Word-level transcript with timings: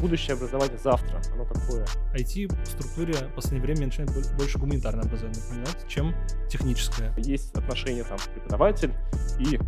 будущее 0.00 0.34
образование 0.34 0.78
завтра, 0.78 1.20
оно 1.34 1.44
какое? 1.44 1.86
IT 2.14 2.48
в 2.48 2.66
структуре 2.66 3.14
в 3.14 3.34
последнее 3.34 3.62
время 3.62 3.86
начинает 3.86 4.10
больше 4.36 4.58
гуманитарное 4.58 5.04
образование 5.04 5.40
напоминать, 5.42 5.88
чем 5.88 6.14
техническое. 6.48 7.12
Есть 7.18 7.54
отношения 7.54 8.04
там 8.04 8.18
преподаватель 8.34 8.94
и 9.38 9.58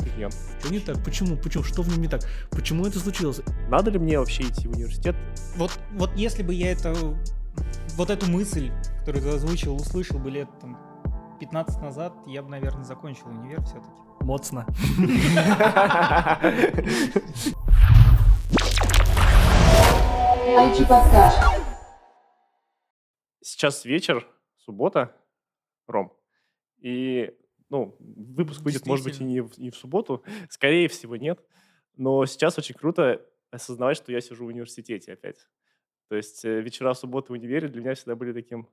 студент. 0.00 0.34
Что 0.60 0.72
не 0.72 0.80
так? 0.80 1.04
Почему? 1.04 1.36
Почему? 1.36 1.64
Что 1.64 1.82
в 1.82 1.88
нем 1.88 2.00
не 2.00 2.08
так? 2.08 2.22
Почему 2.50 2.86
это 2.86 2.98
случилось? 2.98 3.40
Надо 3.68 3.90
ли 3.90 3.98
мне 3.98 4.18
вообще 4.18 4.44
идти 4.44 4.68
в 4.68 4.72
университет? 4.72 5.16
Вот, 5.56 5.78
вот 5.92 6.10
если 6.16 6.42
бы 6.42 6.54
я 6.54 6.72
это, 6.72 6.94
вот 7.96 8.10
эту 8.10 8.30
мысль, 8.30 8.72
которую 9.00 9.22
ты 9.22 9.28
озвучил, 9.30 9.76
услышал 9.76 10.18
бы 10.18 10.30
лет 10.30 10.48
там 10.60 10.78
15 11.40 11.82
назад, 11.82 12.14
я 12.26 12.42
бы, 12.42 12.48
наверное, 12.48 12.84
закончил 12.84 13.26
универ 13.26 13.62
все-таки. 13.62 13.90
Моцно. 14.20 14.66
Сейчас 23.40 23.86
вечер, 23.86 24.28
суббота, 24.56 25.16
Ром. 25.86 26.12
И, 26.78 27.34
ну, 27.70 27.96
выпуск 27.98 28.60
выйдет, 28.60 28.84
может 28.84 29.06
быть, 29.06 29.18
и 29.18 29.24
не 29.24 29.40
в, 29.40 29.56
не 29.56 29.70
в 29.70 29.76
субботу. 29.76 30.22
Скорее 30.50 30.88
всего, 30.88 31.16
нет. 31.16 31.40
Но 31.96 32.26
сейчас 32.26 32.58
очень 32.58 32.74
круто 32.74 33.26
осознавать, 33.50 33.96
что 33.96 34.12
я 34.12 34.20
сижу 34.20 34.44
в 34.44 34.48
университете 34.48 35.14
опять. 35.14 35.48
То 36.08 36.16
есть 36.16 36.44
э, 36.44 36.60
вечера 36.60 36.92
субботы 36.92 37.32
в 37.32 37.36
универе 37.36 37.68
для 37.68 37.80
меня 37.80 37.94
всегда 37.94 38.14
были 38.14 38.34
таким 38.34 38.68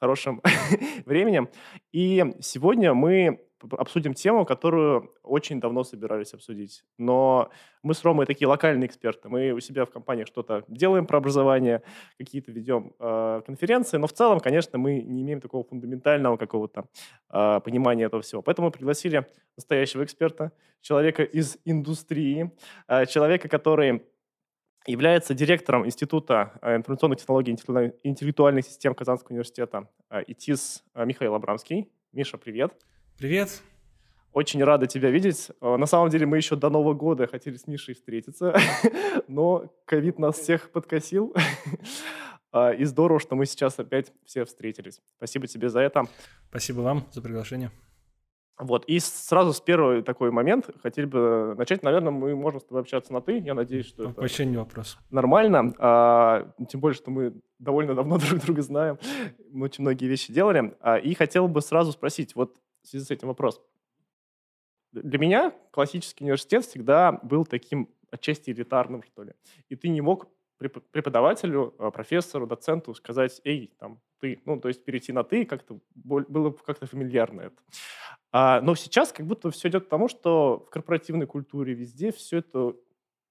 хорошим 0.00 0.40
временем. 1.04 1.50
И 1.92 2.24
сегодня 2.40 2.94
мы 2.94 3.46
обсудим 3.70 4.14
тему, 4.14 4.44
которую 4.44 5.14
очень 5.22 5.60
давно 5.60 5.84
собирались 5.84 6.34
обсудить. 6.34 6.84
Но 6.98 7.50
мы 7.82 7.94
с 7.94 8.04
Ромой 8.04 8.26
такие 8.26 8.48
локальные 8.48 8.86
эксперты. 8.86 9.28
Мы 9.28 9.52
у 9.52 9.60
себя 9.60 9.84
в 9.84 9.90
компании 9.90 10.24
что-то 10.24 10.64
делаем 10.68 11.06
про 11.06 11.18
образование, 11.18 11.82
какие-то 12.18 12.52
ведем 12.52 12.94
э, 12.98 13.42
конференции, 13.46 13.98
но 13.98 14.06
в 14.06 14.12
целом, 14.12 14.40
конечно, 14.40 14.78
мы 14.78 15.00
не 15.00 15.22
имеем 15.22 15.40
такого 15.40 15.64
фундаментального 15.64 16.36
какого-то 16.36 16.86
э, 17.30 17.60
понимания 17.64 18.04
этого 18.04 18.22
всего. 18.22 18.42
Поэтому 18.42 18.68
мы 18.68 18.72
пригласили 18.72 19.26
настоящего 19.56 20.04
эксперта, 20.04 20.52
человека 20.80 21.22
из 21.22 21.58
индустрии, 21.64 22.52
э, 22.88 23.06
человека, 23.06 23.48
который 23.48 24.02
является 24.86 25.32
директором 25.32 25.86
Института 25.86 26.58
информационных 26.60 27.20
технологий 27.20 27.52
и 27.52 28.08
интеллектуальных 28.08 28.64
систем 28.64 28.94
Казанского 28.94 29.30
университета 29.30 29.88
ИТИС 30.26 30.82
Михаил 30.96 31.36
Абрамский. 31.36 31.88
Миша, 32.12 32.36
привет. 32.36 32.74
Привет. 33.18 33.62
Очень 34.32 34.64
рада 34.64 34.86
тебя 34.86 35.10
видеть. 35.10 35.50
На 35.60 35.86
самом 35.86 36.08
деле 36.08 36.26
мы 36.26 36.38
еще 36.38 36.56
до 36.56 36.70
Нового 36.70 36.94
года 36.94 37.26
хотели 37.26 37.56
с 37.56 37.66
Мишей 37.66 37.94
встретиться, 37.94 38.54
но 39.28 39.70
ковид 39.84 40.18
нас 40.18 40.36
всех 40.38 40.70
подкосил. 40.70 41.34
И 42.78 42.84
здорово, 42.84 43.20
что 43.20 43.34
мы 43.34 43.46
сейчас 43.46 43.78
опять 43.78 44.12
все 44.24 44.44
встретились. 44.44 45.00
Спасибо 45.16 45.46
тебе 45.46 45.68
за 45.68 45.80
это. 45.80 46.04
Спасибо 46.48 46.80
вам 46.80 47.04
за 47.12 47.22
приглашение. 47.22 47.70
Вот, 48.58 48.84
и 48.84 49.00
сразу 49.00 49.52
с 49.54 49.60
первого 49.60 50.02
такой 50.02 50.30
момент 50.30 50.68
хотели 50.82 51.06
бы 51.06 51.54
начать. 51.56 51.82
Наверное, 51.82 52.12
мы 52.12 52.36
можем 52.36 52.60
с 52.60 52.64
тобой 52.64 52.82
общаться 52.82 53.12
на 53.12 53.20
«ты». 53.22 53.38
Я 53.38 53.54
надеюсь, 53.54 53.86
что 53.86 54.10
это 54.10 54.20
Вообще 54.20 54.44
не 54.44 54.56
вопрос. 54.58 54.98
нормально. 55.10 55.74
А, 55.78 56.52
тем 56.68 56.80
более, 56.80 56.94
что 56.94 57.10
мы 57.10 57.32
довольно 57.58 57.94
давно 57.94 58.18
друг 58.28 58.40
друга 58.42 58.62
знаем. 58.62 58.98
Мы 59.50 59.64
очень 59.64 59.82
многие 59.82 60.04
вещи 60.06 60.32
делали. 60.32 60.76
А, 60.80 60.96
и 60.98 61.14
хотел 61.14 61.48
бы 61.48 61.60
сразу 61.62 61.90
спросить, 61.92 62.36
вот 62.36 62.54
в 62.82 62.88
связи 62.88 63.04
с 63.04 63.10
этим 63.10 63.28
вопрос. 63.28 63.60
Для 64.92 65.18
меня 65.18 65.54
классический 65.70 66.24
университет 66.24 66.64
всегда 66.64 67.12
был 67.12 67.46
таким 67.46 67.88
отчасти 68.10 68.50
элитарным, 68.50 69.02
что 69.02 69.22
ли. 69.22 69.32
И 69.68 69.76
ты 69.76 69.88
не 69.88 70.00
мог 70.00 70.28
преподавателю, 70.58 71.74
а, 71.78 71.90
профессору, 71.90 72.46
доценту 72.46 72.94
сказать, 72.94 73.40
эй, 73.44 73.74
там, 73.78 74.00
ты. 74.20 74.40
Ну, 74.44 74.60
то 74.60 74.68
есть 74.68 74.84
перейти 74.84 75.12
на 75.12 75.24
ты 75.24 75.44
как-то 75.44 75.80
было 75.94 76.50
как-то 76.52 76.86
фамильярно 76.86 77.42
это. 77.42 77.56
А, 78.30 78.60
но 78.60 78.74
сейчас 78.74 79.12
как 79.12 79.26
будто 79.26 79.50
все 79.50 79.68
идет 79.68 79.86
к 79.86 79.88
тому, 79.88 80.08
что 80.08 80.64
в 80.66 80.70
корпоративной 80.70 81.26
культуре 81.26 81.74
везде 81.74 82.12
все 82.12 82.38
это 82.38 82.76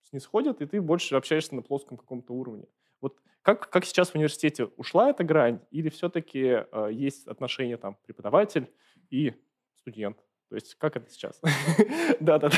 снисходит, 0.10 0.62
и 0.62 0.66
ты 0.66 0.82
больше 0.82 1.16
общаешься 1.16 1.56
на 1.56 1.62
плоском 1.62 1.98
каком-то 1.98 2.34
уровне. 2.34 2.66
Вот 3.00 3.18
как, 3.42 3.70
как 3.70 3.86
сейчас 3.86 4.10
в 4.12 4.16
университете 4.16 4.66
ушла 4.78 5.10
эта 5.10 5.24
грань, 5.24 5.60
или 5.72 5.90
все-таки 5.90 6.66
э, 6.72 6.90
есть 6.92 7.28
отношения 7.28 7.78
там 7.78 7.98
преподаватель 8.06 8.70
и 9.12 9.34
студент? 9.76 10.18
То 10.50 10.56
есть 10.56 10.76
как 10.76 10.98
это 10.98 11.10
сейчас? 11.12 11.40
Да-да-да. 12.20 12.58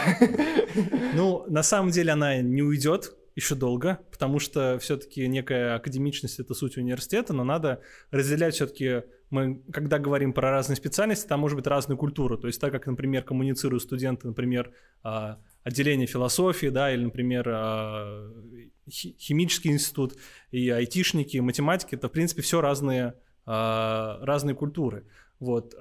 Ну, 1.14 1.46
на 1.47 1.64
самом 1.64 1.91
деле 1.91 2.14
она 2.14 2.41
не 2.41 2.62
уйдет, 2.62 3.16
еще 3.36 3.56
долго, 3.56 4.00
потому 4.12 4.40
что 4.40 4.78
все-таки 4.80 5.28
некая 5.28 5.75
академичность 5.75 6.40
это 6.40 6.53
суть 6.53 6.78
университета, 6.78 7.34
но 7.34 7.44
надо 7.44 7.81
разделять 8.12 8.56
все-таки 8.56 9.03
мы, 9.30 9.63
когда 9.72 9.97
говорим 9.97 10.34
про 10.34 10.52
разные 10.52 10.75
специальности, 10.75 11.28
там 11.28 11.40
может 11.40 11.58
быть 11.58 11.66
разную 11.66 11.97
культуру. 11.97 12.38
То 12.38 12.47
есть 12.47 12.62
так 12.62 12.72
как, 12.72 12.86
например, 12.86 13.24
коммуницируют 13.24 13.81
студенты, 13.81 14.28
например, 14.28 14.72
а, 15.02 15.40
отделение 15.63 16.06
философии, 16.06 16.68
да, 16.68 16.94
или, 16.94 17.03
например, 17.03 17.50
а, 17.50 18.31
химический 18.88 19.72
институт 19.72 20.16
и 20.52 20.69
айтишники, 20.69 21.38
и 21.38 21.42
математики, 21.42 21.96
это, 21.96 22.09
в 22.09 22.12
принципе, 22.12 22.44
все 22.44 22.62
разные, 22.62 23.16
а, 23.47 24.19
разные 24.22 24.56
культуры. 24.56 25.08
Вот. 25.40 25.74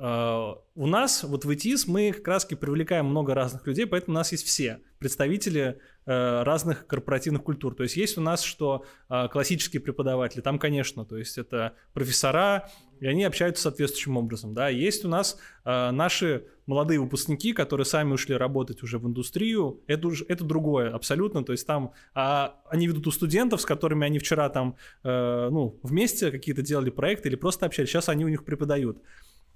У 0.74 0.86
нас, 0.86 1.22
вот 1.22 1.44
в 1.44 1.52
ИТИС, 1.52 1.86
мы 1.86 2.12
как 2.12 2.28
раз 2.28 2.44
привлекаем 2.46 3.06
много 3.06 3.34
разных 3.34 3.66
людей, 3.66 3.86
поэтому 3.86 4.16
у 4.16 4.18
нас 4.18 4.32
есть 4.32 4.46
все 4.46 4.80
представители 4.98 5.80
Э, 6.04 6.42
разных 6.42 6.88
корпоративных 6.88 7.44
культур. 7.44 7.76
То 7.76 7.84
есть 7.84 7.96
есть 7.96 8.18
у 8.18 8.20
нас, 8.20 8.42
что 8.42 8.84
э, 9.08 9.28
классические 9.28 9.80
преподаватели, 9.80 10.40
там, 10.40 10.58
конечно, 10.58 11.04
то 11.04 11.16
есть 11.16 11.38
это 11.38 11.74
профессора, 11.92 12.68
и 12.98 13.06
они 13.06 13.22
общаются 13.22 13.62
соответствующим 13.62 14.16
образом. 14.16 14.52
Да. 14.52 14.68
Есть 14.68 15.04
у 15.04 15.08
нас 15.08 15.38
э, 15.64 15.90
наши 15.92 16.46
молодые 16.66 16.98
выпускники, 16.98 17.52
которые 17.52 17.84
сами 17.84 18.14
ушли 18.14 18.34
работать 18.34 18.82
уже 18.82 18.98
в 18.98 19.06
индустрию, 19.06 19.80
это, 19.86 20.08
уже, 20.08 20.24
это 20.28 20.42
другое 20.42 20.92
абсолютно, 20.92 21.44
то 21.44 21.52
есть 21.52 21.68
там 21.68 21.92
а, 22.14 22.60
они 22.68 22.88
ведут 22.88 23.06
у 23.06 23.12
студентов, 23.12 23.60
с 23.60 23.64
которыми 23.64 24.04
они 24.04 24.18
вчера 24.18 24.48
там 24.48 24.74
э, 25.04 25.48
ну, 25.52 25.78
вместе 25.84 26.32
какие-то 26.32 26.62
делали 26.62 26.90
проекты 26.90 27.28
или 27.28 27.36
просто 27.36 27.66
общались, 27.66 27.90
сейчас 27.90 28.08
они 28.08 28.24
у 28.24 28.28
них 28.28 28.44
преподают. 28.44 28.98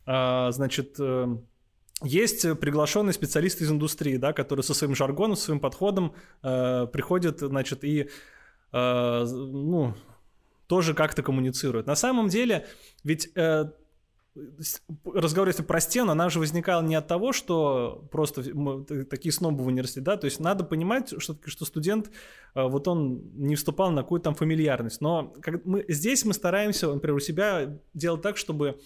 А, 0.06 0.50
значит, 0.52 0.96
э, 0.98 1.36
есть 2.02 2.58
приглашенные 2.60 3.12
специалисты 3.12 3.64
из 3.64 3.70
индустрии, 3.70 4.16
да, 4.16 4.32
которые 4.32 4.62
со 4.62 4.74
своим 4.74 4.94
жаргоном, 4.94 5.36
своим 5.36 5.60
подходом 5.60 6.14
э, 6.42 6.86
приходят, 6.92 7.40
значит, 7.40 7.84
и 7.84 8.08
э, 8.72 9.24
ну, 9.24 9.94
тоже 10.66 10.94
как-то 10.94 11.22
коммуницируют. 11.22 11.86
На 11.86 11.96
самом 11.96 12.28
деле, 12.28 12.66
ведь 13.02 13.30
э, 13.34 13.70
разговор, 15.04 15.48
если 15.48 15.62
про 15.62 15.80
стену, 15.80 16.12
она 16.12 16.28
же 16.28 16.38
возникала 16.38 16.82
не 16.82 16.94
от 16.94 17.06
того, 17.06 17.32
что 17.32 18.06
просто 18.10 18.42
мы, 18.52 18.84
такие 18.84 19.32
снобы 19.32 19.64
в 19.64 19.66
университете, 19.66 20.02
да, 20.02 20.16
то 20.16 20.26
есть 20.26 20.40
надо 20.40 20.64
понимать, 20.64 21.14
что, 21.18 21.36
что 21.44 21.64
студент, 21.64 22.10
э, 22.54 22.62
вот 22.62 22.88
он 22.88 23.22
не 23.34 23.56
вступал 23.56 23.90
на 23.90 24.02
какую-то 24.02 24.24
там 24.24 24.34
фамильярность, 24.34 25.00
но 25.00 25.34
как 25.40 25.64
мы, 25.64 25.84
здесь 25.88 26.24
мы 26.24 26.34
стараемся, 26.34 26.92
например, 26.92 27.16
у 27.16 27.20
себя 27.20 27.78
делать 27.94 28.22
так, 28.22 28.36
чтобы 28.36 28.78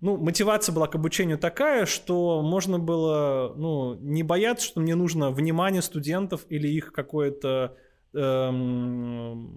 ну, 0.00 0.16
мотивация 0.16 0.74
была 0.74 0.86
к 0.86 0.94
обучению 0.94 1.38
такая, 1.38 1.86
что 1.86 2.42
можно 2.42 2.78
было, 2.78 3.54
ну, 3.56 3.94
не 4.00 4.22
бояться, 4.22 4.66
что 4.66 4.80
мне 4.80 4.94
нужно 4.94 5.30
внимание 5.30 5.82
студентов 5.82 6.46
или 6.48 6.68
их 6.68 6.92
какое-то 6.92 7.76
эм, 8.14 9.50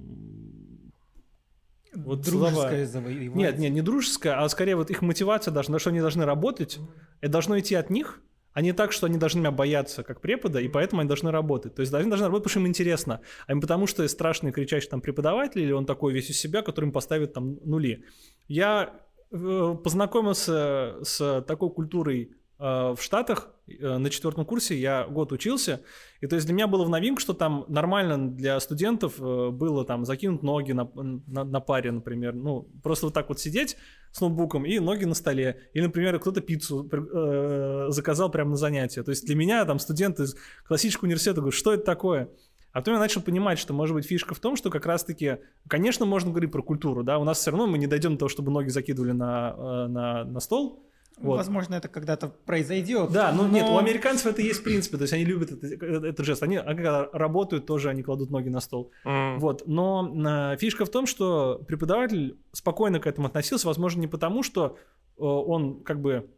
вот 1.95 2.21
дружеское 2.21 2.85
завоевание. 2.85 3.33
Нет, 3.33 3.57
нет, 3.57 3.71
не 3.71 3.81
дружеское, 3.81 4.33
а 4.33 4.47
скорее 4.49 4.75
вот 4.75 4.89
их 4.91 5.01
мотивация 5.01 5.51
должна, 5.51 5.79
что 5.79 5.89
они 5.89 6.01
должны 6.01 6.25
работать, 6.25 6.79
это 7.21 7.31
должно 7.31 7.57
идти 7.57 7.75
от 7.75 7.89
них, 7.89 8.21
а 8.51 8.61
не 8.61 8.73
так, 8.73 8.91
что 8.91 9.07
они 9.07 9.17
должны 9.17 9.39
меня 9.39 9.51
бояться 9.51 10.03
как 10.03 10.21
препода, 10.21 10.59
и 10.59 10.67
поэтому 10.67 11.01
они 11.01 11.07
должны 11.07 11.31
работать. 11.31 11.73
То 11.73 11.81
есть 11.81 11.93
они 11.93 12.09
должны 12.09 12.27
работать, 12.27 12.43
потому 12.43 12.51
что 12.51 12.59
им 12.59 12.67
интересно, 12.67 13.21
а 13.47 13.53
не 13.53 13.61
потому 13.61 13.87
что 13.87 14.07
страшный 14.07 14.51
кричащий 14.51 14.89
там 14.89 15.01
преподаватель, 15.01 15.61
или 15.61 15.71
он 15.71 15.85
такой 15.85 16.13
весь 16.13 16.29
из 16.29 16.37
себя, 16.37 16.61
который 16.61 16.85
им 16.85 16.91
поставит 16.91 17.33
там 17.33 17.57
нули. 17.63 18.05
Я 18.47 18.93
познакомился 19.33 20.95
с 21.01 21.43
такой 21.47 21.71
культурой 21.71 22.31
э, 22.59 22.63
в 22.63 22.97
Штатах 22.99 23.49
э, 23.67 23.97
на 23.97 24.09
четвертом 24.11 24.45
курсе, 24.45 24.77
я 24.77 25.07
год 25.07 25.31
учился, 25.31 25.81
и 26.21 26.27
то 26.27 26.35
есть 26.35 26.45
для 26.45 26.53
меня 26.53 26.67
было 26.67 26.83
в 26.85 26.89
новинку, 26.89 27.19
что 27.19 27.33
там 27.33 27.65
нормально 27.67 28.31
для 28.31 28.59
студентов 28.59 29.17
было 29.17 29.85
там 29.85 30.05
закинуть 30.05 30.43
ноги 30.43 30.71
на, 30.73 30.87
на, 30.93 31.43
на 31.43 31.59
паре, 31.59 31.91
например, 31.91 32.35
ну, 32.35 32.69
просто 32.83 33.07
вот 33.07 33.15
так 33.15 33.29
вот 33.29 33.39
сидеть 33.39 33.75
с 34.11 34.21
ноутбуком 34.21 34.65
и 34.65 34.77
ноги 34.77 35.05
на 35.05 35.15
столе, 35.15 35.61
или, 35.73 35.83
например, 35.83 36.19
кто-то 36.19 36.39
пиццу 36.41 36.87
э, 36.91 37.87
заказал 37.89 38.29
прямо 38.29 38.51
на 38.51 38.57
занятие, 38.57 39.01
то 39.01 39.09
есть 39.09 39.25
для 39.25 39.35
меня 39.35 39.65
там 39.65 39.79
студенты 39.79 40.23
из 40.23 40.35
классического 40.67 41.07
университета 41.07 41.41
говорят, 41.41 41.55
что 41.55 41.73
это 41.73 41.83
такое? 41.83 42.29
А 42.73 42.79
потом 42.79 42.95
я 42.95 42.99
начал 42.99 43.21
понимать, 43.21 43.59
что, 43.59 43.71
может 43.71 43.93
быть, 43.95 44.05
фишка 44.05 44.33
в 44.33 44.39
том, 44.39 44.55
что 44.55 44.71
как 44.71 44.87
раз-таки, 44.87 45.37
конечно, 45.67 46.05
можно 46.05 46.31
говорить 46.31 46.51
про 46.51 46.63
культуру, 46.63 47.03
да, 47.03 47.19
у 47.19 47.23
нас 47.23 47.37
все 47.37 47.51
равно 47.51 47.67
мы 47.67 47.77
не 47.77 47.85
дойдем 47.85 48.13
до 48.13 48.19
того, 48.19 48.29
чтобы 48.29 48.51
ноги 48.51 48.69
закидывали 48.69 49.11
на, 49.11 49.55
э, 49.55 49.87
на, 49.87 50.23
на 50.25 50.39
стол, 50.39 50.83
Вот. 51.17 51.37
Возможно, 51.37 51.75
это 51.75 51.87
когда-то 51.87 52.29
произойдет. 52.29 53.11
Да, 53.11 53.31
ну 53.31 53.43
но... 53.43 53.49
нет, 53.49 53.69
у 53.69 53.77
американцев 53.77 54.25
это 54.25 54.41
есть 54.41 54.61
в 54.61 54.63
принципе, 54.63 54.97
то 54.97 55.03
есть 55.03 55.13
они 55.13 55.23
любят 55.23 55.51
это, 55.51 55.85
этот 55.85 56.25
жест. 56.25 56.41
Они 56.41 56.57
когда 56.57 57.07
работают, 57.13 57.67
тоже 57.67 57.89
они 57.89 58.01
кладут 58.01 58.31
ноги 58.31 58.49
на 58.49 58.59
стол. 58.59 58.91
Mm. 59.05 59.37
Вот, 59.37 59.63
но 59.67 60.11
э, 60.53 60.57
фишка 60.57 60.85
в 60.85 60.89
том, 60.89 61.05
что 61.05 61.63
преподаватель 61.67 62.39
спокойно 62.51 62.99
к 62.99 63.05
этому 63.05 63.27
относился, 63.27 63.67
возможно, 63.67 64.01
не 64.01 64.07
потому, 64.07 64.41
что 64.41 64.77
э, 65.17 65.23
он 65.23 65.83
как 65.83 66.01
бы 66.01 66.31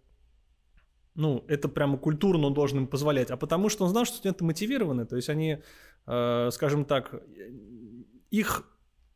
ну, 1.15 1.43
это 1.47 1.67
прямо 1.67 1.97
культурно 1.97 2.47
он 2.47 2.53
должен 2.53 2.79
им 2.79 2.87
позволять, 2.87 3.31
а 3.31 3.37
потому 3.37 3.69
что 3.69 3.83
он 3.85 3.89
знал, 3.89 4.05
что 4.05 4.17
студенты 4.17 4.43
мотивированы, 4.43 5.05
то 5.05 5.15
есть 5.15 5.29
они, 5.29 5.59
э, 6.07 6.49
скажем 6.51 6.85
так, 6.85 7.21
их 8.31 8.63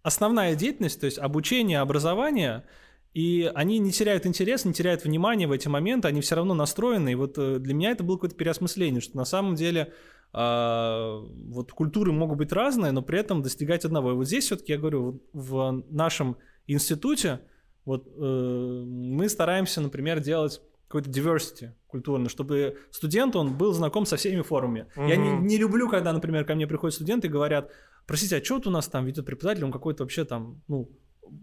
основная 0.01 0.55
деятельность, 0.55 0.99
то 0.99 1.05
есть 1.05 1.19
обучение, 1.19 1.79
образование– 1.79 2.65
и 3.13 3.51
они 3.55 3.79
не 3.79 3.91
теряют 3.91 4.25
интерес, 4.25 4.65
не 4.65 4.73
теряют 4.73 5.03
внимания 5.03 5.47
в 5.47 5.51
эти 5.51 5.67
моменты, 5.67 6.07
они 6.07 6.21
все 6.21 6.35
равно 6.35 6.53
настроены. 6.53 7.13
И 7.13 7.15
вот 7.15 7.37
э, 7.37 7.57
для 7.59 7.73
меня 7.73 7.91
это 7.91 8.03
было 8.03 8.17
какое-то 8.17 8.35
переосмысление, 8.35 9.01
что 9.01 9.17
на 9.17 9.25
самом 9.25 9.55
деле 9.55 9.93
э, 10.33 11.19
вот 11.47 11.71
культуры 11.71 12.11
могут 12.11 12.37
быть 12.37 12.51
разные, 12.51 12.91
но 12.91 13.01
при 13.01 13.19
этом 13.19 13.41
достигать 13.41 13.83
одного. 13.83 14.11
И 14.11 14.13
вот 14.13 14.27
здесь 14.27 14.45
все-таки, 14.45 14.73
я 14.73 14.77
говорю, 14.77 15.23
в 15.33 15.83
нашем 15.89 16.37
институте 16.67 17.39
вот 17.83 18.07
э, 18.15 18.83
мы 18.85 19.27
стараемся, 19.27 19.81
например, 19.81 20.19
делать 20.19 20.61
какой-то 20.89 21.09
diversity 21.11 21.71
культурный, 21.87 22.29
чтобы 22.29 22.77
студент, 22.89 23.35
он 23.35 23.55
был 23.55 23.73
знаком 23.73 24.05
со 24.05 24.17
всеми 24.17 24.41
формами. 24.41 24.87
Mm-hmm. 24.95 25.07
Я 25.07 25.15
не, 25.15 25.29
не 25.37 25.57
люблю, 25.57 25.87
когда, 25.87 26.11
например, 26.11 26.45
ко 26.45 26.55
мне 26.55 26.65
приходят 26.67 26.95
студенты 26.95 27.27
и 27.27 27.29
говорят, 27.29 27.71
простите, 28.07 28.37
а 28.37 28.43
что 28.43 28.55
вот 28.55 28.67
у 28.67 28.71
нас 28.71 28.87
там 28.87 29.05
ведет 29.05 29.25
преподаватель, 29.25 29.65
он 29.65 29.71
какой-то 29.71 30.03
вообще 30.03 30.25
там, 30.25 30.61
ну, 30.67 30.89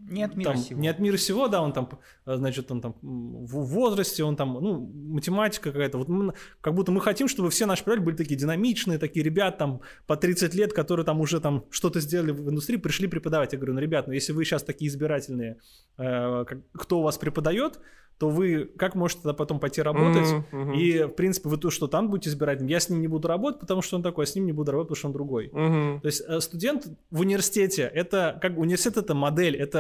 не 0.09 0.23
от 0.23 0.37
мира 0.37 0.53
там, 0.53 0.57
сего. 0.57 0.81
Не 0.81 0.89
от 0.89 0.99
мира 0.99 1.17
сего, 1.17 1.49
да, 1.49 1.63
он 1.63 1.73
там, 1.73 1.89
значит, 2.25 2.71
он 2.71 2.81
там 2.81 2.95
в 3.03 3.65
возрасте, 3.65 4.25
он 4.25 4.37
там, 4.37 4.55
ну, 4.55 4.79
математика 4.79 5.73
какая-то. 5.73 5.99
Вот 5.99 6.09
мы, 6.09 6.35
как 6.61 6.75
будто 6.75 6.93
мы 6.93 7.01
хотим, 7.01 7.29
чтобы 7.29 7.51
все 7.51 7.67
наши 7.67 7.83
преподаватели 7.83 8.07
были 8.07 8.17
такие 8.17 8.37
динамичные, 8.37 8.99
такие 8.99 9.25
ребят 9.25 9.59
там 9.59 9.81
по 10.07 10.17
30 10.17 10.55
лет, 10.55 10.73
которые 10.73 11.05
там 11.05 11.21
уже 11.21 11.41
там 11.41 11.65
что-то 11.71 12.01
сделали 12.01 12.31
в 12.31 12.49
индустрии, 12.51 12.77
пришли 12.77 13.09
преподавать. 13.09 13.53
Я 13.53 13.59
говорю, 13.59 13.75
ну, 13.75 13.81
ребят, 13.81 14.07
ну, 14.07 14.13
если 14.13 14.33
вы 14.33 14.45
сейчас 14.45 14.63
такие 14.63 14.89
избирательные, 14.89 15.59
э, 15.99 16.45
кто 16.73 17.01
у 17.01 17.03
вас 17.03 17.19
преподает, 17.19 17.81
то 18.19 18.31
вы 18.31 18.65
как 18.79 18.95
можете 18.95 19.23
тогда 19.23 19.35
потом 19.35 19.61
пойти 19.61 19.83
работать? 19.83 20.27
Mm-hmm. 20.51 20.77
И, 20.77 21.03
в 21.05 21.11
принципе, 21.11 21.49
вы 21.49 21.59
то, 21.59 21.71
что 21.71 21.87
там 21.87 22.09
будете 22.09 22.31
избирательным, 22.31 22.69
я 22.69 22.81
с 22.81 22.89
ним 22.89 23.01
не 23.03 23.09
буду 23.09 23.29
работать, 23.29 23.61
потому 23.61 23.83
что 23.83 23.97
он 23.97 24.03
такой, 24.03 24.25
а 24.25 24.27
с 24.27 24.35
ним 24.35 24.47
не 24.47 24.53
буду 24.53 24.73
работать, 24.73 24.89
потому 24.89 24.99
что 24.99 25.07
он 25.09 25.13
другой. 25.13 25.49
Mm-hmm. 25.49 26.01
То 26.01 26.07
есть 26.07 26.23
э, 26.27 26.41
студент 26.41 26.87
в 27.11 27.21
университете, 27.21 27.83
это 27.83 28.39
как 28.41 28.57
университет, 28.57 28.97
это 28.97 29.15
модель, 29.15 29.57
это 29.57 29.76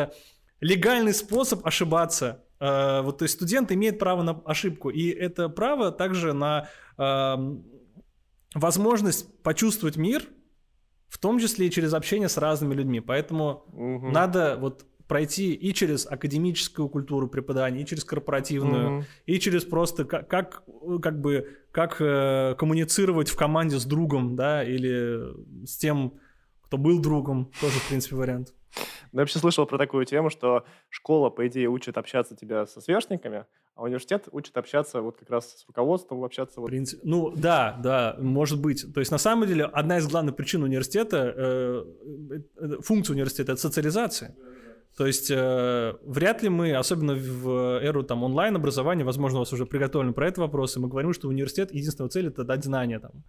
легальный 0.60 1.14
способ 1.14 1.66
ошибаться. 1.66 2.44
Э, 2.60 3.02
вот, 3.02 3.18
то 3.18 3.24
есть 3.24 3.34
студент 3.34 3.72
имеет 3.72 3.98
право 3.98 4.22
на 4.22 4.40
ошибку, 4.44 4.90
и 4.90 5.10
это 5.10 5.48
право 5.48 5.92
также 5.92 6.32
на 6.32 6.68
э, 6.98 7.36
возможность 8.54 9.42
почувствовать 9.42 9.96
мир, 9.96 10.24
в 11.08 11.18
том 11.18 11.38
числе 11.38 11.66
и 11.66 11.70
через 11.70 11.94
общение 11.94 12.28
с 12.28 12.36
разными 12.36 12.74
людьми. 12.74 13.00
Поэтому 13.00 13.64
угу. 13.72 14.10
надо 14.10 14.56
вот 14.60 14.86
пройти 15.06 15.52
и 15.52 15.72
через 15.72 16.06
академическую 16.06 16.88
культуру 16.88 17.28
преподавания, 17.28 17.82
и 17.82 17.86
через 17.86 18.04
корпоративную, 18.04 19.00
mm-hmm. 19.00 19.04
и 19.26 19.38
через 19.38 19.64
просто 19.64 20.04
как, 20.04 20.28
как, 20.28 20.64
как 21.00 21.20
бы 21.20 21.48
как 21.70 22.00
э, 22.00 22.54
коммуницировать 22.58 23.28
в 23.28 23.36
команде 23.36 23.78
с 23.78 23.84
другом, 23.84 24.34
да, 24.34 24.64
или 24.64 25.20
с 25.64 25.76
тем, 25.76 26.14
кто 26.62 26.76
был 26.76 27.00
другом, 27.00 27.52
тоже, 27.60 27.78
в 27.78 27.88
принципе, 27.88 28.16
вариант. 28.16 28.52
Ну, 29.12 29.20
я 29.20 29.22
вообще 29.22 29.38
слышал 29.38 29.66
про 29.66 29.78
такую 29.78 30.04
тему, 30.04 30.30
что 30.30 30.64
школа, 30.88 31.30
по 31.30 31.46
идее, 31.46 31.68
учит 31.68 31.96
общаться 31.96 32.34
тебя 32.36 32.66
со 32.66 32.80
сверстниками, 32.80 33.46
а 33.74 33.82
университет 33.84 34.28
учит 34.32 34.56
общаться 34.56 35.00
вот 35.00 35.16
как 35.16 35.30
раз 35.30 35.58
с 35.58 35.66
руководством, 35.66 36.24
общаться 36.24 36.60
вот... 36.60 36.66
Принцип... 36.66 37.00
Ну, 37.02 37.30
да, 37.30 37.78
да, 37.82 38.16
может 38.18 38.60
быть. 38.60 38.92
То 38.92 39.00
есть, 39.00 39.12
на 39.12 39.18
самом 39.18 39.46
деле, 39.46 39.64
одна 39.64 39.98
из 39.98 40.08
главных 40.08 40.34
причин 40.36 40.62
университета, 40.62 41.32
э, 41.36 41.84
э, 42.30 42.40
э 42.56 42.76
функция 42.82 43.14
университета– 43.14 43.52
это 43.52 43.60
социализация. 43.60 44.34
То 44.96 45.06
есть 45.06 45.30
э, 45.30 45.94
вряд 46.04 46.42
ли 46.42 46.48
мы, 46.48 46.74
особенно 46.74 47.14
в 47.14 47.78
эру 47.82 48.02
там 48.02 48.22
онлайн-образования, 48.22 49.04
возможно, 49.04 49.38
у 49.38 49.42
вас 49.42 49.52
уже 49.52 49.66
приготовлен 49.66 50.14
про 50.14 50.28
это 50.28 50.40
вопрос, 50.40 50.76
и 50.76 50.80
мы 50.80 50.88
говорим, 50.88 51.12
что 51.12 51.28
университет, 51.28 51.70
единственная 51.70 52.08
цель– 52.08 52.26
это 52.28 52.44
дать 52.44 52.64
знания 52.64 52.98
там. 52.98 53.24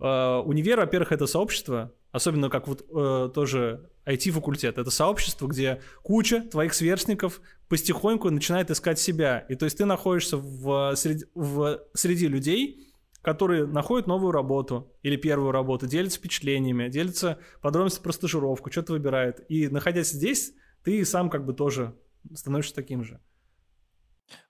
Э, 0.00 0.42
универ, 0.44 0.80
во-первых, 0.80 1.12
это 1.12 1.26
сообщество, 1.26 1.92
особенно 2.16 2.48
как 2.48 2.66
вот 2.66 2.86
э, 2.88 3.30
тоже 3.34 3.90
IT-факультет. 4.06 4.78
Это 4.78 4.90
сообщество, 4.90 5.46
где 5.46 5.82
куча 6.02 6.40
твоих 6.40 6.72
сверстников 6.72 7.42
потихоньку 7.68 8.30
начинает 8.30 8.70
искать 8.70 8.98
себя. 8.98 9.40
И 9.50 9.54
то 9.54 9.66
есть 9.66 9.76
ты 9.76 9.84
находишься 9.84 10.38
в, 10.38 10.94
среди, 10.96 11.26
в 11.34 11.80
среди 11.92 12.26
людей, 12.26 12.90
которые 13.20 13.66
находят 13.66 14.06
новую 14.06 14.32
работу 14.32 14.96
или 15.02 15.16
первую 15.16 15.50
работу, 15.50 15.86
делятся 15.86 16.18
впечатлениями, 16.18 16.88
делятся 16.88 17.38
подробностями 17.60 18.04
про 18.04 18.12
стажировку, 18.12 18.70
что-то 18.70 18.94
выбирают. 18.94 19.40
И 19.50 19.68
находясь 19.68 20.10
здесь, 20.10 20.54
ты 20.84 21.04
сам 21.04 21.28
как 21.28 21.44
бы 21.44 21.52
тоже 21.52 21.94
становишься 22.34 22.74
таким 22.74 23.04
же. 23.04 23.20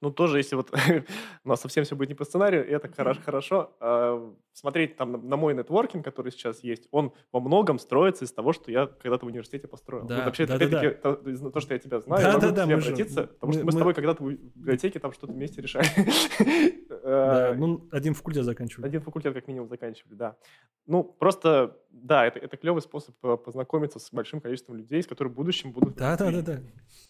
Ну, 0.00 0.12
тоже, 0.12 0.38
если 0.38 0.54
вот 0.54 0.72
у 1.44 1.48
нас 1.48 1.60
совсем 1.60 1.82
все 1.82 1.96
будет 1.96 2.10
не 2.10 2.14
по 2.14 2.24
сценарию, 2.24 2.64
это 2.64 2.88
хорошо. 2.94 3.20
хорошо. 3.24 4.36
Смотреть 4.56 4.96
там 4.96 5.28
на 5.28 5.36
мой 5.36 5.54
нетворкинг, 5.54 6.02
который 6.02 6.32
сейчас 6.32 6.64
есть, 6.64 6.88
он 6.90 7.12
во 7.30 7.40
многом 7.40 7.78
строится 7.78 8.24
из 8.24 8.32
того, 8.32 8.54
что 8.54 8.70
я 8.70 8.86
когда-то 8.86 9.26
в 9.26 9.28
университете 9.28 9.68
построил. 9.68 10.06
Да, 10.06 10.16
вот 10.16 10.24
вообще, 10.24 10.46
да, 10.46 10.54
опять-таки, 10.54 10.86
да, 11.02 11.12
да. 11.12 11.14
То, 11.14 11.50
то, 11.50 11.60
что 11.60 11.74
я 11.74 11.78
тебя 11.78 12.00
знаю, 12.00 12.22
да, 12.22 12.28
я 12.28 12.32
могу 12.32 12.40
да, 12.40 12.48
к 12.48 12.64
тебе 12.64 12.76
да, 12.76 12.82
обратиться, 12.82 13.20
же, 13.20 13.26
потому 13.26 13.52
что 13.52 13.60
мы, 13.60 13.66
мы 13.66 13.72
с 13.72 13.76
тобой 13.76 13.92
когда-то 13.92 14.24
в 14.24 14.30
библиотеке 14.30 14.98
там 14.98 15.12
что-то 15.12 15.34
вместе 15.34 15.60
решали. 15.60 15.86
Да, 17.06 17.54
ну, 17.56 17.88
один 17.92 18.14
факультет 18.14 18.44
заканчивали. 18.44 18.86
Один 18.86 19.00
факультет 19.00 19.32
как 19.32 19.46
минимум 19.46 19.68
заканчивали, 19.68 20.14
да. 20.14 20.36
Ну, 20.86 21.04
просто, 21.04 21.76
да, 21.90 22.26
это, 22.26 22.38
это 22.38 22.56
клевый 22.56 22.82
способ 22.82 23.14
э, 23.24 23.36
познакомиться 23.36 23.98
с 23.98 24.10
большим 24.12 24.40
количеством 24.40 24.76
людей, 24.76 25.02
с 25.02 25.06
которыми 25.06 25.32
в 25.32 25.36
будущем 25.36 25.72
будут... 25.72 25.96
Да, 25.96 26.16
да, 26.16 26.30
да, 26.30 26.42
да. 26.42 26.60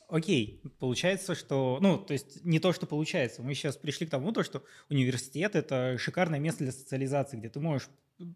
Окей, 0.09 0.63
получается, 0.79 1.35
что, 1.35 1.79
ну, 1.81 1.99
то 1.99 2.13
есть 2.13 2.45
не 2.45 2.59
то, 2.59 2.73
что 2.73 2.87
получается. 2.87 3.43
Мы 3.43 3.55
сейчас 3.55 3.77
пришли 3.77 4.07
к 4.07 4.11
тому, 4.11 4.33
то, 4.33 4.43
что 4.43 4.63
университет– 4.89 5.55
это 5.57 5.97
шикарное 5.99 6.39
место 6.39 6.65
для 6.65 6.73
социализации, 6.73 7.36
где 7.39 7.49
ты 7.49 7.61
можешь 7.61 7.89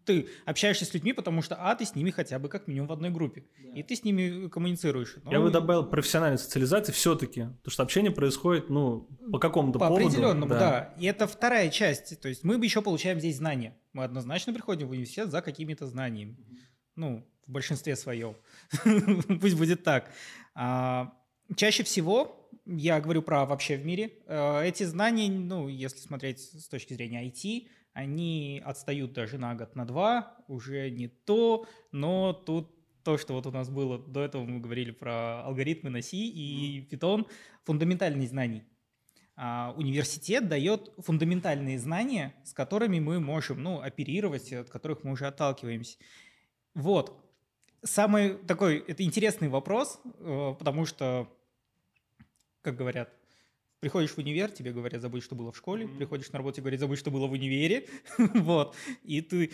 ты 0.05 0.27
общаешься 0.45 0.85
с 0.85 0.93
людьми, 0.93 1.13
потому 1.13 1.41
что, 1.41 1.55
а, 1.55 1.75
ты 1.75 1.85
с 1.85 1.95
ними 1.95 2.11
хотя 2.11 2.37
бы 2.39 2.49
как 2.49 2.67
минимум 2.67 2.87
в 2.87 2.91
одной 2.91 3.09
группе, 3.09 3.45
да. 3.63 3.79
и 3.79 3.83
ты 3.83 3.95
с 3.95 4.03
ними 4.03 4.47
коммуницируешь. 4.47 5.15
Но... 5.23 5.31
Я 5.31 5.39
бы 5.39 5.49
добавил 5.49 5.85
профессиональной 5.85 6.37
социализации 6.37 6.91
все-таки, 6.91 7.41
потому 7.41 7.71
что 7.71 7.83
общение 7.83 8.11
происходит, 8.11 8.69
ну, 8.69 9.07
по 9.31 9.39
какому-то 9.39 9.79
по 9.79 9.87
поводу. 9.87 10.05
По 10.05 10.09
определенному, 10.09 10.47
да. 10.47 10.59
да. 10.59 10.93
И 10.99 11.05
это 11.05 11.27
вторая 11.27 11.69
часть, 11.69 12.19
то 12.19 12.29
есть 12.29 12.43
мы 12.43 12.63
еще 12.63 12.81
получаем 12.81 13.19
здесь 13.19 13.37
знания. 13.37 13.77
Мы 13.93 14.03
однозначно 14.03 14.53
приходим 14.53 14.87
в 14.87 14.91
университет 14.91 15.31
за 15.31 15.41
какими-то 15.41 15.87
знаниями. 15.87 16.37
Ну, 16.95 17.27
в 17.47 17.51
большинстве 17.51 17.95
своем. 17.95 18.35
Пусть 19.41 19.57
будет 19.57 19.83
так. 19.83 20.11
А, 20.53 21.13
чаще 21.55 21.83
всего, 21.83 22.49
я 22.65 23.01
говорю 23.01 23.23
про 23.23 23.45
вообще 23.45 23.77
в 23.77 23.85
мире, 23.85 24.13
э, 24.27 24.63
эти 24.63 24.83
знания, 24.83 25.29
ну, 25.29 25.67
если 25.67 25.99
смотреть 25.99 26.39
с 26.39 26.67
точки 26.67 26.93
зрения 26.93 27.25
IT, 27.27 27.67
они 27.93 28.61
отстают 28.65 29.13
даже 29.13 29.37
на 29.37 29.55
год, 29.55 29.75
на 29.75 29.85
два, 29.85 30.35
уже 30.47 30.89
не 30.89 31.07
то, 31.07 31.65
но 31.91 32.33
тут 32.33 32.75
то, 33.03 33.17
что 33.17 33.33
вот 33.33 33.47
у 33.47 33.51
нас 33.51 33.69
было 33.69 33.97
до 33.97 34.21
этого, 34.21 34.43
мы 34.43 34.59
говорили 34.59 34.91
про 34.91 35.43
алгоритмы 35.43 35.89
на 35.89 36.01
C 36.01 36.17
и 36.17 36.87
Python, 36.89 37.27
фундаментальные 37.63 38.27
знаний. 38.27 38.63
А 39.35 39.73
университет 39.75 40.47
дает 40.47 40.93
фундаментальные 40.99 41.79
знания, 41.79 42.35
с 42.43 42.53
которыми 42.53 42.99
мы 42.99 43.19
можем 43.19 43.63
ну, 43.63 43.81
оперировать, 43.81 44.53
от 44.53 44.69
которых 44.69 45.03
мы 45.03 45.11
уже 45.11 45.25
отталкиваемся. 45.25 45.97
Вот. 46.75 47.17
Самый 47.83 48.35
такой, 48.35 48.77
это 48.87 49.01
интересный 49.03 49.49
вопрос, 49.49 49.99
э, 50.03 50.55
потому 50.59 50.85
что, 50.85 51.27
как 52.61 52.75
говорят, 52.75 53.09
Приходишь 53.81 54.11
в 54.11 54.19
универ, 54.19 54.51
тебе 54.51 54.71
говорят, 54.71 55.01
забудь, 55.01 55.23
что 55.23 55.33
было 55.33 55.51
в 55.51 55.57
школе. 55.57 55.85
Mm-hmm. 55.85 55.97
Приходишь 55.97 56.31
на 56.31 56.37
работу, 56.37 56.57
тебе 56.57 56.63
говорят, 56.65 56.79
забудь, 56.79 56.99
что 56.99 57.09
было 57.09 57.25
в 57.25 57.31
универе. 57.31 57.87
вот. 58.17 58.75
И 59.01 59.21
ты... 59.21 59.51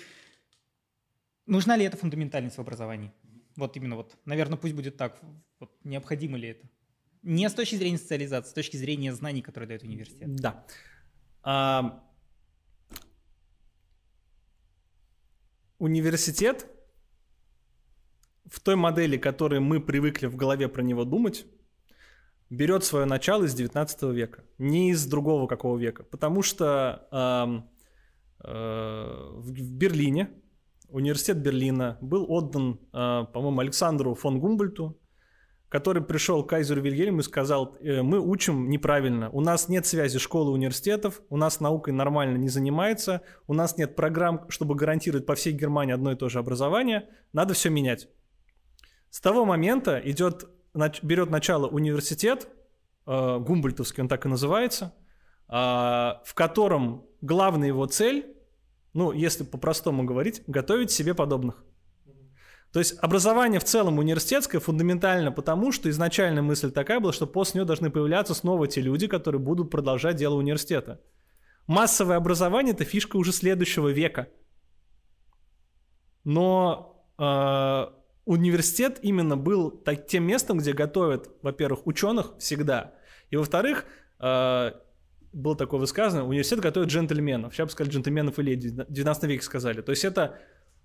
Нужна 1.45 1.77
ли 1.77 1.85
эта 1.85 1.95
фундаментальность 1.95 2.57
в 2.57 2.59
образовании? 2.59 3.13
Вот 3.55 3.77
именно 3.77 3.95
вот. 3.95 4.17
Наверное, 4.25 4.57
пусть 4.57 4.75
будет 4.75 4.97
так. 4.97 5.17
Вот. 5.59 5.71
Необходимо 5.85 6.37
ли 6.37 6.49
это? 6.49 6.67
Не 7.23 7.49
с 7.49 7.53
точки 7.53 7.75
зрения 7.75 7.97
социализации, 7.97 8.49
с 8.49 8.53
точки 8.53 8.75
зрения 8.75 9.13
знаний, 9.13 9.41
которые 9.41 9.69
дает 9.69 9.83
университет. 9.83 10.35
Да. 10.35 10.65
А... 11.41 12.03
Университет 15.79 16.67
в 18.43 18.59
той 18.59 18.75
модели, 18.75 19.15
которой 19.15 19.61
мы 19.61 19.79
привыкли 19.79 20.25
в 20.25 20.35
голове 20.35 20.67
про 20.67 20.81
него 20.81 21.05
думать, 21.05 21.45
берет 22.49 22.83
свое 22.83 23.05
начало 23.05 23.43
из 23.43 23.53
19 23.53 24.03
века, 24.13 24.43
не 24.57 24.91
из 24.91 25.05
другого 25.05 25.47
какого 25.47 25.77
века. 25.77 26.03
Потому 26.03 26.41
что 26.41 27.07
э, 27.11 28.47
э, 28.47 29.31
в 29.35 29.51
Берлине, 29.51 30.29
университет 30.89 31.37
Берлина 31.37 31.97
был 32.01 32.25
отдан, 32.29 32.79
э, 32.93 33.25
по-моему, 33.33 33.59
Александру 33.59 34.15
фон 34.15 34.39
Гумбольту 34.39 34.99
который 35.69 36.01
пришел 36.01 36.43
к 36.43 36.49
Кайзеру 36.49 36.81
Вильгельму 36.81 37.19
и 37.19 37.23
сказал, 37.23 37.75
«Э, 37.81 38.01
мы 38.01 38.19
учим 38.19 38.69
неправильно, 38.69 39.29
у 39.31 39.41
нас 39.41 39.67
нет 39.67 39.85
связи 39.85 40.17
школы 40.17 40.51
университетов, 40.51 41.21
у 41.29 41.37
нас 41.37 41.59
наукой 41.59 41.93
нормально 41.93 42.37
не 42.37 42.49
занимается, 42.49 43.21
у 43.47 43.53
нас 43.53 43.77
нет 43.77 43.95
программ, 43.95 44.49
чтобы 44.49 44.75
гарантировать 44.75 45.25
по 45.25 45.35
всей 45.35 45.53
Германии 45.53 45.93
одно 45.93 46.11
и 46.11 46.15
то 46.15 46.29
же 46.29 46.39
образование, 46.39 47.09
надо 47.33 47.53
все 47.53 47.69
менять. 47.69 48.07
С 49.09 49.19
того 49.19 49.45
момента 49.45 50.01
идет, 50.03 50.47
берет 51.01 51.29
начало 51.29 51.67
университет, 51.67 52.47
э, 53.05 53.39
Гумбольтовский 53.39 54.01
он 54.01 54.09
так 54.09 54.25
и 54.25 54.29
называется, 54.29 54.93
э, 55.47 55.53
в 55.53 56.33
котором 56.33 57.05
главная 57.21 57.67
его 57.67 57.85
цель, 57.85 58.35
ну, 58.93 59.11
если 59.11 59.43
по-простому 59.43 60.03
говорить, 60.03 60.43
готовить 60.47 60.91
себе 60.91 61.13
подобных. 61.13 61.63
То 62.73 62.79
есть 62.79 62.97
образование 63.01 63.59
в 63.59 63.63
целом 63.63 63.97
университетское 63.97 64.59
фундаментально 64.59 65.31
потому, 65.31 65.71
что 65.71 65.89
изначальная 65.89 66.43
мысль 66.43 66.71
такая 66.71 66.99
была, 66.99 67.13
что 67.13 67.25
после 67.25 67.59
нее 67.59 67.65
должны 67.65 67.89
появляться 67.89 68.33
снова 68.33 68.67
те 68.67 68.81
люди, 68.81 69.07
которые 69.07 69.39
будут 69.39 69.71
продолжать 69.71 70.17
дело 70.17 70.35
университета. 70.35 71.01
Массовое 71.65 72.17
образование– 72.17 72.73
это 72.75 72.83
фишка 72.83 73.17
уже 73.17 73.31
следующего 73.31 73.89
века. 73.89 74.27
Но 76.23 77.03
э, 77.17 77.87
университет 78.27 78.99
именно 79.01 79.37
был 79.37 79.83
тем 80.07 80.25
местом, 80.25 80.59
где 80.59 80.73
готовят, 80.73 81.29
во-первых, 81.41 81.87
ученых 81.87 82.33
всегда, 82.37 82.93
и, 83.29 83.37
во-вторых, 83.37 83.85
э, 84.19 84.71
было 85.33 85.55
такое 85.55 85.79
высказывание, 85.79 86.27
университет 86.27 86.59
готовит 86.59 86.89
джентльменов. 86.89 87.53
Сейчас 87.53 87.67
бы 87.67 87.71
сказали 87.71 87.93
джентльменов 87.93 88.37
и 88.39 88.41
леди, 88.41 88.69
в 88.69 88.91
19 88.91 89.23
веке 89.23 89.43
сказали. 89.43 89.81
То 89.81 89.91
есть 89.91 90.05
это 90.05 90.37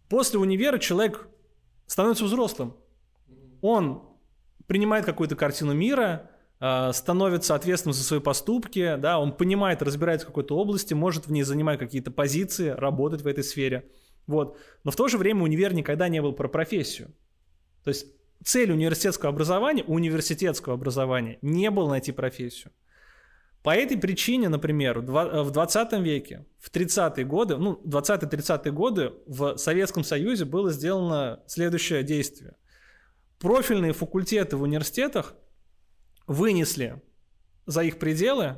после 0.09 0.39
универа 0.39 0.79
человек 0.79 1.29
становится 1.87 2.25
взрослым. 2.25 2.77
Он 3.61 4.03
принимает 4.67 5.05
какую-то 5.05 5.37
картину 5.37 5.73
мира, 5.73 6.31
а, 6.61 6.93
становится 6.93 7.55
ответственным 7.55 7.95
за 7.95 8.05
свои 8.05 8.21
поступки, 8.21 8.97
да, 8.97 9.19
он 9.19 9.33
понимает, 9.33 9.83
разбирается 9.83 10.27
в 10.27 10.31
какой-то 10.31 10.57
области, 10.57 10.95
может 10.95 11.27
в 11.27 11.33
ней 11.33 11.43
занимать 11.43 11.79
какие-то 11.79 12.11
позиции, 12.11 12.69
работать 12.69 13.23
в 13.23 13.27
этой 13.27 13.45
сфере. 13.45 13.91
Вот. 14.27 14.57
Но 14.85 14.91
в 14.91 14.97
то 14.97 15.09
же 15.09 15.19
время 15.19 15.43
универ 15.43 15.75
никогда 15.75 16.09
не 16.09 16.23
был 16.23 16.33
про 16.33 16.49
профессию. 16.49 17.13
То 17.85 17.89
есть 17.89 18.07
цель 18.45 18.71
университетского 18.73 19.31
образования, 19.31 19.85
университетского 19.85 20.75
образования 20.75 21.39
не 21.43 21.71
было 21.71 21.91
найти 21.91 22.13
профессию. 22.13 22.73
По 23.63 23.77
этой 23.77 23.97
причине, 23.97 24.49
например, 24.49 25.01
в 25.01 25.51
20 25.53 25.93
веке, 26.01 26.47
в 26.59 26.71
30-е 26.71 27.25
годы, 27.25 27.57
ну, 27.59 27.81
20-30-е 27.85 28.73
годы 28.73 29.13
в 29.27 29.57
Советском 29.57 30.03
Союзе 30.03 30.45
было 30.45 30.73
сделано 30.73 31.41
следующее 31.47 32.03
действие. 32.03 32.57
Профильные 33.39 33.93
факультеты 33.93 34.57
в 34.57 34.63
университетах 34.63 35.37
вынесли 36.27 37.01
за 37.67 37.83
их 37.83 38.01
пределы, 38.01 38.57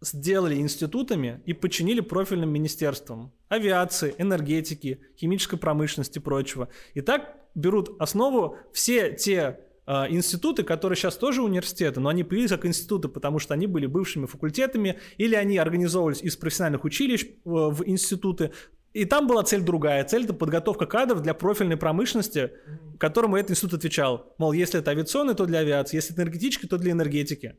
сделали 0.00 0.56
институтами 0.56 1.42
и 1.46 1.52
подчинили 1.52 2.00
профильным 2.00 2.50
министерствам 2.50 3.32
авиации, 3.48 4.14
энергетики, 4.18 5.00
химической 5.18 5.56
промышленности 5.56 6.18
и 6.18 6.22
прочего. 6.22 6.68
И 6.94 7.00
так 7.00 7.36
берут 7.54 8.00
основу 8.00 8.56
все 8.72 9.12
те 9.12 9.60
а, 9.86 10.06
институты, 10.08 10.62
которые 10.62 10.96
сейчас 10.96 11.16
тоже 11.16 11.42
университеты, 11.42 12.00
но 12.00 12.08
они 12.08 12.22
появились 12.22 12.50
как 12.50 12.64
институты, 12.64 13.08
потому 13.08 13.38
что 13.38 13.54
они 13.54 13.66
были 13.66 13.86
бывшими 13.86 14.26
факультетами, 14.26 14.98
или 15.18 15.34
они 15.34 15.58
организовывались 15.58 16.22
из 16.22 16.36
профессиональных 16.36 16.84
училищ 16.84 17.24
э, 17.24 17.28
в 17.44 17.82
институты. 17.86 18.52
И 18.92 19.04
там 19.04 19.26
была 19.26 19.42
цель 19.42 19.62
другая. 19.62 20.04
Цель– 20.04 20.24
это 20.24 20.34
подготовка 20.34 20.86
кадров 20.86 21.22
для 21.22 21.34
профильной 21.34 21.76
промышленности, 21.76 22.52
которому 22.98 23.36
этот 23.36 23.52
институт 23.52 23.74
отвечал. 23.74 24.32
Мол, 24.38 24.52
если 24.52 24.80
это 24.80 24.92
авиационный, 24.92 25.34
то 25.34 25.46
для 25.46 25.60
авиации, 25.60 25.96
если 25.96 26.12
это 26.12 26.22
энергетический, 26.22 26.68
то 26.68 26.76
для 26.78 26.92
энергетики. 26.92 27.56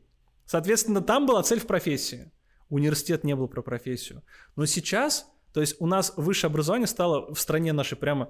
Соответственно, 0.52 1.00
там 1.00 1.24
была 1.24 1.42
цель 1.42 1.60
в 1.60 1.66
профессии. 1.66 2.30
Университет 2.68 3.24
не 3.24 3.34
был 3.34 3.48
про 3.48 3.62
профессию. 3.62 4.22
Но 4.54 4.66
сейчас 4.66 5.26
то 5.54 5.62
есть 5.62 5.76
у 5.78 5.86
нас 5.86 6.12
высшее 6.16 6.50
образование 6.50 6.86
стало 6.86 7.32
в 7.32 7.40
стране 7.40 7.72
нашей 7.72 7.96
прямо... 7.96 8.28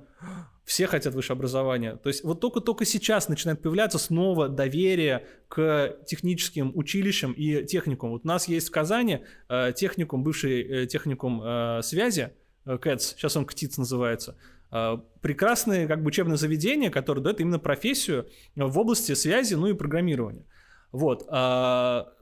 Все 0.65 0.87
хотят 0.87 1.15
высшее 1.15 1.35
образование. 1.35 1.97
То 1.97 2.09
есть 2.09 2.23
вот 2.23 2.39
только-только 2.39 2.85
сейчас 2.85 3.29
начинает 3.29 3.61
появляться 3.61 3.99
снова 3.99 4.49
доверие 4.49 5.27
к 5.49 5.97
техническим 6.07 6.71
училищам 6.77 7.33
и 7.33 7.65
техникумам. 7.65 8.13
Вот 8.13 8.25
у 8.25 8.29
нас 8.29 8.47
есть 8.47 8.69
в 8.69 8.71
Казани 8.71 9.25
э, 9.49 9.73
техникум, 9.75 10.23
бывший 10.23 10.63
э, 10.63 10.87
техникум 10.87 11.43
э, 11.43 11.81
связи, 11.83 12.35
КЭЦ, 12.65 13.17
сейчас 13.17 13.37
он 13.37 13.47
КТИЦ 13.47 13.79
называется, 13.79 14.37
прекрасное 15.21 15.89
как 15.89 16.03
бы 16.03 16.09
учебное 16.09 16.37
заведение, 16.37 16.91
которое 16.91 17.21
дает 17.21 17.41
именно 17.41 17.59
профессию 17.59 18.29
в 18.55 18.79
области 18.79 19.15
связи, 19.15 19.55
ну 19.55 19.67
и 19.67 19.73
программирования. 19.73 20.47
Вот. 20.93 21.27
А, 21.29 22.13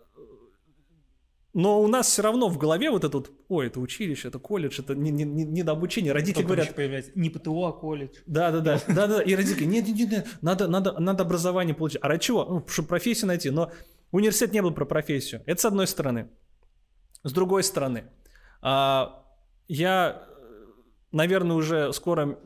но 1.53 1.83
у 1.83 1.89
нас 1.89 2.07
все 2.07 2.23
равно 2.23 2.49
в 2.49 2.59
голове 2.59 2.91
вот 2.91 3.03
этот, 3.03 3.33
ой, 3.49 3.67
это 3.67 3.81
училище, 3.81 4.29
это 4.29 4.39
колледж, 4.39 4.79
это 4.79 4.95
не, 4.95 5.11
не, 5.11 5.25
не, 5.25 5.45
не 5.45 5.62
до 5.65 5.73
обучения. 5.73 6.12
Родители 6.12 6.43
Потом 6.43 6.57
говорят... 6.57 6.75
появляется 6.75 7.11
не 7.17 7.29
ПТУ, 7.29 7.65
а 7.65 7.73
колледж. 7.73 8.17
Да, 8.27 8.53
да, 8.53 8.61
да, 8.61 8.81
да, 8.87 9.07
да. 9.09 9.23
И 9.23 9.35
родители, 9.35 9.65
нет, 9.65 9.87
нет, 9.89 9.97
нет, 9.97 10.11
нет, 10.11 10.27
надо, 10.43 10.69
надо, 10.69 10.99
надо 11.00 11.25
образование 11.25 11.75
получить. 11.75 11.99
А 12.03 12.09
ради 12.09 12.23
чего? 12.23 12.45
Ну, 12.45 12.65
чтобы 12.69 12.89
профессию 12.89 13.27
найти. 13.27 13.50
Но 13.50 13.73
университет 14.12 14.53
не 14.53 14.62
был 14.62 14.71
про 14.71 14.85
профессию. 14.85 15.43
Это 15.47 15.61
с 15.61 15.65
одной 15.65 15.89
стороны. 15.89 16.29
С 17.25 17.33
другой 17.33 17.65
стороны, 17.65 18.05
а, 18.62 19.25
я, 19.67 20.25
наверное, 21.11 21.57
уже 21.57 21.93
скоро 21.93 22.39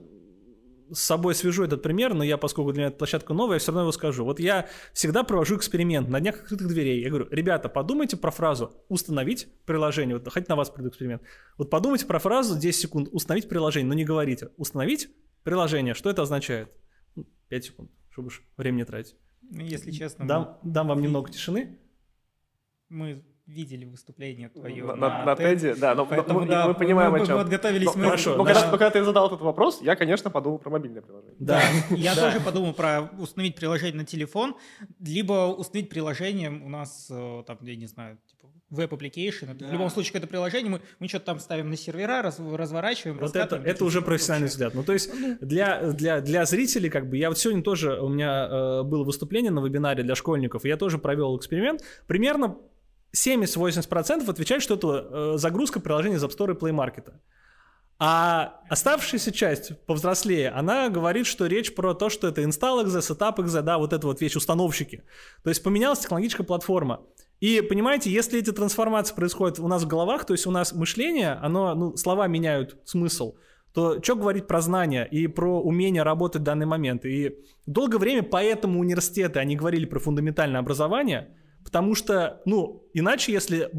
с 0.90 1.00
собой 1.00 1.34
свяжу 1.34 1.64
этот 1.64 1.82
пример, 1.82 2.14
но 2.14 2.24
я, 2.24 2.36
поскольку 2.36 2.72
для 2.72 2.82
меня 2.82 2.88
эта 2.88 2.98
площадка 2.98 3.34
новая, 3.34 3.56
я 3.56 3.58
все 3.58 3.72
равно 3.72 3.82
его 3.82 3.92
скажу. 3.92 4.24
Вот 4.24 4.40
я 4.40 4.68
всегда 4.92 5.24
провожу 5.24 5.56
эксперимент 5.56 6.08
на 6.08 6.20
днях 6.20 6.36
открытых 6.42 6.68
дверей. 6.68 7.02
Я 7.02 7.08
говорю, 7.08 7.28
ребята, 7.30 7.68
подумайте 7.68 8.16
про 8.16 8.30
фразу 8.30 8.72
«установить 8.88 9.48
приложение». 9.64 10.16
Вот 10.16 10.30
хоть 10.32 10.48
на 10.48 10.56
вас 10.56 10.70
приду 10.70 10.88
эксперимент. 10.88 11.22
Вот 11.58 11.70
подумайте 11.70 12.06
про 12.06 12.18
фразу 12.18 12.58
10 12.58 12.80
секунд 12.80 13.08
«установить 13.12 13.48
приложение», 13.48 13.88
но 13.88 13.94
не 13.94 14.04
говорите 14.04 14.50
«установить 14.56 15.08
приложение». 15.42 15.94
Что 15.94 16.10
это 16.10 16.22
означает? 16.22 16.70
5 17.14 17.24
ну, 17.50 17.60
секунд, 17.60 17.90
чтобы 18.10 18.26
уж 18.28 18.42
время 18.56 18.76
не 18.76 18.84
тратить. 18.84 19.16
Ну, 19.42 19.62
если 19.64 19.90
честно... 19.90 20.26
Дам, 20.26 20.58
дам 20.62 20.88
вам 20.88 21.00
немного 21.00 21.30
тишины. 21.30 21.78
Мы 22.88 23.24
видели 23.46 23.84
выступление 23.84 24.48
твое 24.48 24.84
на, 24.84 24.96
на, 24.96 25.24
на 25.24 25.32
TED. 25.32 25.76
Да, 25.78 25.94
но 25.94 26.06
Поэтому, 26.06 26.40
мы, 26.40 26.46
да, 26.46 26.66
мы 26.66 26.74
понимаем, 26.74 27.12
мы, 27.12 27.20
о 27.20 27.26
чем. 27.26 27.36
Мы 27.36 27.42
подготовились. 27.42 27.86
Но, 27.86 27.92
мы, 27.96 28.04
хорошо. 28.04 28.36
Но, 28.36 28.44
да. 28.44 28.54
когда, 28.54 28.70
когда 28.70 28.90
ты 28.90 29.04
задал 29.04 29.26
этот 29.26 29.40
вопрос, 29.40 29.80
я, 29.82 29.96
конечно, 29.96 30.30
подумал 30.30 30.58
про 30.58 30.70
мобильное 30.70 31.02
приложение. 31.02 31.36
Да, 31.38 31.60
я 31.90 32.14
тоже 32.14 32.40
подумал 32.40 32.72
про 32.72 33.10
установить 33.18 33.56
приложение 33.56 33.96
на 33.96 34.06
телефон, 34.06 34.56
либо 35.00 35.54
установить 35.54 35.90
приложение 35.90 36.50
у 36.50 36.68
нас, 36.68 37.08
э, 37.10 37.42
там, 37.46 37.58
я 37.62 37.76
не 37.76 37.86
знаю, 37.86 38.18
типа 38.26 38.48
web 38.70 38.85
application. 38.85 39.46
Да. 39.54 39.66
В 39.66 39.72
любом 39.72 39.90
случае, 39.90 40.18
это 40.18 40.26
приложение, 40.26 40.70
мы, 40.70 40.80
мы 40.98 41.08
что-то 41.08 41.26
там 41.26 41.38
ставим 41.38 41.70
на 41.70 41.76
сервера, 41.76 42.22
раз, 42.22 42.38
разворачиваем. 42.38 43.18
Вот 43.18 43.36
это, 43.36 43.56
это 43.56 43.84
уже 43.84 44.02
профессиональный 44.02 44.48
взгляд. 44.48 44.74
Ну, 44.74 44.82
то 44.82 44.92
есть 44.92 45.10
ну. 45.14 45.36
для, 45.40 45.92
для, 45.92 46.20
для 46.20 46.44
зрителей, 46.44 46.90
как 46.90 47.08
бы, 47.08 47.16
я 47.16 47.28
вот 47.28 47.38
сегодня 47.38 47.62
тоже, 47.62 48.00
у 48.00 48.08
меня 48.08 48.48
э, 48.50 48.82
было 48.82 49.04
выступление 49.04 49.50
на 49.50 49.60
вебинаре 49.60 50.02
для 50.02 50.14
школьников, 50.14 50.64
и 50.64 50.68
я 50.68 50.76
тоже 50.76 50.98
провел 50.98 51.36
эксперимент. 51.36 51.82
Примерно 52.06 52.56
70-80% 53.14 54.28
отвечают, 54.28 54.62
что 54.62 54.74
это 54.74 54.88
э, 54.88 55.38
загрузка 55.38 55.80
приложения 55.80 56.16
из 56.16 56.24
App 56.24 56.36
Store 56.36 56.52
и 56.52 56.58
Play 56.58 56.72
Market. 56.72 57.12
А 57.98 58.60
оставшаяся 58.68 59.30
часть, 59.30 59.80
повзрослее, 59.86 60.50
она 60.50 60.88
говорит, 60.88 61.26
что 61.26 61.46
речь 61.46 61.74
про 61.74 61.94
то, 61.94 62.10
что 62.10 62.26
это 62.26 62.42
install.exe, 62.42 62.98
setup.exe, 62.98 63.62
да, 63.62 63.78
вот 63.78 63.92
это 63.92 64.06
вот 64.06 64.20
вещь, 64.20 64.34
установщики. 64.34 65.04
То 65.44 65.50
есть 65.50 65.62
поменялась 65.62 66.00
технологическая 66.00 66.42
платформа. 66.42 67.02
И 67.38 67.60
понимаете, 67.60 68.10
если 68.10 68.40
эти 68.40 68.50
трансформации 68.50 69.14
происходят 69.14 69.60
у 69.60 69.68
нас 69.68 69.84
в 69.84 69.86
головах, 69.86 70.24
то 70.24 70.32
есть 70.34 70.46
у 70.46 70.50
нас 70.50 70.72
мышление, 70.72 71.32
оно, 71.34 71.74
ну, 71.74 71.96
слова 71.96 72.26
меняют 72.26 72.78
смысл, 72.84 73.36
то 73.72 74.02
что 74.02 74.16
говорить 74.16 74.46
про 74.46 74.60
знания 74.60 75.04
и 75.04 75.26
про 75.26 75.60
умение 75.60 76.02
работать 76.02 76.42
в 76.42 76.44
данный 76.44 76.66
момент? 76.66 77.04
И 77.04 77.36
долгое 77.66 77.98
время 77.98 78.22
поэтому 78.22 78.80
университеты, 78.80 79.38
они 79.38 79.56
говорили 79.56 79.84
про 79.84 80.00
фундаментальное 80.00 80.58
образование– 80.58 81.28
Потому 81.64 81.94
что, 81.94 82.42
ну, 82.44 82.88
иначе, 82.92 83.32
если 83.32 83.70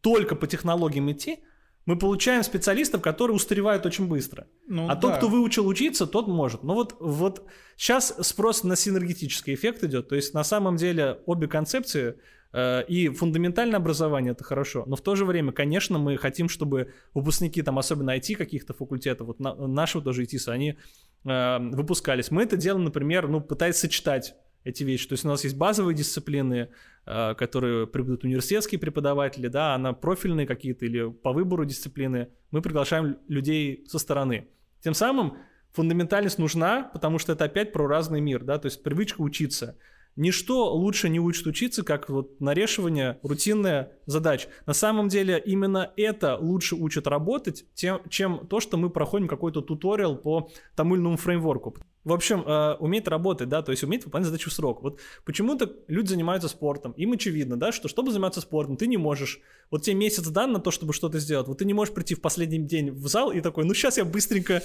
только 0.00 0.36
по 0.36 0.46
технологиям 0.46 1.10
идти, 1.10 1.38
мы 1.86 1.98
получаем 1.98 2.42
специалистов, 2.42 3.02
которые 3.02 3.34
устаревают 3.34 3.84
очень 3.84 4.06
быстро. 4.06 4.46
Ну, 4.66 4.86
а 4.88 4.94
да. 4.94 5.00
тот, 5.00 5.16
кто 5.16 5.28
выучил 5.28 5.66
учиться, 5.66 6.06
тот 6.06 6.28
может. 6.28 6.62
Но 6.62 6.74
вот, 6.74 6.96
вот 6.98 7.46
сейчас 7.76 8.14
спрос 8.26 8.64
на 8.64 8.76
синергетический 8.76 9.54
эффект 9.54 9.84
идет. 9.84 10.08
То 10.08 10.14
есть 10.14 10.32
на 10.34 10.44
самом 10.44 10.76
деле 10.76 11.20
обе 11.26 11.46
концепции 11.46 12.16
э, 12.52 12.84
и 12.88 13.08
фундаментальное 13.08 13.76
образование 13.76 14.32
это 14.32 14.44
хорошо, 14.44 14.84
но 14.86 14.96
в 14.96 15.02
то 15.02 15.14
же 15.14 15.26
время, 15.26 15.52
конечно, 15.52 15.98
мы 15.98 16.16
хотим, 16.16 16.48
чтобы 16.48 16.94
выпускники, 17.12 17.60
там, 17.60 17.78
особенно 17.78 18.16
IT 18.16 18.34
каких-то 18.36 18.72
факультетов, 18.72 19.26
вот 19.26 19.40
на, 19.40 19.54
нашего 19.54 20.02
тоже 20.02 20.24
ИТИСа, 20.24 20.52
они 20.52 20.78
э, 21.24 21.58
выпускались. 21.58 22.30
Мы 22.30 22.44
это 22.44 22.56
делаем, 22.56 22.84
например, 22.84 23.28
ну, 23.28 23.42
пытаясь 23.42 23.76
сочетать 23.76 24.34
эти 24.64 24.82
вещи. 24.82 25.06
То 25.08 25.12
есть 25.12 25.24
у 25.24 25.28
нас 25.28 25.44
есть 25.44 25.56
базовые 25.56 25.94
дисциплины, 25.94 26.70
э, 27.06 27.34
которые 27.34 27.86
преподают 27.86 28.24
университетские 28.24 28.78
преподаватели, 28.78 29.48
да, 29.48 29.74
а 29.74 29.78
на 29.78 29.92
профильные 29.92 30.46
какие-то 30.46 30.86
или 30.86 31.10
по 31.10 31.32
выбору 31.32 31.64
дисциплины 31.64 32.28
мы 32.50 32.62
приглашаем 32.62 33.18
людей 33.28 33.84
со 33.86 33.98
стороны. 33.98 34.48
Тем 34.80 34.94
самым 34.94 35.36
фундаментальность 35.72 36.38
нужна, 36.38 36.90
потому 36.92 37.18
что 37.18 37.32
это 37.32 37.44
опять 37.44 37.72
про 37.72 37.86
разный 37.86 38.20
мир, 38.20 38.42
да, 38.42 38.58
то 38.58 38.66
есть 38.66 38.82
привычка 38.82 39.20
учиться. 39.20 39.76
Ничто 40.16 40.72
лучше 40.72 41.08
не 41.08 41.18
учит 41.18 41.46
учиться, 41.46 41.82
как 41.82 42.08
вот 42.08 42.40
нарешивание 42.40 43.18
рутинная 43.24 43.92
задач. 44.06 44.46
На 44.64 44.72
самом 44.72 45.08
деле 45.08 45.42
именно 45.44 45.92
это 45.96 46.36
лучше 46.36 46.76
учит 46.76 47.08
работать, 47.08 47.64
тем, 47.74 48.00
чем 48.08 48.46
то, 48.46 48.60
что 48.60 48.76
мы 48.76 48.90
проходим 48.90 49.26
какой-то 49.26 49.60
туториал 49.60 50.16
по 50.16 50.50
тому 50.76 50.94
или 50.94 51.02
иному 51.02 51.16
фреймворку. 51.16 51.76
В 52.04 52.12
общем, 52.12 52.42
э, 52.46 52.74
уметь 52.80 53.08
работать, 53.08 53.48
да, 53.48 53.62
то 53.62 53.70
есть 53.70 53.82
уметь 53.82 54.04
выполнять 54.04 54.26
задачу 54.26 54.50
в 54.50 54.52
срок. 54.52 54.82
Вот 54.82 55.00
почему-то 55.24 55.72
люди 55.88 56.08
занимаются 56.08 56.48
спортом. 56.48 56.92
Им 56.92 57.12
очевидно, 57.12 57.58
да, 57.58 57.72
что 57.72 57.88
чтобы 57.88 58.10
заниматься 58.10 58.40
спортом, 58.40 58.76
ты 58.76 58.86
не 58.86 58.96
можешь. 58.96 59.40
Вот 59.70 59.82
тебе 59.82 59.96
месяц 59.96 60.26
дан 60.28 60.52
на 60.52 60.60
то, 60.60 60.70
чтобы 60.70 60.92
что-то 60.92 61.18
сделать. 61.18 61.48
Вот 61.48 61.58
ты 61.58 61.64
не 61.64 61.74
можешь 61.74 61.94
прийти 61.94 62.14
в 62.14 62.20
последний 62.20 62.58
день 62.58 62.90
в 62.90 63.08
зал 63.08 63.32
и 63.32 63.40
такой, 63.40 63.64
ну 63.64 63.74
сейчас 63.74 63.96
я 63.96 64.04
быстренько 64.04 64.62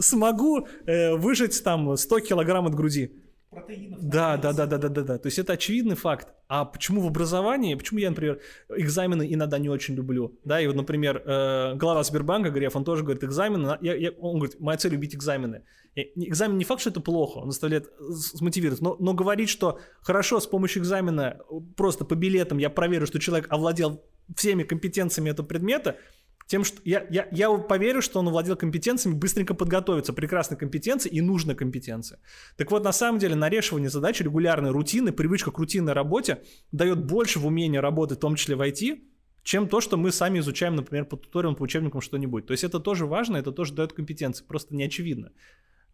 смогу 0.00 0.66
э, 0.86 1.14
выжать 1.14 1.62
там 1.62 1.96
100 1.96 2.20
килограмм 2.20 2.66
от 2.66 2.74
груди 2.74 3.12
протеинов. 3.52 4.00
Да, 4.02 4.36
да, 4.36 4.52
да, 4.52 4.66
да, 4.66 4.78
да, 4.78 4.88
да, 4.88 5.02
да. 5.02 5.18
То 5.18 5.26
есть 5.26 5.38
это 5.38 5.52
очевидный 5.52 5.94
факт. 5.94 6.28
А 6.48 6.64
почему 6.64 7.00
в 7.00 7.06
образовании, 7.06 7.74
почему 7.74 8.00
я, 8.00 8.10
например, 8.10 8.40
экзамены 8.76 9.32
иногда 9.32 9.58
не 9.58 9.68
очень 9.68 9.94
люблю? 9.94 10.38
Да, 10.44 10.60
и 10.60 10.66
вот, 10.66 10.76
например, 10.76 11.22
э, 11.24 11.74
глава 11.76 12.02
Сбербанка 12.02 12.50
Греф, 12.50 12.76
он 12.76 12.84
тоже 12.84 13.04
говорит, 13.04 13.22
экзамены, 13.24 13.78
я, 13.80 13.94
я, 13.94 14.10
он 14.12 14.38
говорит, 14.38 14.60
моя 14.60 14.78
цель 14.78 14.92
любить 14.92 15.14
экзамены. 15.14 15.62
Экзамен 15.94 16.56
не 16.56 16.64
факт, 16.64 16.80
что 16.80 16.90
это 16.90 17.00
плохо, 17.00 17.38
он 17.38 17.50
заставляет 17.50 17.90
смотивировать, 18.16 18.80
но, 18.80 18.96
но 18.98 19.12
говорить, 19.12 19.50
что 19.50 19.78
хорошо, 20.00 20.40
с 20.40 20.46
помощью 20.46 20.82
экзамена 20.82 21.40
просто 21.76 22.06
по 22.06 22.14
билетам 22.14 22.58
я 22.58 22.70
проверю, 22.70 23.06
что 23.06 23.18
человек 23.18 23.46
овладел 23.50 24.02
всеми 24.34 24.62
компетенциями 24.62 25.30
этого 25.30 25.46
предмета, 25.46 25.98
тем, 26.46 26.64
что 26.64 26.80
я, 26.84 27.06
я, 27.10 27.28
я 27.30 27.50
поверю, 27.50 28.02
что 28.02 28.20
он 28.20 28.28
владел 28.28 28.56
компетенциями, 28.56 29.16
быстренько 29.16 29.54
подготовиться, 29.54 30.12
прекрасной 30.12 30.56
компетенции 30.56 31.08
и 31.08 31.20
нужной 31.20 31.54
компетенции. 31.54 32.18
Так 32.56 32.70
вот, 32.70 32.84
на 32.84 32.92
самом 32.92 33.18
деле, 33.18 33.34
нарешивание 33.34 33.90
задач, 33.90 34.20
регулярной 34.20 34.70
рутины, 34.70 35.12
привычка 35.12 35.50
к 35.50 35.58
рутинной 35.58 35.92
работе 35.92 36.42
дает 36.72 37.04
больше 37.04 37.38
в 37.38 37.46
умении 37.46 37.78
работать, 37.78 38.18
в 38.18 38.20
том 38.20 38.36
числе 38.36 38.56
в 38.56 38.62
IT, 38.62 39.02
чем 39.42 39.68
то, 39.68 39.80
что 39.80 39.96
мы 39.96 40.12
сами 40.12 40.38
изучаем, 40.38 40.76
например, 40.76 41.04
по 41.04 41.16
туториалам, 41.16 41.56
по 41.56 41.62
учебникам 41.62 42.00
что-нибудь. 42.00 42.46
То 42.46 42.52
есть 42.52 42.64
это 42.64 42.80
тоже 42.80 43.06
важно, 43.06 43.36
это 43.36 43.52
тоже 43.52 43.74
дает 43.74 43.92
компетенции, 43.92 44.44
просто 44.44 44.74
не 44.74 44.84
очевидно. 44.84 45.32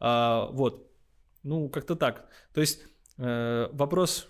А, 0.01 0.47
вот. 0.53 0.91
Ну, 1.43 1.69
как-то 1.69 1.97
так. 1.97 2.29
То 2.53 2.61
есть 2.61 2.83
э, 3.17 3.69
вопрос, 3.73 4.29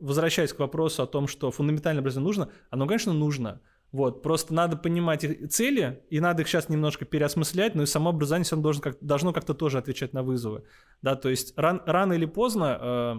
возвращаясь 0.00 0.52
к 0.52 0.58
вопросу 0.58 1.02
о 1.02 1.06
том, 1.06 1.28
что 1.28 1.50
фундаментальное 1.50 2.00
образование 2.00 2.26
нужно, 2.26 2.52
оно, 2.70 2.86
конечно, 2.86 3.12
нужно. 3.12 3.60
Вот, 3.90 4.22
просто 4.22 4.52
надо 4.52 4.76
понимать 4.76 5.24
их 5.24 5.48
цели, 5.48 6.02
и 6.10 6.20
надо 6.20 6.42
их 6.42 6.48
сейчас 6.48 6.68
немножко 6.68 7.06
переосмыслять, 7.06 7.74
но 7.74 7.84
и 7.84 7.86
само 7.86 8.10
образование 8.10 8.44
все 8.44 8.56
должен 8.56 8.82
как, 8.82 8.98
должно 9.00 9.32
как-то 9.32 9.54
тоже 9.54 9.78
отвечать 9.78 10.12
на 10.12 10.22
вызовы. 10.22 10.64
Да, 11.00 11.16
то 11.16 11.30
есть 11.30 11.56
ран, 11.56 11.80
рано 11.86 12.12
или 12.12 12.26
поздно, 12.26 12.78
э, 12.80 13.16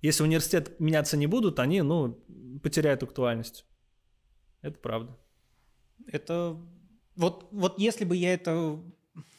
если 0.00 0.22
университет 0.22 0.78
меняться 0.78 1.16
не 1.16 1.26
будут, 1.26 1.58
они, 1.58 1.82
ну, 1.82 2.22
потеряют 2.62 3.02
актуальность. 3.02 3.66
Это 4.60 4.78
правда. 4.78 5.18
Это 6.06 6.56
вот, 7.16 7.48
вот 7.50 7.78
если 7.78 8.04
бы 8.04 8.16
я 8.16 8.34
это, 8.34 8.80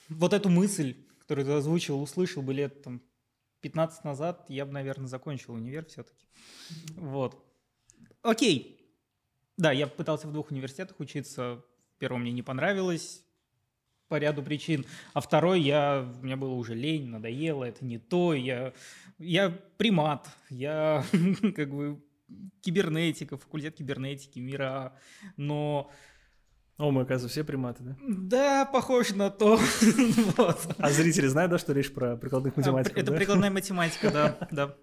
вот 0.09 0.33
эту 0.33 0.49
мысль, 0.49 0.97
которую 1.23 1.45
ты 1.45 1.51
озвучил, 1.53 2.01
услышал 2.01 2.43
бы 2.43 2.53
лет 2.53 2.81
там 2.83 3.01
15 3.61 4.03
назад, 4.03 4.45
я 4.49 4.65
бы, 4.65 4.73
наверное, 4.73 5.07
закончил 5.07 5.53
универ 5.53 5.85
все-таки. 5.85 6.25
Вот. 6.95 7.43
Окей, 8.21 8.79
да, 9.57 9.71
я 9.71 9.87
пытался 9.87 10.27
в 10.27 10.33
двух 10.33 10.51
университетах 10.51 10.99
учиться. 10.99 11.63
Первый 11.97 12.19
мне 12.19 12.31
не 12.31 12.41
понравилось 12.41 13.23
по 14.09 14.17
ряду 14.17 14.43
причин, 14.43 14.85
а 15.13 15.21
второй 15.21 15.61
я, 15.61 16.07
у 16.21 16.23
меня 16.23 16.37
было 16.37 16.53
уже 16.53 16.75
лень, 16.75 17.07
надоело, 17.07 17.63
это 17.63 17.83
не 17.85 17.97
то, 17.97 18.33
я, 18.33 18.73
я 19.17 19.49
примат, 19.77 20.29
я 20.49 21.03
как 21.55 21.73
бы 21.73 22.03
кибернетика, 22.61 23.37
факультет 23.37 23.75
кибернетики, 23.75 24.39
мира, 24.39 24.97
но... 25.37 25.89
О, 26.77 26.89
мы, 26.89 27.01
оказывается, 27.01 27.29
все 27.29 27.43
приматы, 27.43 27.83
да? 27.83 27.97
Да, 28.01 28.65
похоже 28.65 29.15
на 29.15 29.29
то. 29.29 29.59
вот. 30.37 30.67
А 30.77 30.89
зрители 30.89 31.27
знают, 31.27 31.51
да, 31.51 31.59
что 31.59 31.71
речь 31.73 31.93
про 31.93 32.17
прикладных 32.17 32.57
математиков? 32.57 32.97
Это 32.97 33.11
да? 33.11 33.17
прикладная 33.17 33.51
математика, 33.51 34.11
да, 34.11 34.37
да. 34.51 34.75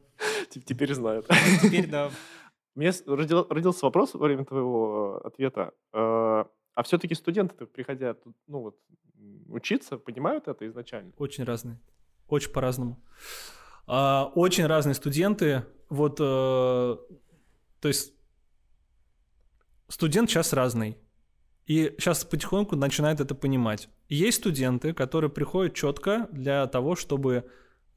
Теперь 0.51 0.95
знают. 0.95 1.27
Теперь, 1.63 1.89
да. 1.89 2.11
У 2.77 2.81
меня 2.81 2.93
родил, 3.07 3.47
родился 3.51 3.85
вопрос 3.85 4.15
во 4.15 4.27
время 4.27 4.45
твоего 4.45 5.21
э, 5.25 5.27
ответа. 5.27 5.73
Э, 5.93 6.45
а 6.75 6.83
все-таки 6.85 7.15
студенты, 7.15 7.67
приходя 7.67 8.15
ну, 8.47 8.61
вот, 8.61 8.77
учиться, 9.49 9.99
понимают 9.99 10.47
это 10.47 10.67
изначально? 10.69 11.13
Очень 11.19 11.45
разные. 11.45 11.81
Очень 12.29 12.53
по-разному. 12.53 13.03
А, 13.89 14.31
очень 14.37 14.67
разные 14.67 14.95
студенты. 14.95 15.65
Вот, 15.89 16.21
э, 16.21 16.23
то 16.23 17.89
есть, 17.89 18.15
студент 19.89 20.31
сейчас 20.31 20.53
разный. 20.53 20.97
И 21.71 21.95
сейчас 21.99 22.25
потихоньку 22.25 22.75
начинает 22.75 23.21
это 23.21 23.37
понимать. 23.37 23.89
Есть 24.09 24.39
студенты, 24.39 24.93
которые 24.93 25.31
приходят 25.31 25.73
четко 25.73 26.29
для 26.33 26.67
того, 26.67 26.97
чтобы 26.97 27.45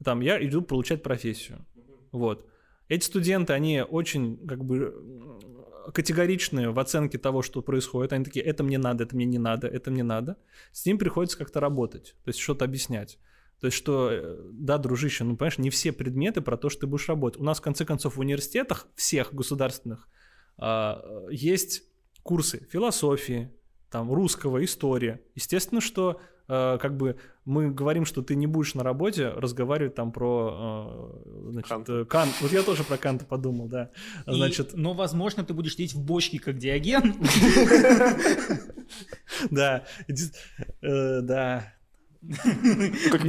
там 0.04 0.20
я 0.20 0.40
иду 0.46 0.62
получать 0.62 1.02
профессию. 1.02 1.66
Вот. 2.12 2.48
Эти 2.86 3.04
студенты, 3.04 3.52
они 3.52 3.82
очень 3.82 4.46
как 4.46 4.64
бы 4.64 4.94
категоричные 5.92 6.70
в 6.70 6.78
оценке 6.78 7.18
того, 7.18 7.42
что 7.42 7.62
происходит. 7.62 8.12
Они 8.12 8.24
такие, 8.24 8.44
это 8.44 8.62
мне 8.62 8.78
надо, 8.78 9.02
это 9.02 9.16
мне 9.16 9.24
не 9.24 9.38
надо, 9.38 9.66
это 9.66 9.90
мне 9.90 10.04
надо. 10.04 10.36
С 10.70 10.86
ним 10.86 10.96
приходится 10.96 11.36
как-то 11.36 11.58
работать, 11.58 12.14
то 12.22 12.28
есть 12.28 12.38
что-то 12.38 12.64
объяснять. 12.64 13.18
То 13.58 13.66
есть 13.66 13.76
что, 13.76 14.08
э, 14.12 14.50
да, 14.52 14.78
дружище, 14.78 15.24
ну, 15.24 15.36
понимаешь, 15.36 15.58
не 15.58 15.70
все 15.70 15.90
предметы 15.90 16.42
про 16.42 16.56
то, 16.56 16.68
что 16.68 16.82
ты 16.82 16.86
будешь 16.86 17.08
работать. 17.08 17.40
У 17.40 17.44
нас, 17.44 17.58
в 17.58 17.62
конце 17.62 17.84
концов, 17.84 18.14
в 18.14 18.20
университетах, 18.20 18.86
всех 18.94 19.34
государственных, 19.34 20.08
а, 20.58 21.26
есть 21.28 21.82
курсы 22.22 22.68
философии, 22.70 23.50
там, 23.90 24.12
русского, 24.12 24.64
истории. 24.64 25.20
Естественно, 25.34 25.80
что 25.80 26.20
э, 26.48 26.78
как 26.80 26.96
бы 26.96 27.16
мы 27.44 27.70
говорим, 27.70 28.04
что 28.04 28.22
ты 28.22 28.34
не 28.34 28.46
будешь 28.46 28.74
на 28.74 28.82
работе 28.82 29.28
разговаривать 29.28 29.94
там 29.94 30.12
про 30.12 31.22
э, 31.24 31.50
значит, 31.50 31.68
Кант. 31.68 31.88
Э, 31.88 32.04
Кант. 32.04 32.32
Вот 32.40 32.52
я 32.52 32.62
тоже 32.62 32.84
про 32.84 32.96
Канта 32.96 33.24
подумал, 33.24 33.68
да. 33.68 33.90
Значит... 34.26 34.74
И, 34.74 34.76
но, 34.76 34.94
возможно, 34.94 35.44
ты 35.44 35.54
будешь 35.54 35.72
сидеть 35.72 35.94
в 35.94 36.04
бочке 36.04 36.38
как 36.38 36.58
Диоген. 36.58 37.14
Да, 39.50 39.84
да. 40.80 41.74
Как 43.10 43.24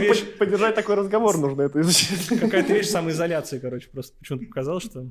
вещь 0.00 0.24
поддержать 0.38 0.74
такой 0.74 0.94
разговор 0.96 1.36
нужно 1.38 1.62
это 1.62 1.80
изучить. 1.80 2.26
Какая-то 2.28 2.72
вещь 2.72 2.88
самоизоляции, 2.88 3.58
короче, 3.58 3.88
просто 3.90 4.16
почему-то 4.18 4.46
показал, 4.46 4.80
что 4.80 5.06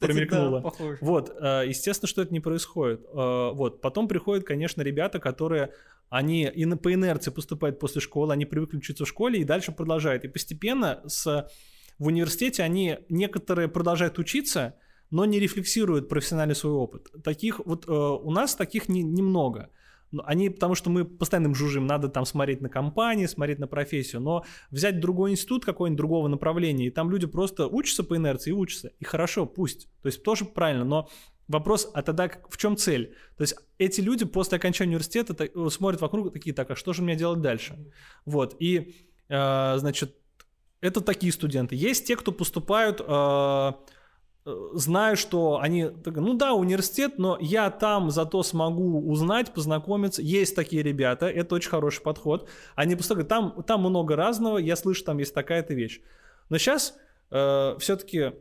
промелькнуло. 0.00 0.72
Вот, 1.00 1.34
э, 1.40 1.64
естественно, 1.68 2.08
что 2.08 2.22
это 2.22 2.32
не 2.32 2.40
происходит. 2.40 3.00
Э, 3.12 3.52
вот, 3.52 3.80
потом 3.80 4.08
приходят, 4.08 4.44
конечно, 4.44 4.82
ребята, 4.82 5.18
которые 5.18 5.72
они 6.08 6.44
и 6.44 6.66
по 6.76 6.92
инерции 6.92 7.30
поступают 7.30 7.78
после 7.78 8.00
школы, 8.00 8.32
они 8.32 8.46
привыкли 8.46 8.78
учиться 8.78 9.04
в 9.04 9.08
школе 9.08 9.40
и 9.40 9.44
дальше 9.44 9.72
продолжают. 9.72 10.24
И 10.24 10.28
постепенно 10.28 11.02
с, 11.06 11.48
в 11.98 12.06
университете 12.06 12.62
они 12.62 12.98
некоторые 13.08 13.68
продолжают 13.68 14.18
учиться, 14.18 14.74
но 15.10 15.24
не 15.24 15.40
рефлексируют 15.40 16.08
профессиональный 16.08 16.54
свой 16.54 16.74
опыт. 16.74 17.08
Таких 17.24 17.60
вот 17.64 17.88
э, 17.88 17.92
у 17.92 18.30
нас 18.30 18.54
таких 18.54 18.88
не, 18.88 19.02
немного. 19.02 19.62
Ну, 19.62 19.66
они, 20.24 20.50
потому 20.50 20.74
что 20.74 20.90
мы 20.90 21.04
постоянно 21.04 21.46
им 21.46 21.54
жужжим, 21.54 21.86
надо 21.86 22.08
там 22.08 22.24
смотреть 22.24 22.60
на 22.60 22.68
компании, 22.68 23.26
смотреть 23.26 23.58
на 23.58 23.66
профессию, 23.66 24.20
но 24.20 24.44
взять 24.70 25.00
другой 25.00 25.32
институт 25.32 25.64
какой-нибудь 25.64 25.96
другого 25.96 26.28
направления, 26.28 26.86
и 26.86 26.90
там 26.90 27.10
люди 27.10 27.26
просто 27.26 27.66
учатся 27.66 28.04
по 28.04 28.16
инерции 28.16 28.50
и 28.50 28.54
учатся, 28.54 28.92
и 28.98 29.04
хорошо, 29.04 29.46
пусть, 29.46 29.88
то 30.02 30.06
есть 30.06 30.22
тоже 30.22 30.44
правильно, 30.44 30.84
но 30.84 31.08
Вопрос, 31.48 31.88
а 31.94 32.02
тогда 32.02 32.28
в 32.50 32.56
чем 32.56 32.76
цель? 32.76 33.14
То 33.36 33.42
есть 33.42 33.54
эти 33.78 34.00
люди 34.00 34.24
после 34.24 34.56
окончания 34.56 34.88
университета 34.88 35.32
так, 35.32 35.52
смотрят 35.70 36.00
вокруг 36.00 36.32
такие, 36.32 36.52
так, 36.52 36.68
а 36.72 36.74
что 36.74 36.92
же 36.92 37.02
мне 37.02 37.14
делать 37.14 37.40
дальше? 37.40 37.92
Вот, 38.24 38.56
и, 38.58 38.96
э, 39.28 39.74
значит, 39.78 40.16
это 40.80 41.00
такие 41.00 41.32
студенты. 41.32 41.76
Есть 41.76 42.04
те, 42.04 42.16
кто 42.16 42.32
поступают 42.32 43.00
э, 43.00 43.04
Э, 43.06 43.72
знаю, 44.74 45.16
что 45.16 45.58
они, 45.60 45.90
ну 46.04 46.34
да, 46.34 46.54
университет, 46.54 47.18
но 47.18 47.36
я 47.40 47.70
там 47.70 48.10
зато 48.10 48.42
смогу 48.42 49.00
узнать, 49.10 49.52
познакомиться. 49.52 50.22
Есть 50.22 50.54
такие 50.54 50.82
ребята, 50.82 51.26
это 51.26 51.56
очень 51.56 51.70
хороший 51.70 52.02
подход. 52.02 52.48
Они 52.76 52.94
просто 52.94 53.14
говорят, 53.14 53.28
там, 53.28 53.62
там 53.64 53.80
много 53.80 54.14
разного, 54.14 54.58
я 54.58 54.76
слышу, 54.76 55.04
там 55.04 55.18
есть 55.18 55.34
такая-то 55.34 55.74
вещь. 55.74 56.00
Но 56.48 56.58
сейчас 56.58 56.94
э, 57.30 57.76
все-таки 57.80 58.32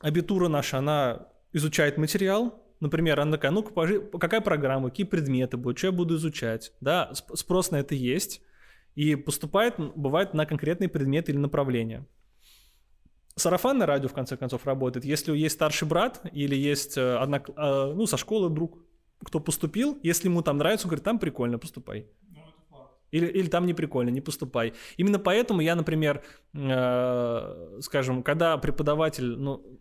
абитура 0.00 0.48
наша, 0.48 0.78
она 0.78 1.28
изучает 1.52 1.96
материал, 1.98 2.60
Например, 2.80 3.18
она 3.20 3.32
такая, 3.32 3.50
ну-ка, 3.50 4.18
какая 4.18 4.42
программа, 4.42 4.90
какие 4.90 5.06
предметы 5.06 5.56
будут, 5.56 5.78
что 5.78 5.86
я 5.86 5.92
буду 5.92 6.16
изучать. 6.16 6.72
Да, 6.82 7.12
спрос 7.14 7.70
на 7.70 7.76
это 7.76 7.94
есть. 7.94 8.42
И 8.94 9.14
поступает, 9.14 9.76
бывает, 9.78 10.34
на 10.34 10.44
конкретные 10.44 10.90
предметы 10.90 11.32
или 11.32 11.38
направления 11.38 12.04
сарафанное 13.36 13.86
радио, 13.86 14.08
в 14.08 14.12
конце 14.12 14.36
концов, 14.36 14.66
работает. 14.66 15.04
Если 15.04 15.36
есть 15.36 15.56
старший 15.56 15.88
брат 15.88 16.20
или 16.32 16.54
есть 16.54 16.96
э, 16.96 17.16
одна, 17.16 17.38
э, 17.38 17.92
ну, 17.94 18.06
со 18.06 18.16
школы 18.16 18.50
друг, 18.50 18.78
кто 19.22 19.40
поступил, 19.40 19.98
если 20.02 20.28
ему 20.28 20.42
там 20.42 20.58
нравится, 20.58 20.86
он 20.86 20.90
говорит, 20.90 21.04
там 21.04 21.18
прикольно, 21.18 21.58
поступай. 21.58 22.06
Или, 23.10 23.26
или 23.26 23.48
там 23.48 23.66
не 23.66 23.74
прикольно, 23.74 24.10
не 24.10 24.20
поступай. 24.20 24.74
Именно 24.96 25.20
поэтому 25.20 25.60
я, 25.60 25.76
например, 25.76 26.24
э, 26.52 27.78
скажем, 27.80 28.22
когда 28.22 28.56
преподаватель, 28.58 29.36
ну, 29.36 29.80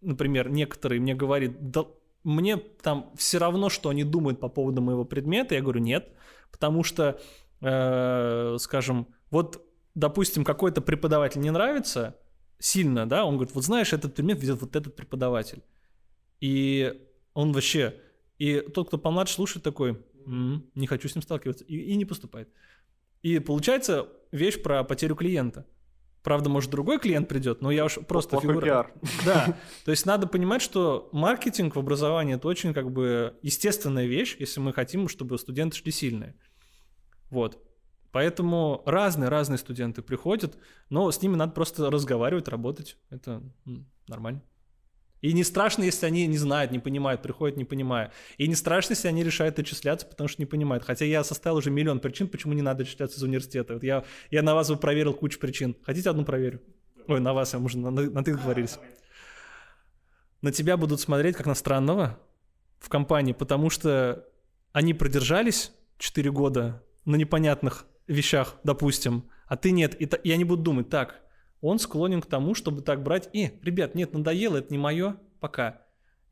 например, 0.00 0.48
некоторые 0.50 1.00
мне 1.00 1.14
говорит, 1.14 1.70
да, 1.70 1.86
мне 2.24 2.56
там 2.56 3.12
все 3.16 3.38
равно, 3.38 3.68
что 3.68 3.88
они 3.88 4.02
думают 4.02 4.40
по 4.40 4.48
поводу 4.48 4.82
моего 4.82 5.04
предмета, 5.04 5.54
я 5.54 5.62
говорю, 5.62 5.80
нет, 5.80 6.12
потому 6.50 6.82
что, 6.82 7.20
э, 7.60 8.56
скажем, 8.58 9.08
вот, 9.30 9.64
допустим, 9.94 10.44
какой-то 10.44 10.80
преподаватель 10.80 11.40
не 11.40 11.50
нравится 11.50 12.16
сильно, 12.58 13.08
да, 13.08 13.24
он 13.24 13.36
говорит, 13.36 13.54
вот 13.54 13.64
знаешь, 13.64 13.92
этот 13.92 14.14
предмет 14.14 14.40
ведет 14.40 14.60
вот 14.60 14.74
этот 14.76 14.96
преподаватель. 14.96 15.62
И 16.40 17.02
он 17.34 17.52
вообще, 17.52 18.00
и 18.38 18.60
тот, 18.60 18.88
кто 18.88 18.98
помладше 18.98 19.34
слушает 19.34 19.62
такой, 19.62 20.02
м-м, 20.26 20.70
не 20.74 20.86
хочу 20.86 21.08
с 21.08 21.14
ним 21.14 21.22
сталкиваться, 21.22 21.64
и, 21.64 21.76
и 21.76 21.96
не 21.96 22.04
поступает. 22.04 22.48
И 23.22 23.38
получается 23.38 24.08
вещь 24.32 24.62
про 24.62 24.84
потерю 24.84 25.16
клиента. 25.16 25.66
Правда, 26.22 26.50
может, 26.50 26.70
другой 26.70 26.98
клиент 26.98 27.28
придет, 27.28 27.62
но 27.62 27.70
я 27.70 27.84
уж 27.84 28.00
просто 28.08 28.30
Плохой 28.30 28.48
фигура. 28.50 28.64
пиар. 28.64 28.92
Да, 29.24 29.56
то 29.84 29.92
есть 29.92 30.06
надо 30.06 30.26
понимать, 30.26 30.60
что 30.60 31.08
маркетинг 31.12 31.76
в 31.76 31.78
образовании 31.78 32.34
это 32.34 32.48
очень 32.48 32.74
как 32.74 32.90
бы 32.90 33.38
естественная 33.42 34.06
вещь, 34.06 34.36
если 34.40 34.58
мы 34.58 34.72
хотим, 34.72 35.08
чтобы 35.08 35.38
студенты 35.38 35.76
шли 35.76 35.92
сильные. 35.92 36.34
Вот. 37.30 37.62
Поэтому 38.16 38.82
разные-разные 38.86 39.58
студенты 39.58 40.00
приходят, 40.00 40.56
но 40.88 41.10
с 41.10 41.20
ними 41.20 41.36
надо 41.36 41.52
просто 41.52 41.90
разговаривать, 41.90 42.48
работать. 42.48 42.96
Это 43.10 43.42
нормально. 44.08 44.40
И 45.20 45.34
не 45.34 45.44
страшно, 45.44 45.82
если 45.82 46.06
они 46.06 46.26
не 46.26 46.38
знают, 46.38 46.72
не 46.72 46.78
понимают, 46.78 47.20
приходят 47.20 47.58
не 47.58 47.66
понимая. 47.66 48.10
И 48.38 48.48
не 48.48 48.54
страшно, 48.54 48.94
если 48.94 49.08
они 49.08 49.22
решают 49.22 49.58
отчисляться, 49.58 50.06
потому 50.06 50.28
что 50.28 50.40
не 50.40 50.46
понимают. 50.46 50.82
Хотя 50.82 51.04
я 51.04 51.22
составил 51.24 51.58
уже 51.58 51.70
миллион 51.70 52.00
причин, 52.00 52.26
почему 52.28 52.54
не 52.54 52.62
надо 52.62 52.84
отчисляться 52.84 53.18
из 53.18 53.22
университета. 53.22 53.74
Вот 53.74 53.82
я, 53.82 54.02
я 54.30 54.40
на 54.40 54.54
вас 54.54 54.70
бы 54.70 54.78
проверил 54.78 55.12
кучу 55.12 55.38
причин. 55.38 55.76
Хотите 55.82 56.08
одну 56.08 56.24
проверю? 56.24 56.62
Ой, 57.08 57.20
на 57.20 57.34
вас, 57.34 57.52
я, 57.52 57.58
может, 57.58 57.76
на, 57.76 57.90
на 57.90 58.24
ты 58.24 58.32
договорились. 58.32 58.78
На 60.40 60.52
тебя 60.52 60.78
будут 60.78 61.02
смотреть 61.02 61.36
как 61.36 61.44
на 61.44 61.54
странного 61.54 62.18
в 62.78 62.88
компании, 62.88 63.34
потому 63.34 63.68
что 63.68 64.26
они 64.72 64.94
продержались 64.94 65.70
4 65.98 66.30
года 66.30 66.82
на 67.04 67.16
непонятных 67.16 67.84
вещах, 68.06 68.58
допустим, 68.64 69.28
а 69.46 69.56
ты 69.56 69.70
нет. 69.70 70.00
И, 70.00 70.04
и 70.04 70.30
они 70.32 70.44
будут 70.44 70.64
думать, 70.64 70.88
так, 70.88 71.22
он 71.60 71.78
склонен 71.78 72.20
к 72.20 72.26
тому, 72.26 72.54
чтобы 72.54 72.82
так 72.82 73.02
брать. 73.02 73.28
И, 73.32 73.58
ребят, 73.62 73.94
нет, 73.94 74.12
надоело, 74.12 74.56
это 74.56 74.72
не 74.72 74.78
мое, 74.78 75.16
пока. 75.40 75.82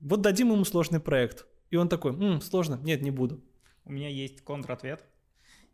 Вот 0.01 0.21
дадим 0.21 0.53
ему 0.53 0.65
сложный 0.65 1.01
проект. 1.01 1.47
И 1.71 1.77
он 1.77 1.89
такой, 1.89 2.13
«М, 2.13 2.41
сложно, 2.41 2.79
нет, 2.83 3.03
не 3.03 3.11
буду. 3.11 3.43
У 3.85 3.93
меня 3.93 4.09
есть 4.09 4.43
контратвет. 4.43 5.05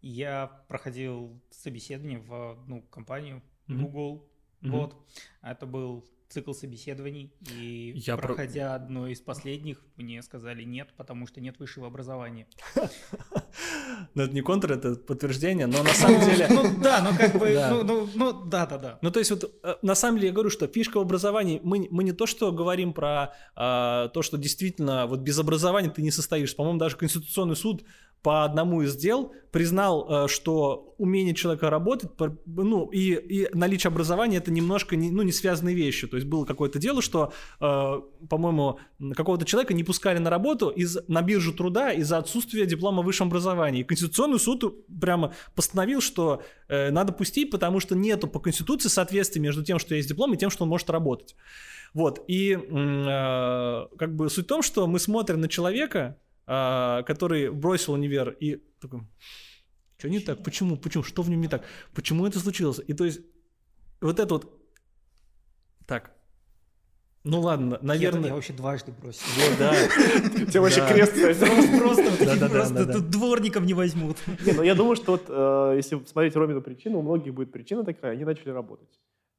Я 0.00 0.64
проходил 0.68 1.40
собеседование 1.50 2.18
в 2.18 2.52
одну 2.52 2.82
компанию 2.82 3.42
Мгм. 3.66 3.84
Google. 3.84 4.30
Мгм. 4.60 4.72
Вот. 4.72 4.96
Это 5.42 5.66
был 5.66 6.08
цикл 6.30 6.52
собеседований. 6.52 7.32
И 7.52 7.92
Я 7.96 8.16
про- 8.16 8.28
проходя 8.28 8.74
одно 8.74 9.08
из 9.08 9.20
последних, 9.20 9.82
мне 9.96 10.22
сказали 10.22 10.62
нет, 10.62 10.88
потому 10.96 11.26
что 11.26 11.40
нет 11.40 11.58
высшего 11.58 11.88
образования. 11.88 12.46
Но 14.14 14.22
это 14.22 14.32
не 14.32 14.40
контр, 14.40 14.72
это 14.72 14.94
подтверждение, 14.94 15.66
но 15.66 15.82
на 15.82 15.92
самом 15.92 16.20
деле... 16.20 16.46
Ну 16.48 16.80
да, 16.80 17.02
ну 17.02 17.16
как 17.16 17.36
бы, 17.36 17.48
ну, 17.70 17.84
ну, 17.84 18.08
ну 18.14 18.32
да, 18.44 18.64
да, 18.64 18.78
да. 18.78 18.98
Ну, 19.02 19.10
то 19.10 19.18
есть, 19.18 19.30
вот 19.30 19.60
э, 19.62 19.74
на 19.82 19.94
самом 19.94 20.18
деле 20.18 20.28
я 20.28 20.32
говорю, 20.32 20.50
что 20.50 20.66
фишка 20.68 20.98
в 20.98 21.00
образовании, 21.00 21.60
мы, 21.62 21.88
мы 21.90 22.04
не 22.04 22.12
то, 22.12 22.26
что 22.26 22.52
говорим 22.52 22.92
про 22.92 23.34
а, 23.56 24.08
то, 24.08 24.22
что 24.22 24.38
действительно 24.38 25.06
вот 25.06 25.20
без 25.20 25.38
образования 25.38 25.90
ты 25.90 26.02
не 26.02 26.10
состоишь. 26.10 26.54
По-моему, 26.54 26.78
даже 26.78 26.96
Конституционный 26.96 27.56
суд 27.56 27.84
по 28.22 28.44
одному 28.44 28.82
из 28.82 28.96
дел 28.96 29.32
признал, 29.50 30.06
э, 30.24 30.28
что 30.28 30.94
умение 30.98 31.34
человека 31.34 31.70
работать, 31.70 32.10
ну, 32.46 32.86
и, 32.90 33.14
и 33.14 33.48
наличие 33.54 33.88
образования 33.88 34.36
это 34.36 34.52
немножко 34.52 34.94
не, 34.94 35.10
ну, 35.10 35.22
не 35.22 35.32
связанные 35.32 35.74
вещи. 35.74 36.06
То 36.06 36.16
есть 36.16 36.28
было 36.28 36.44
какое-то 36.44 36.78
дело, 36.78 37.02
что, 37.02 37.32
э, 37.60 38.00
по-моему, 38.28 38.78
какого-то 39.14 39.44
человека 39.46 39.74
не 39.74 39.84
пускали 39.84 40.18
на 40.18 40.30
работу 40.30 40.68
из, 40.68 40.98
на 41.08 41.22
биржу 41.22 41.52
труда 41.52 41.92
из-за 41.92 42.18
отсутствия 42.18 42.66
диплома 42.66 43.00
о 43.00 43.02
высшем 43.02 43.28
образовании. 43.28 43.80
И 43.80 43.84
Конституционный 43.84 44.38
суд 44.38 44.86
прямо 45.00 45.34
постановил, 45.54 46.00
что 46.00 46.42
э, 46.68 46.90
надо 46.90 47.12
пустить, 47.12 47.50
потому 47.50 47.80
что 47.80 47.96
нету 47.96 48.28
по 48.28 48.38
Конституции 48.38 48.88
соответствия 48.88 49.40
между 49.40 49.64
тем, 49.64 49.78
что 49.78 49.94
есть 49.94 50.08
диплом, 50.08 50.34
и 50.34 50.36
тем, 50.36 50.50
что 50.50 50.64
он 50.64 50.70
может 50.70 50.90
работать. 50.90 51.34
Вот, 51.92 52.22
и 52.28 52.54
как 52.54 54.14
бы 54.14 54.30
суть 54.30 54.44
в 54.44 54.48
том, 54.48 54.62
что 54.62 54.86
мы 54.86 55.00
смотрим 55.00 55.40
на 55.40 55.48
человека, 55.48 56.16
который 56.50 57.50
бросил 57.50 57.92
универ 57.92 58.30
и 58.40 58.56
такой, 58.80 59.02
что 59.98 60.08
не 60.08 60.18
так, 60.18 60.42
почему, 60.42 60.76
почему, 60.76 61.04
что 61.04 61.22
в 61.22 61.30
нем 61.30 61.40
не 61.40 61.48
так, 61.48 61.64
почему 61.94 62.26
это 62.26 62.40
случилось? 62.40 62.80
И 62.88 62.92
то 62.92 63.04
есть 63.04 63.20
вот 64.00 64.18
это 64.18 64.34
вот, 64.34 64.52
так, 65.86 66.12
ну 67.22 67.40
ладно, 67.40 67.78
наверное, 67.82 68.28
я 68.28 68.34
вообще 68.34 68.54
дважды 68.54 68.92
бросил. 68.92 69.20
вот, 69.36 69.58
да. 69.58 69.74
Тебя 70.46 70.62
вообще 70.62 70.86
крест. 70.88 71.12
Просто, 71.78 72.92
тут 72.92 73.10
дворников 73.10 73.64
не 73.64 73.74
возьмут. 73.74 74.16
Не, 74.44 74.52
ну 74.52 74.62
я 74.62 74.74
думаю, 74.74 74.96
что 74.96 75.12
вот 75.12 75.26
э, 75.28 75.74
если 75.76 76.02
смотреть 76.06 76.34
Ромину 76.34 76.62
причину, 76.62 76.98
у 76.98 77.02
многих 77.02 77.34
будет 77.34 77.52
причина 77.52 77.84
такая, 77.84 78.12
они 78.12 78.24
начали 78.24 78.48
работать. 78.48 78.88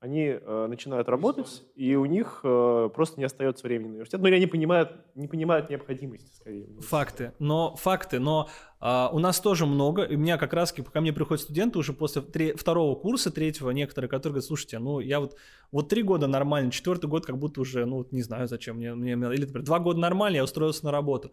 Они 0.02 0.30
э, 0.30 0.66
начинают 0.68 1.08
работать, 1.10 1.62
и 1.76 1.94
у 1.94 2.06
них 2.06 2.40
э, 2.44 2.90
просто 2.92 3.20
не 3.20 3.24
остается 3.24 3.68
времени 3.68 3.86
на 3.86 3.94
университет. 3.94 4.20
Ну 4.20 4.28
или 4.30 4.36
они 4.38 4.48
понимают, 4.48 4.94
не 5.14 5.28
понимают 5.28 5.70
необходимости, 5.70 6.28
скорее. 6.34 6.66
Факты, 6.82 7.34
но 7.38 7.76
факты, 7.76 8.18
но 8.18 8.50
а, 8.80 9.12
у 9.14 9.20
нас 9.20 9.40
тоже 9.40 9.68
много. 9.68 10.02
И 10.02 10.16
у 10.16 10.18
меня 10.18 10.40
как 10.40 10.54
раз 10.54 10.74
ко 10.74 11.02
мне 11.02 11.14
приходят 11.14 11.44
студенты 11.44 11.78
уже 11.78 11.94
после 11.94 12.24
тре- 12.24 12.56
второго 12.56 12.96
курса, 12.96 13.30
третьего, 13.30 13.70
некоторые, 13.70 14.10
которые 14.10 14.34
говорят, 14.34 14.46
слушайте, 14.46 14.80
ну 14.80 15.02
я 15.02 15.20
вот 15.20 15.38
вот 15.72 15.88
три 15.88 16.02
года 16.02 16.26
нормально, 16.26 16.72
четвертый 16.72 17.08
год 17.08 17.28
как 17.28 17.38
будто 17.38 17.62
уже, 17.62 17.86
ну 17.86 17.98
вот 17.98 18.12
не 18.12 18.24
знаю 18.24 18.48
зачем 18.48 18.78
мне, 18.78 18.96
мне 18.96 19.12
или 19.12 19.42
например, 19.42 19.62
два 19.64 19.78
года 19.78 20.00
нормально, 20.00 20.38
я 20.38 20.44
устроился 20.44 20.84
на 20.84 20.92
работу. 20.92 21.32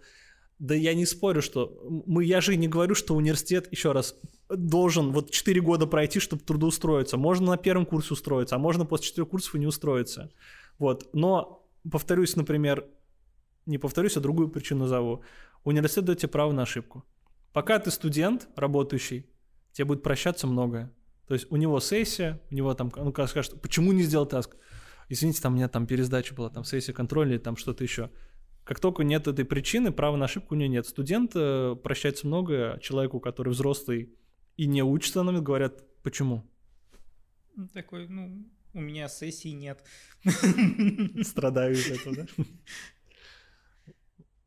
Да 0.58 0.74
я 0.74 0.92
не 0.92 1.06
спорю, 1.06 1.40
что 1.40 1.80
мы, 2.04 2.22
я 2.22 2.42
же 2.42 2.54
не 2.56 2.68
говорю, 2.68 2.94
что 2.94 3.14
университет, 3.14 3.68
еще 3.70 3.92
раз, 3.92 4.14
должен 4.48 5.12
вот 5.12 5.30
4 5.30 5.60
года 5.60 5.86
пройти, 5.86 6.20
чтобы 6.20 6.42
трудоустроиться. 6.42 7.16
Можно 7.16 7.52
на 7.52 7.56
первом 7.56 7.86
курсе 7.86 8.14
устроиться, 8.14 8.56
а 8.56 8.58
можно 8.58 8.86
после 8.86 9.06
4 9.08 9.26
курсов 9.26 9.54
и 9.54 9.58
не 9.58 9.66
устроиться. 9.66 10.30
Вот. 10.78 11.08
Но, 11.12 11.66
повторюсь, 11.90 12.36
например, 12.36 12.86
не 13.66 13.78
повторюсь, 13.78 14.16
а 14.16 14.20
другую 14.20 14.48
причину 14.48 14.80
назову. 14.80 15.22
Университет 15.64 16.04
дает 16.06 16.20
тебе 16.20 16.30
право 16.30 16.52
на 16.52 16.62
ошибку. 16.62 17.04
Пока 17.52 17.78
ты 17.78 17.90
студент, 17.90 18.48
работающий, 18.56 19.26
тебе 19.72 19.84
будет 19.86 20.02
прощаться 20.02 20.46
многое. 20.46 20.92
То 21.26 21.34
есть 21.34 21.46
у 21.50 21.56
него 21.56 21.78
сессия, 21.80 22.40
у 22.50 22.54
него 22.54 22.72
там, 22.74 22.90
ну, 22.96 23.12
как 23.12 23.28
скажет, 23.28 23.60
почему 23.60 23.92
не 23.92 24.02
сделал 24.02 24.24
таск? 24.24 24.56
Извините, 25.10 25.42
там 25.42 25.52
у 25.52 25.56
меня 25.56 25.68
там 25.68 25.86
пересдача 25.86 26.34
была, 26.34 26.48
там 26.48 26.64
сессия 26.64 26.92
контроля 26.92 27.32
или 27.32 27.38
там 27.38 27.56
что-то 27.56 27.84
еще. 27.84 28.10
Как 28.64 28.80
только 28.80 29.04
нет 29.04 29.26
этой 29.26 29.44
причины, 29.44 29.92
права 29.92 30.16
на 30.16 30.26
ошибку 30.26 30.54
у 30.54 30.58
него 30.58 30.70
нет. 30.70 30.86
Студент 30.86 31.32
э, 31.34 31.76
прощается 31.82 32.26
многое 32.26 32.78
человеку, 32.78 33.20
который 33.20 33.50
взрослый 33.50 34.14
и 34.58 34.66
не 34.66 34.82
учится, 34.82 35.22
на 35.22 35.40
говорят, 35.40 35.84
почему? 36.02 36.44
Такой, 37.72 38.08
ну, 38.08 38.44
у 38.74 38.80
меня 38.80 39.08
сессии 39.08 39.48
нет. 39.48 39.82
Страдаю 41.22 41.72
из 41.72 41.90
этого, 41.90 42.16
да? 42.16 42.26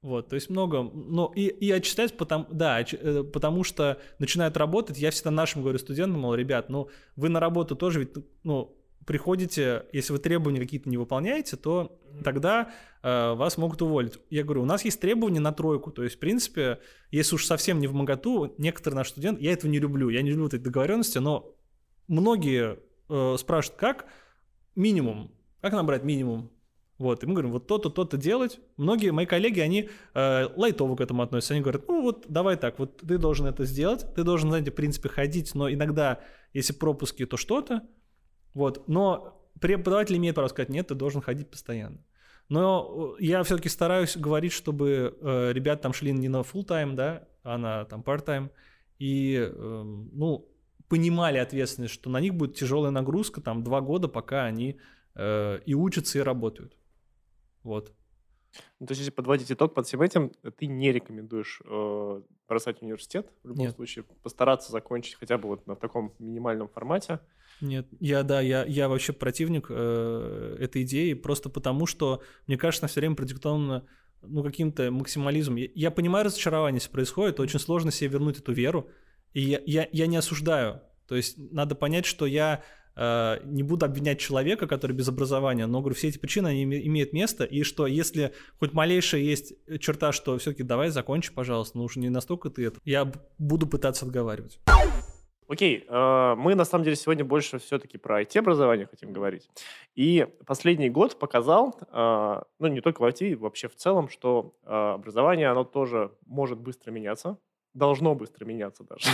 Вот, 0.01 0.29
то 0.29 0.35
есть 0.35 0.49
много, 0.49 0.81
ну 0.81 1.27
и, 1.27 1.45
и 1.47 1.69
отчитать, 1.69 2.17
потому, 2.17 2.47
да, 2.49 2.81
э, 2.81 3.23
потому 3.23 3.63
что 3.63 4.01
начинают 4.17 4.57
работать, 4.57 4.97
я 4.97 5.11
всегда 5.11 5.29
нашим 5.29 5.61
говорю 5.61 5.77
студентам, 5.77 6.21
мол, 6.21 6.33
ребят, 6.33 6.69
ну 6.69 6.89
вы 7.15 7.29
на 7.29 7.39
работу 7.39 7.75
тоже 7.75 7.99
ведь, 7.99 8.15
ну, 8.43 8.75
приходите, 9.05 9.85
если 9.91 10.13
вы 10.13 10.19
требования 10.19 10.59
какие-то 10.59 10.89
не 10.89 10.97
выполняете, 10.97 11.57
то 11.57 11.99
тогда 12.23 12.71
э, 13.01 13.33
вас 13.33 13.57
могут 13.57 13.81
уволить. 13.81 14.19
Я 14.29 14.43
говорю, 14.43 14.63
у 14.63 14.65
нас 14.65 14.85
есть 14.85 14.99
требования 14.99 15.39
на 15.39 15.51
тройку, 15.51 15.91
то 15.91 16.03
есть, 16.03 16.15
в 16.15 16.19
принципе, 16.19 16.79
если 17.09 17.35
уж 17.35 17.45
совсем 17.45 17.79
не 17.79 17.87
в 17.87 17.93
моготу, 17.93 18.53
некоторые 18.57 18.97
наши 18.97 19.11
студенты, 19.11 19.43
я 19.43 19.53
этого 19.53 19.69
не 19.71 19.79
люблю, 19.79 20.09
я 20.09 20.21
не 20.21 20.31
люблю 20.31 20.47
этой 20.47 20.59
договоренности, 20.59 21.17
но 21.17 21.55
многие 22.07 22.79
э, 23.09 23.35
спрашивают, 23.37 23.79
как 23.79 24.05
минимум, 24.75 25.31
как 25.61 25.73
набрать 25.73 26.03
минимум, 26.03 26.51
вот, 27.01 27.23
и 27.23 27.25
мы 27.25 27.33
говорим, 27.33 27.51
вот 27.51 27.65
то-то, 27.65 27.89
то-то 27.89 28.15
делать. 28.15 28.59
Многие 28.77 29.11
мои 29.11 29.25
коллеги, 29.25 29.59
они 29.59 29.89
э, 30.13 30.47
лайтово 30.55 30.95
к 30.95 31.01
этому 31.01 31.23
относятся. 31.23 31.55
Они 31.55 31.63
говорят, 31.63 31.87
ну 31.87 32.03
вот 32.03 32.25
давай 32.29 32.57
так, 32.57 32.77
вот 32.77 32.97
ты 32.97 33.17
должен 33.17 33.47
это 33.47 33.65
сделать, 33.65 34.05
ты 34.13 34.23
должен, 34.23 34.49
знаете, 34.49 34.69
в 34.69 34.75
принципе, 34.75 35.09
ходить, 35.09 35.55
но 35.55 35.67
иногда, 35.67 36.19
если 36.53 36.73
пропуски, 36.73 37.25
то 37.25 37.37
что-то. 37.37 37.81
Вот, 38.53 38.87
но 38.87 39.41
преподаватель 39.59 40.17
имеет 40.17 40.35
право 40.35 40.47
сказать, 40.47 40.69
нет, 40.69 40.87
ты 40.87 40.95
должен 40.95 41.21
ходить 41.21 41.49
постоянно. 41.49 42.03
Но 42.49 43.15
э, 43.19 43.23
я 43.23 43.43
все-таки 43.43 43.69
стараюсь 43.69 44.17
говорить, 44.17 44.51
чтобы 44.51 45.17
э, 45.21 45.51
ребята 45.53 45.83
там 45.83 45.93
шли 45.93 46.11
не 46.11 46.27
на 46.27 46.41
full 46.41 46.65
time, 46.65 46.93
да, 46.95 47.27
а 47.43 47.57
на 47.57 47.85
там 47.85 48.01
part-time, 48.01 48.49
и, 48.99 49.37
э, 49.37 49.83
ну, 50.11 50.49
понимали 50.89 51.37
ответственность, 51.37 51.93
что 51.93 52.09
на 52.09 52.19
них 52.19 52.35
будет 52.35 52.55
тяжелая 52.55 52.91
нагрузка, 52.91 53.39
там, 53.39 53.63
два 53.63 53.79
года, 53.79 54.09
пока 54.09 54.43
они 54.43 54.79
э, 55.15 55.59
и 55.65 55.73
учатся, 55.73 56.19
и 56.19 56.21
работают. 56.21 56.75
Вот. 57.63 57.93
Ну, 58.79 58.87
то 58.87 58.91
есть, 58.91 58.99
если 58.99 59.11
подводить 59.11 59.51
итог 59.51 59.73
под 59.73 59.87
всем 59.87 60.01
этим, 60.01 60.31
ты 60.57 60.65
не 60.65 60.91
рекомендуешь 60.91 61.61
э, 61.63 62.21
бросать 62.47 62.81
университет 62.81 63.31
в 63.43 63.47
любом 63.47 63.65
Нет. 63.65 63.75
случае, 63.75 64.03
постараться 64.23 64.71
закончить 64.71 65.15
хотя 65.15 65.37
бы 65.37 65.47
вот 65.47 65.67
на 65.67 65.75
таком 65.75 66.13
минимальном 66.19 66.67
формате. 66.67 67.21
Нет, 67.61 67.87
я, 67.99 68.23
да, 68.23 68.41
я, 68.41 68.65
я 68.65 68.89
вообще 68.89 69.13
противник 69.13 69.67
э, 69.69 70.57
этой 70.59 70.81
идеи, 70.81 71.13
просто 71.13 71.49
потому 71.49 71.85
что, 71.85 72.21
мне 72.47 72.57
кажется, 72.57 72.85
она 72.85 72.89
все 72.89 73.01
время 73.01 73.15
продиктована 73.15 73.85
ну, 74.23 74.43
каким-то 74.43 74.91
максимализмом. 74.91 75.57
Я, 75.57 75.67
я 75.75 75.91
понимаю 75.91 76.25
разочарование, 76.25 76.79
если 76.79 76.91
происходит, 76.91 77.39
очень 77.39 77.59
сложно 77.59 77.91
себе 77.91 78.09
вернуть 78.09 78.39
эту 78.39 78.51
веру, 78.51 78.89
и 79.33 79.41
я, 79.41 79.61
я, 79.65 79.87
я 79.91 80.07
не 80.07 80.17
осуждаю. 80.17 80.81
То 81.07 81.15
есть 81.15 81.37
надо 81.37 81.75
понять, 81.75 82.05
что 82.05 82.25
я 82.25 82.63
э, 82.95 83.37
не 83.45 83.63
буду 83.63 83.85
обвинять 83.85 84.19
человека, 84.19 84.67
который 84.67 84.93
без 84.93 85.07
образования, 85.07 85.67
но, 85.67 85.81
говорю, 85.81 85.95
все 85.95 86.09
эти 86.09 86.17
причины, 86.17 86.47
они 86.47 86.65
име- 86.65 86.81
имеют 86.85 87.13
место, 87.13 87.43
и 87.43 87.63
что 87.63 87.85
если 87.85 88.33
хоть 88.59 88.73
малейшая 88.73 89.21
есть 89.21 89.53
черта, 89.79 90.11
что 90.11 90.37
все-таки 90.37 90.63
давай 90.63 90.89
закончи, 90.89 91.31
пожалуйста, 91.33 91.77
ну 91.77 91.83
уж 91.83 91.95
не 91.95 92.09
настолько 92.09 92.49
ты 92.49 92.65
это, 92.65 92.79
я 92.85 93.11
буду 93.37 93.67
пытаться 93.67 94.05
отговаривать. 94.05 94.59
Окей, 95.51 95.83
э, 95.85 96.35
мы 96.37 96.55
на 96.55 96.63
самом 96.63 96.85
деле 96.85 96.95
сегодня 96.95 97.25
больше 97.25 97.59
все-таки 97.59 97.97
про 97.97 98.21
IT-образование 98.21 98.87
хотим 98.87 99.11
говорить. 99.11 99.49
И 99.95 100.25
последний 100.45 100.89
год 100.89 101.19
показал, 101.19 101.77
э, 101.91 102.41
ну 102.59 102.67
не 102.67 102.79
только 102.79 103.01
в 103.01 103.03
IT, 103.03 103.35
вообще 103.35 103.67
в 103.67 103.75
целом, 103.75 104.07
что 104.07 104.55
э, 104.63 104.69
образование, 104.69 105.49
оно 105.49 105.65
тоже 105.65 106.15
может 106.25 106.57
быстро 106.57 106.91
меняться, 106.91 107.37
должно 107.73 108.15
быстро 108.15 108.45
меняться 108.45 108.85
даже. 108.85 109.09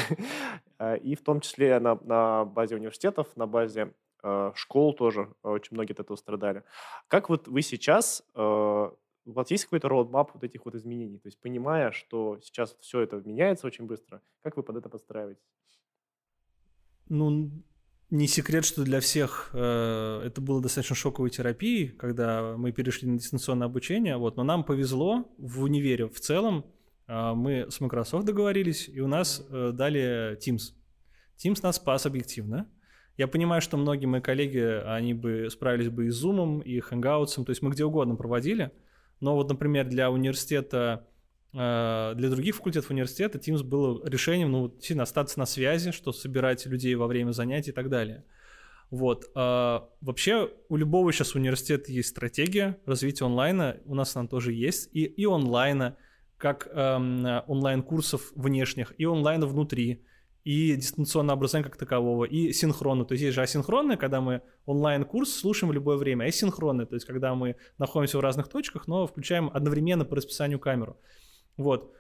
И 1.02 1.16
в 1.16 1.24
том 1.24 1.42
числе 1.42 1.80
на, 1.80 1.98
на 2.04 2.46
базе 2.46 2.76
университетов, 2.76 3.36
на 3.36 3.48
базе 3.48 3.94
школ 4.54 4.94
тоже 4.94 5.34
очень 5.42 5.74
многие 5.74 5.94
от 5.94 6.02
этого 6.02 6.18
страдали. 6.18 6.64
Как 7.08 7.30
вот 7.30 7.48
вы 7.48 7.62
сейчас, 7.62 8.24
у 8.36 8.92
вас 9.26 9.52
есть 9.52 9.66
какой-то 9.66 9.90
роудмап 9.90 10.32
вот 10.34 10.44
этих 10.44 10.66
вот 10.66 10.76
изменений? 10.76 11.20
То 11.20 11.28
есть 11.28 11.40
понимая, 11.40 11.92
что 11.92 12.40
сейчас 12.42 12.76
все 12.80 13.02
это 13.02 13.22
меняется 13.26 13.68
очень 13.68 13.86
быстро, 13.86 14.22
как 14.42 14.58
вы 14.58 14.64
под 14.64 14.78
это 14.78 14.90
подстраиваетесь? 14.90 15.46
Ну, 17.10 17.52
не 18.10 18.28
секрет, 18.28 18.64
что 18.64 18.84
для 18.84 19.00
всех 19.02 19.50
э, 19.54 20.22
это 20.26 20.40
было 20.40 20.62
достаточно 20.62 20.96
шоковой 20.96 21.30
терапией, 21.30 21.90
когда 21.90 22.56
мы 22.58 22.72
перешли 22.72 23.10
на 23.10 23.18
дистанционное 23.18 23.68
обучение. 23.68 24.18
Вот, 24.18 24.38
но 24.38 24.44
нам 24.44 24.64
повезло 24.64 25.30
в 25.38 25.64
универе 25.64 26.08
в 26.08 26.20
целом. 26.20 26.66
э, 27.08 27.34
мы 27.34 27.68
с 27.70 27.82
Microsoft 27.82 28.26
договорились, 28.26 28.88
и 28.88 29.02
у 29.02 29.08
нас 29.08 29.46
э, 29.50 29.72
дали 29.74 30.38
Teams. 30.38 30.74
Teams 31.38 31.60
нас 31.64 31.76
спас 31.76 32.06
объективно. 32.06 32.70
Я 33.18 33.28
понимаю, 33.28 33.62
что 33.62 33.78
многие 33.78 34.06
мои 34.06 34.22
коллеги, 34.22 34.60
они 34.86 35.14
бы 35.14 35.50
справились 35.50 35.90
бы 35.90 36.06
и 36.06 36.10
с 36.10 36.24
Zoom, 36.24 36.64
и 36.64 36.80
Hangouts, 36.80 37.44
то 37.44 37.50
есть 37.50 37.62
мы 37.62 37.72
где 37.72 37.84
угодно 37.84 38.16
проводили. 38.16 38.72
Но 39.20 39.36
вот, 39.36 39.50
например, 39.50 39.90
для 39.90 40.12
университета 40.12 41.08
для 41.58 42.30
других 42.30 42.56
факультетов 42.56 42.92
университета 42.92 43.40
Teams 43.40 43.64
было 43.64 44.08
решением, 44.08 44.52
ну, 44.52 44.76
сильно 44.80 45.04
остаться 45.04 45.40
на 45.40 45.48
связи, 45.48 45.92
что 45.92 46.12
собирать 46.12 46.66
людей 46.68 46.94
во 46.94 47.08
время 47.08 47.32
занятий 47.32 47.72
и 47.72 47.74
так 47.74 47.90
далее. 47.90 48.24
Вот. 48.90 49.26
а, 49.36 49.90
Вообще 50.02 50.52
у 50.70 50.76
любого 50.76 51.12
сейчас 51.12 51.36
университета 51.36 51.92
есть 51.92 52.10
стратегия 52.10 52.78
развития 52.86 53.26
онлайна, 53.26 53.78
у 53.86 53.96
нас 53.96 54.16
она 54.16 54.28
тоже 54.28 54.54
есть, 54.54 54.90
и, 54.94 55.04
и 55.04 55.26
онлайна, 55.26 55.98
как 56.38 56.70
эм, 56.72 57.26
онлайн-курсов 57.48 58.32
внешних, 58.36 58.94
и 59.00 59.06
онлайна 59.06 59.48
внутри, 59.48 60.06
и 60.44 60.76
дистанционное 60.76 61.34
образование 61.34 61.70
как 61.70 61.80
такового, 61.80 62.26
и 62.26 62.54
синхронно. 62.54 63.04
То 63.04 63.14
есть 63.14 63.24
есть 63.24 63.36
же 63.36 63.42
асинхронное, 63.42 63.98
когда 63.98 64.22
мы 64.22 64.42
онлайн-курс 64.66 65.34
слушаем 65.34 65.72
в 65.72 65.74
любое 65.74 65.98
время, 65.98 66.26
а 66.26 66.32
синхронное, 66.32 66.86
то 66.86 66.94
есть 66.94 67.08
когда 67.08 67.34
мы 67.34 67.56
находимся 67.80 68.20
в 68.20 68.22
разных 68.22 68.48
точках, 68.48 68.88
но 68.88 69.08
включаем 69.08 69.50
одновременно 69.54 70.06
по 70.06 70.16
расписанию 70.16 70.60
камеру. 70.60 70.98
Вот. 71.58 71.94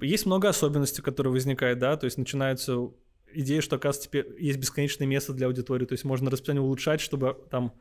Есть 0.00 0.26
много 0.26 0.48
особенностей, 0.48 1.02
которые 1.02 1.32
возникают, 1.32 1.78
да, 1.78 1.96
то 1.96 2.04
есть 2.04 2.18
начинаются 2.18 2.90
идеи, 3.32 3.60
что, 3.60 3.76
оказывается, 3.76 4.08
теперь 4.08 4.26
есть 4.38 4.58
бесконечное 4.58 5.06
место 5.06 5.32
для 5.32 5.46
аудитории, 5.46 5.86
то 5.86 5.94
есть 5.94 6.04
можно 6.04 6.30
расписание 6.30 6.62
улучшать, 6.62 7.00
чтобы 7.00 7.36
там 7.50 7.72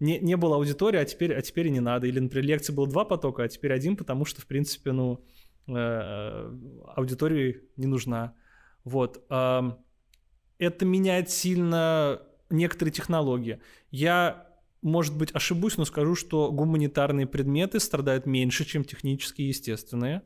не, 0.00 0.18
не 0.18 0.36
было 0.36 0.56
аудитории, 0.56 0.98
а 0.98 1.04
теперь, 1.04 1.32
а 1.34 1.42
теперь 1.42 1.68
и 1.68 1.70
не 1.70 1.80
надо. 1.80 2.06
Или, 2.06 2.18
например, 2.18 2.44
лекции 2.44 2.72
было 2.72 2.88
два 2.88 3.04
потока, 3.04 3.44
а 3.44 3.48
теперь 3.48 3.72
один, 3.72 3.96
потому 3.96 4.24
что, 4.24 4.40
в 4.40 4.46
принципе, 4.46 4.92
ну, 4.92 5.24
э, 5.68 6.52
аудитории 6.96 7.62
не 7.76 7.86
нужна. 7.86 8.34
Вот. 8.84 9.24
Это 9.28 10.84
меняет 10.84 11.30
сильно 11.30 12.20
некоторые 12.50 12.92
технологии. 12.92 13.60
Я, 13.90 14.46
может 14.82 15.16
быть, 15.16 15.30
ошибусь, 15.34 15.76
но 15.78 15.84
скажу, 15.84 16.14
что 16.14 16.52
гуманитарные 16.52 17.26
предметы 17.26 17.80
страдают 17.80 18.26
меньше, 18.26 18.64
чем 18.64 18.84
технические 18.84 19.46
и 19.46 19.48
естественные. 19.48 20.22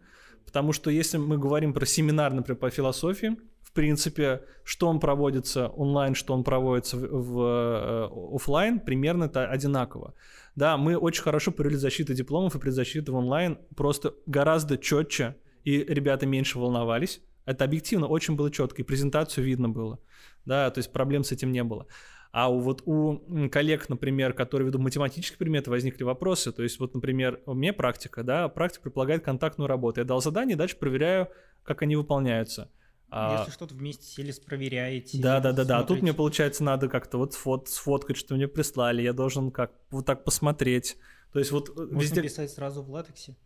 Потому 0.48 0.72
что 0.72 0.88
если 0.90 1.18
мы 1.18 1.36
говорим 1.36 1.74
про 1.74 1.84
семинар, 1.84 2.32
например, 2.32 2.58
по 2.58 2.70
философии, 2.70 3.36
в 3.60 3.72
принципе, 3.72 4.44
что 4.64 4.88
он 4.88 4.98
проводится 4.98 5.68
онлайн, 5.68 6.14
что 6.14 6.32
он 6.32 6.42
проводится 6.42 6.96
в, 6.96 7.02
в, 7.02 7.42
э, 7.42 8.34
офлайн, 8.34 8.80
примерно 8.80 9.24
это 9.24 9.46
одинаково. 9.46 10.14
Да, 10.56 10.78
мы 10.78 10.96
очень 10.96 11.22
хорошо 11.22 11.52
провели 11.52 11.76
защиту 11.76 12.14
дипломов 12.14 12.54
и 12.56 12.58
предзащиту 12.58 13.12
в 13.12 13.16
онлайн, 13.16 13.58
просто 13.76 14.14
гораздо 14.24 14.78
четче, 14.78 15.36
и 15.64 15.84
ребята 15.84 16.24
меньше 16.24 16.58
волновались. 16.58 17.20
Это 17.44 17.64
объективно 17.64 18.06
очень 18.06 18.34
было 18.34 18.50
четко, 18.50 18.80
и 18.80 18.84
презентацию 18.86 19.44
видно 19.44 19.68
было. 19.68 19.98
Да, 20.46 20.70
то 20.70 20.78
есть 20.78 20.90
проблем 20.92 21.24
с 21.24 21.32
этим 21.32 21.52
не 21.52 21.62
было. 21.62 21.86
А 22.30 22.50
у, 22.50 22.60
вот 22.60 22.82
у 22.84 23.48
коллег, 23.50 23.88
например, 23.88 24.32
которые 24.32 24.66
ведут 24.66 24.82
математические 24.82 25.38
предметы, 25.38 25.70
возникли 25.70 26.04
вопросы. 26.04 26.52
То 26.52 26.62
есть 26.62 26.78
вот, 26.78 26.94
например, 26.94 27.40
у 27.46 27.54
меня 27.54 27.72
практика, 27.72 28.22
да, 28.22 28.48
практика 28.48 28.84
предполагает 28.84 29.24
контактную 29.24 29.66
работу. 29.66 30.00
Я 30.00 30.04
дал 30.04 30.20
задание, 30.20 30.56
дальше 30.56 30.76
проверяю, 30.76 31.28
как 31.62 31.82
они 31.82 31.96
выполняются. 31.96 32.70
А, 33.10 33.38
Если 33.40 33.52
что-то 33.52 33.74
вместе 33.74 34.04
сели, 34.04 34.32
проверяете. 34.44 35.18
да, 35.20 35.40
да, 35.40 35.52
да, 35.52 35.64
да. 35.64 35.78
А 35.78 35.84
тут 35.84 36.02
мне, 36.02 36.12
получается, 36.12 36.62
надо 36.62 36.88
как-то 36.88 37.16
вот 37.16 37.32
сфот, 37.32 37.68
сфоткать, 37.68 38.18
что 38.18 38.34
мне 38.34 38.48
прислали. 38.48 39.00
Я 39.00 39.14
должен 39.14 39.50
как 39.50 39.72
вот 39.90 40.04
так 40.04 40.24
посмотреть. 40.24 40.98
То 41.32 41.38
есть 41.38 41.50
вот 41.50 41.70
э, 41.70 41.72
Можно 41.72 41.98
везде... 41.98 42.22
писать 42.22 42.50
сразу 42.50 42.82
в 42.82 42.90
латексе. 42.90 43.36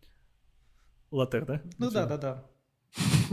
Латек, 1.11 1.45
да? 1.45 1.61
Ну 1.77 1.91
да, 1.91 2.05
да, 2.05 2.17
да. 2.17 2.45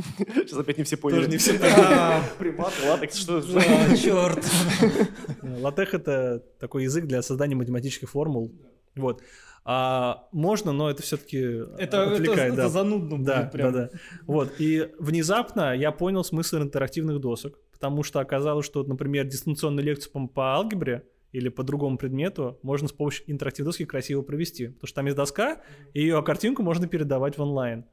Сейчас 0.34 0.58
опять 0.58 0.78
не 0.78 0.84
все 0.84 0.96
поняли. 0.96 1.18
Тоже 1.20 1.30
не 1.30 1.36
все 1.38 1.58
А, 1.62 2.22
Примат, 2.38 2.72
латекс, 2.86 3.16
что 3.16 3.40
за... 3.40 3.54
да, 3.60 3.96
черт. 3.96 4.44
Латех 5.42 5.94
это 5.94 6.42
такой 6.58 6.84
язык 6.84 7.06
для 7.06 7.22
создания 7.22 7.54
математических 7.54 8.10
формул. 8.10 8.52
Вот. 8.96 9.22
А 9.64 10.26
можно, 10.32 10.72
но 10.72 10.90
это 10.90 11.02
все-таки 11.02 11.36
Это, 11.38 11.74
это, 11.78 12.12
отвлекает. 12.14 12.54
да. 12.54 12.62
это 12.62 12.72
занудно 12.72 13.16
будет 13.16 13.26
Да, 13.26 13.42
прям. 13.52 13.72
да, 13.72 13.78
да. 13.92 13.98
Вот. 14.26 14.52
И 14.58 14.88
внезапно 14.98 15.74
я 15.76 15.92
понял 15.92 16.24
смысл 16.24 16.56
интерактивных 16.58 17.20
досок, 17.20 17.58
потому 17.72 18.02
что 18.02 18.20
оказалось, 18.20 18.64
что, 18.66 18.82
например, 18.84 19.26
дистанционную 19.26 19.84
лекцию 19.84 20.12
по, 20.12 20.26
по 20.26 20.54
алгебре 20.54 21.04
или 21.32 21.48
по 21.50 21.62
другому 21.62 21.98
предмету 21.98 22.58
можно 22.62 22.88
с 22.88 22.92
помощью 22.92 23.30
интерактивной 23.30 23.68
доски 23.68 23.84
красиво 23.84 24.22
провести. 24.22 24.68
Потому 24.68 24.86
что 24.88 24.94
там 24.96 25.04
есть 25.06 25.16
доска, 25.16 25.60
и 25.92 26.00
ее 26.00 26.22
картинку 26.22 26.62
можно 26.62 26.88
передавать 26.88 27.36
в 27.38 27.42
онлайн. 27.42 27.84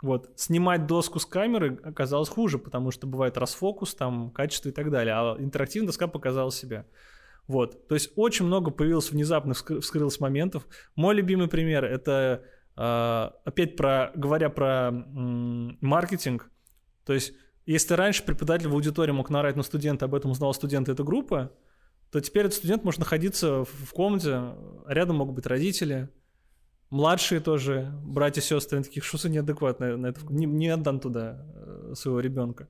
Вот. 0.00 0.30
Снимать 0.36 0.86
доску 0.86 1.18
с 1.18 1.26
камеры 1.26 1.78
оказалось 1.82 2.28
хуже, 2.28 2.58
потому 2.58 2.90
что 2.90 3.06
бывает 3.06 3.36
расфокус, 3.36 3.94
там, 3.94 4.30
качество 4.30 4.68
и 4.68 4.72
так 4.72 4.90
далее. 4.90 5.14
А 5.14 5.36
интерактивная 5.38 5.88
доска 5.88 6.06
показала 6.06 6.52
себя. 6.52 6.86
Вот. 7.46 7.88
То 7.88 7.94
есть 7.94 8.12
очень 8.16 8.46
много 8.46 8.70
появилось 8.70 9.10
внезапно, 9.10 9.52
вскры- 9.52 9.80
вскрылось 9.80 10.20
моментов. 10.20 10.66
Мой 10.94 11.14
любимый 11.14 11.48
пример— 11.48 11.84
это 11.86 12.44
а, 12.76 13.34
опять 13.44 13.76
про, 13.76 14.12
говоря 14.14 14.50
про 14.50 14.90
маркетинг. 14.92 16.50
То 17.04 17.14
есть 17.14 17.32
если 17.66 17.94
раньше 17.94 18.24
преподаватель 18.24 18.68
в 18.68 18.72
аудитории 18.72 19.12
мог 19.12 19.28
наорать 19.30 19.56
на 19.56 19.62
студента, 19.62 20.06
об 20.06 20.14
этом 20.14 20.30
узнал 20.30 20.54
студент 20.54 20.88
этой 20.88 21.04
группы, 21.04 21.50
то 22.10 22.20
теперь 22.20 22.46
этот 22.46 22.54
студент 22.56 22.82
может 22.82 23.00
находиться 23.00 23.64
в 23.64 23.92
комнате, 23.92 24.54
рядом 24.86 25.16
могут 25.16 25.34
быть 25.34 25.46
родители, 25.46 26.08
младшие 26.90 27.40
тоже, 27.40 27.92
братья, 28.02 28.40
сестры, 28.40 28.78
они 28.78 28.84
таких, 28.84 29.04
что 29.04 29.18
за 29.18 29.28
неадекватно 29.28 29.96
на 29.96 30.06
это, 30.08 30.20
не, 30.30 30.46
не 30.46 30.68
отдам 30.68 31.00
туда 31.00 31.44
э, 31.54 31.92
своего 31.94 32.20
ребенка. 32.20 32.68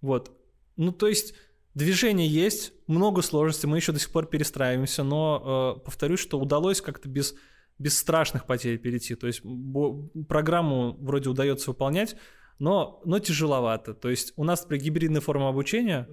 Вот. 0.00 0.30
Ну, 0.76 0.92
то 0.92 1.06
есть 1.08 1.34
движение 1.74 2.28
есть, 2.28 2.72
много 2.86 3.22
сложностей, 3.22 3.68
мы 3.68 3.76
еще 3.76 3.92
до 3.92 3.98
сих 3.98 4.10
пор 4.10 4.26
перестраиваемся, 4.26 5.02
но 5.02 5.76
э, 5.78 5.84
повторюсь, 5.84 6.20
что 6.20 6.38
удалось 6.38 6.80
как-то 6.80 7.08
без, 7.08 7.34
без 7.78 7.98
страшных 7.98 8.46
потерь 8.46 8.78
перейти. 8.78 9.14
То 9.14 9.26
есть 9.26 9.42
бо- 9.44 10.08
программу 10.28 10.96
вроде 10.98 11.28
удается 11.28 11.70
выполнять, 11.70 12.16
но, 12.58 13.00
но 13.04 13.18
тяжеловато. 13.18 13.94
То 13.94 14.08
есть 14.08 14.32
у 14.36 14.44
нас 14.44 14.64
при 14.64 14.78
гибридной 14.78 15.20
форме 15.20 15.46
обучения 15.46 16.08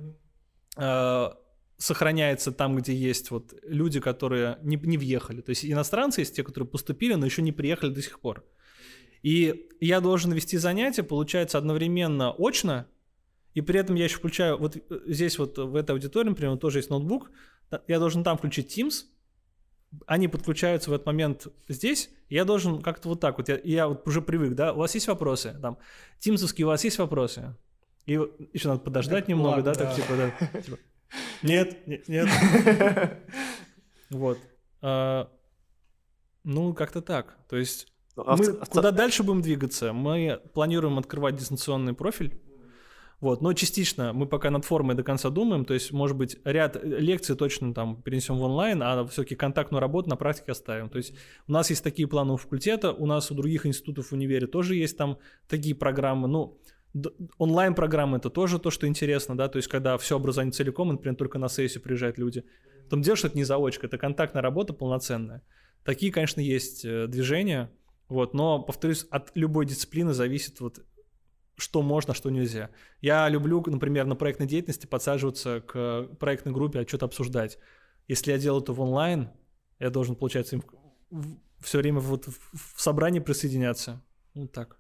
э, 0.77 1.29
сохраняется 1.83 2.53
там, 2.53 2.77
где 2.77 2.95
есть 2.95 3.29
вот 3.29 3.53
люди, 3.63 3.99
которые 3.99 4.57
не, 4.61 4.77
не 4.77 4.97
въехали. 4.97 5.41
То 5.41 5.49
есть 5.49 5.65
иностранцы 5.65 6.21
есть 6.21 6.33
те, 6.33 6.41
которые 6.41 6.65
поступили, 6.65 7.15
но 7.15 7.25
еще 7.25 7.41
не 7.41 7.51
приехали 7.51 7.93
до 7.93 8.01
сих 8.01 8.21
пор. 8.21 8.45
И 9.21 9.67
я 9.81 9.99
должен 9.99 10.31
вести 10.31 10.57
занятия, 10.57 11.03
получается, 11.03 11.57
одновременно 11.57 12.33
очно, 12.37 12.87
и 13.53 13.59
при 13.59 13.81
этом 13.81 13.95
я 13.95 14.05
еще 14.05 14.15
включаю, 14.15 14.57
вот 14.57 14.77
э, 14.77 14.81
здесь 15.07 15.37
вот 15.37 15.57
в 15.57 15.75
этой 15.75 15.91
аудитории, 15.91 16.29
например, 16.29 16.57
тоже 16.57 16.79
есть 16.79 16.89
ноутбук, 16.89 17.31
я 17.89 17.99
должен 17.99 18.23
там 18.23 18.37
включить 18.37 18.77
Teams, 18.77 19.03
они 20.07 20.29
подключаются 20.29 20.89
в 20.89 20.93
этот 20.93 21.05
момент 21.05 21.47
здесь, 21.67 22.09
я 22.29 22.45
должен 22.45 22.81
как-то 22.81 23.09
вот 23.09 23.19
так 23.19 23.37
вот, 23.37 23.49
я, 23.49 23.59
я 23.61 23.87
вот 23.89 24.07
уже 24.07 24.21
привык, 24.21 24.55
да, 24.55 24.71
у 24.71 24.77
вас 24.77 24.95
есть 24.95 25.07
вопросы, 25.07 25.57
там, 25.61 25.77
Тимсовский, 26.19 26.63
у 26.63 26.67
вас 26.67 26.81
есть 26.85 26.97
вопросы? 26.97 27.57
И 28.05 28.13
еще 28.53 28.69
надо 28.69 28.79
подождать 28.79 29.25
да, 29.25 29.31
немного, 29.31 29.55
ладно, 29.57 29.63
да, 29.63 29.73
да, 29.73 29.85
так 29.85 29.95
типа, 29.95 30.13
да, 30.15 30.61
типа, 30.61 30.77
нет, 31.43 31.87
нет, 31.87 32.07
нет. 32.07 32.27
Вот. 34.09 34.37
А, 34.81 35.29
ну, 36.43 36.73
как-то 36.73 37.01
так. 37.01 37.37
То 37.49 37.57
есть 37.57 37.87
ну, 38.15 38.23
а 38.27 38.35
мы 38.37 38.53
куда 38.53 38.91
дальше 38.91 39.23
будем 39.23 39.41
двигаться? 39.41 39.91
Мы 39.91 40.39
планируем 40.53 40.99
открывать 40.99 41.35
дистанционный 41.35 41.93
профиль. 41.93 42.39
Вот, 43.23 43.41
но 43.41 43.53
частично 43.53 44.11
мы 44.11 44.25
пока 44.25 44.49
над 44.51 44.65
формой 44.65 44.97
до 44.97 45.03
конца 45.03 45.29
думаем, 45.29 45.63
то 45.63 45.73
есть, 45.73 45.93
может 45.93 46.17
быть, 46.17 46.35
ряд 46.43 46.83
лекций 46.83 47.37
точно 47.37 47.73
там 47.73 48.01
перенесем 48.01 48.37
в 48.37 48.43
онлайн, 48.43 48.83
а 48.83 49.07
все-таки 49.07 49.35
контактную 49.35 49.79
работу 49.79 50.09
на 50.09 50.17
практике 50.17 50.51
оставим. 50.51 50.89
То 50.89 50.97
есть 50.97 51.13
у 51.47 51.53
нас 51.53 51.69
есть 51.69 51.81
такие 51.85 52.05
планы 52.05 52.33
у 52.33 52.37
факультета, 52.37 52.91
у 52.91 53.05
нас 53.05 53.31
у 53.31 53.33
других 53.33 53.65
институтов 53.65 54.07
в 54.07 54.11
универе 54.11 54.45
тоже 54.45 54.75
есть 54.75 54.97
там 54.97 55.19
такие 55.47 55.73
программы. 55.73 56.27
Ну, 56.27 56.59
онлайн-программы 57.37 58.17
это 58.17 58.29
тоже 58.29 58.59
то, 58.59 58.69
что 58.69 58.87
интересно, 58.87 59.35
да, 59.35 59.47
то 59.47 59.57
есть 59.57 59.67
когда 59.67 59.97
все 59.97 60.15
образование 60.15 60.51
целиком, 60.51 60.89
например, 60.89 61.15
только 61.15 61.39
на 61.39 61.49
сессию 61.49 61.81
приезжают 61.81 62.17
люди. 62.17 62.43
Там 62.89 63.01
дело, 63.01 63.15
это 63.15 63.35
не 63.35 63.43
заочка, 63.43 63.87
это 63.87 63.97
контактная 63.97 64.41
работа 64.41 64.73
полноценная. 64.73 65.41
Такие, 65.83 66.11
конечно, 66.11 66.39
есть 66.39 66.85
э, 66.85 67.07
движения, 67.07 67.71
вот, 68.09 68.33
но, 68.33 68.61
повторюсь, 68.61 69.05
от 69.09 69.31
любой 69.35 69.65
дисциплины 69.65 70.13
зависит 70.13 70.59
вот 70.59 70.79
что 71.55 71.81
можно, 71.81 72.13
что 72.13 72.29
нельзя. 72.29 72.69
Я 73.01 73.29
люблю, 73.29 73.63
например, 73.65 74.05
на 74.05 74.15
проектной 74.15 74.47
деятельности 74.47 74.87
подсаживаться 74.87 75.61
к 75.61 76.09
проектной 76.19 76.51
группе, 76.51 76.79
а 76.79 76.87
что-то 76.87 77.05
обсуждать. 77.05 77.59
Если 78.07 78.31
я 78.31 78.37
делаю 78.37 78.61
это 78.61 78.73
в 78.73 78.81
онлайн, 78.81 79.29
я 79.79 79.89
должен, 79.89 80.15
получается, 80.15 80.55
им 80.55 80.63
все 81.59 81.77
время 81.77 81.99
вот 81.99 82.27
в 82.27 82.81
собрании 82.81 83.19
присоединяться. 83.19 84.03
Вот 84.33 84.51
так. 84.51 84.79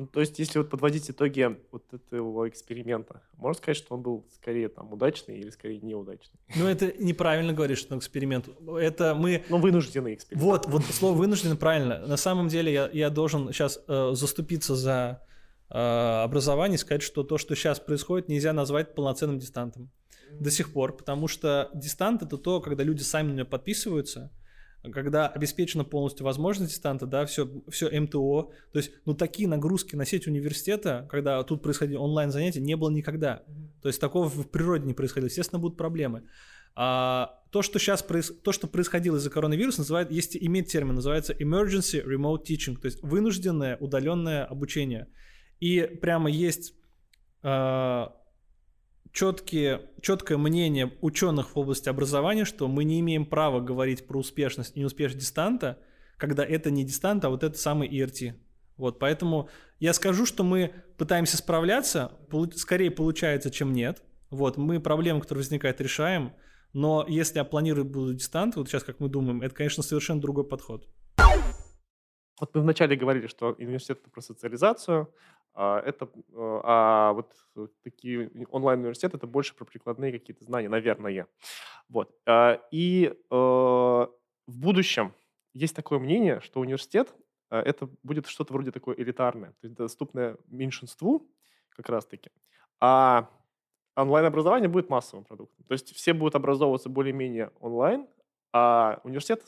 Ну, 0.00 0.06
то 0.06 0.20
есть, 0.20 0.38
если 0.38 0.58
вот 0.58 0.70
подводить 0.70 1.10
итоги 1.10 1.58
вот 1.70 1.84
этого 1.92 2.48
эксперимента, 2.48 3.20
можно 3.36 3.58
сказать, 3.58 3.76
что 3.76 3.94
он 3.94 4.00
был 4.00 4.24
скорее 4.34 4.70
там 4.70 4.90
удачный 4.90 5.38
или 5.38 5.50
скорее 5.50 5.78
неудачный? 5.82 6.40
Ну, 6.56 6.66
это 6.66 6.90
неправильно 6.98 7.52
говоришь, 7.52 7.80
что 7.80 7.98
эксперимент. 7.98 8.48
Это 8.78 9.14
мы... 9.14 9.44
Ну, 9.50 9.58
вынужденный 9.58 10.14
эксперимент. 10.14 10.42
Вот, 10.42 10.66
вот 10.68 10.84
слово 10.86 11.14
вынужденный 11.18 11.56
правильно. 11.56 11.98
На 12.06 12.16
самом 12.16 12.48
деле 12.48 12.72
я, 12.72 12.88
я 12.90 13.10
должен 13.10 13.52
сейчас 13.52 13.78
э, 13.86 14.12
заступиться 14.14 14.74
за 14.74 15.22
э, 15.68 15.74
образование 15.76 16.76
и 16.76 16.78
сказать, 16.78 17.02
что 17.02 17.22
то, 17.22 17.36
что 17.36 17.54
сейчас 17.54 17.78
происходит, 17.78 18.30
нельзя 18.30 18.54
назвать 18.54 18.94
полноценным 18.94 19.38
дистантом. 19.38 19.90
До 20.32 20.50
сих 20.50 20.72
пор, 20.72 20.96
потому 20.96 21.28
что 21.28 21.68
дистант 21.74 22.22
это 22.22 22.38
то, 22.38 22.62
когда 22.62 22.84
люди 22.84 23.02
сами 23.02 23.28
на 23.28 23.32
меня 23.32 23.44
подписываются, 23.44 24.32
когда 24.82 25.28
обеспечена 25.28 25.84
полностью 25.84 26.24
возможность 26.24 26.72
дистанта, 26.72 27.06
да, 27.06 27.26
все, 27.26 27.50
все 27.68 28.00
МТО, 28.00 28.50
то 28.72 28.78
есть, 28.78 28.92
ну, 29.04 29.14
такие 29.14 29.48
нагрузки 29.48 29.94
на 29.96 30.06
сеть 30.06 30.26
университета, 30.26 31.06
когда 31.10 31.42
тут 31.42 31.62
происходили 31.62 31.96
онлайн-занятия, 31.96 32.60
не 32.60 32.76
было 32.76 32.90
никогда. 32.90 33.42
То 33.82 33.88
есть, 33.88 34.00
такого 34.00 34.28
в 34.28 34.48
природе 34.48 34.86
не 34.86 34.94
происходило. 34.94 35.28
Естественно, 35.28 35.58
будут 35.58 35.76
проблемы. 35.76 36.24
А, 36.74 37.40
то, 37.50 37.62
что 37.62 37.78
сейчас 37.78 38.02
проис... 38.02 38.32
то, 38.42 38.52
что 38.52 38.66
происходило 38.68 39.16
из-за 39.16 39.28
коронавируса, 39.28 39.80
называют, 39.80 40.10
есть, 40.10 40.36
имеет 40.36 40.68
термин, 40.68 40.94
называется 40.94 41.34
emergency 41.34 42.02
remote 42.04 42.44
teaching, 42.44 42.76
то 42.76 42.86
есть 42.86 43.02
вынужденное 43.02 43.76
удаленное 43.78 44.44
обучение. 44.44 45.08
И 45.58 45.82
прямо 46.00 46.30
есть 46.30 46.74
а, 47.42 48.14
четкие, 49.12 49.90
четкое 50.00 50.38
мнение 50.38 50.92
ученых 51.00 51.54
в 51.54 51.58
области 51.58 51.88
образования, 51.88 52.44
что 52.44 52.68
мы 52.68 52.84
не 52.84 53.00
имеем 53.00 53.26
права 53.26 53.60
говорить 53.60 54.06
про 54.06 54.18
успешность 54.18 54.76
и 54.76 54.80
неуспешность 54.80 55.20
дистанта, 55.20 55.78
когда 56.16 56.44
это 56.44 56.70
не 56.70 56.84
дистант, 56.84 57.24
а 57.24 57.30
вот 57.30 57.42
это 57.42 57.58
самый 57.58 57.88
ERT. 57.88 58.34
Вот, 58.76 58.98
поэтому 58.98 59.48
я 59.78 59.92
скажу, 59.92 60.24
что 60.26 60.42
мы 60.42 60.72
пытаемся 60.96 61.36
справляться, 61.36 62.12
скорее 62.56 62.90
получается, 62.90 63.50
чем 63.50 63.72
нет. 63.72 64.02
Вот, 64.30 64.56
мы 64.56 64.80
проблемы, 64.80 65.20
которые 65.20 65.42
возникают, 65.42 65.80
решаем, 65.80 66.32
но 66.72 67.04
если 67.08 67.38
я 67.38 67.44
планирую 67.44 67.84
буду 67.84 68.14
дистант, 68.14 68.56
вот 68.56 68.68
сейчас, 68.68 68.84
как 68.84 69.00
мы 69.00 69.08
думаем, 69.08 69.42
это, 69.42 69.54
конечно, 69.54 69.82
совершенно 69.82 70.20
другой 70.20 70.44
подход. 70.44 70.86
Вот 72.40 72.54
мы 72.54 72.62
вначале 72.62 72.96
говорили, 72.96 73.26
что 73.26 73.54
университет– 73.58 74.00
про 74.12 74.22
социализацию, 74.22 75.12
это, 75.60 76.06
э, 76.06 76.60
а 76.64 77.12
вот 77.12 77.34
такие 77.82 78.30
онлайн-университеты 78.50 79.18
это 79.18 79.26
больше 79.26 79.54
про 79.54 79.64
прикладные 79.64 80.12
какие-то 80.12 80.44
знания, 80.44 80.68
наверное. 80.68 81.26
Вот. 81.88 82.14
А, 82.26 82.60
и 82.70 83.12
э, 83.12 83.34
в 83.34 84.08
будущем 84.46 85.12
есть 85.52 85.76
такое 85.76 85.98
мнение, 85.98 86.40
что 86.40 86.60
университет 86.60 87.14
э, 87.50 87.58
это 87.58 87.88
будет 88.02 88.26
что-то 88.26 88.52
вроде 88.52 88.70
такое 88.72 88.96
элитарное, 88.96 89.50
то 89.60 89.66
есть 89.66 89.76
доступное 89.76 90.36
меньшинству 90.46 91.28
как 91.70 91.88
раз-таки. 91.88 92.30
А 92.80 93.28
онлайн-образование 93.96 94.68
будет 94.68 94.88
массовым 94.88 95.24
продуктом. 95.24 95.64
То 95.66 95.72
есть 95.72 95.94
все 95.94 96.14
будут 96.14 96.36
образовываться 96.36 96.88
более-менее 96.88 97.50
онлайн, 97.60 98.06
а 98.52 99.00
университет 99.04 99.44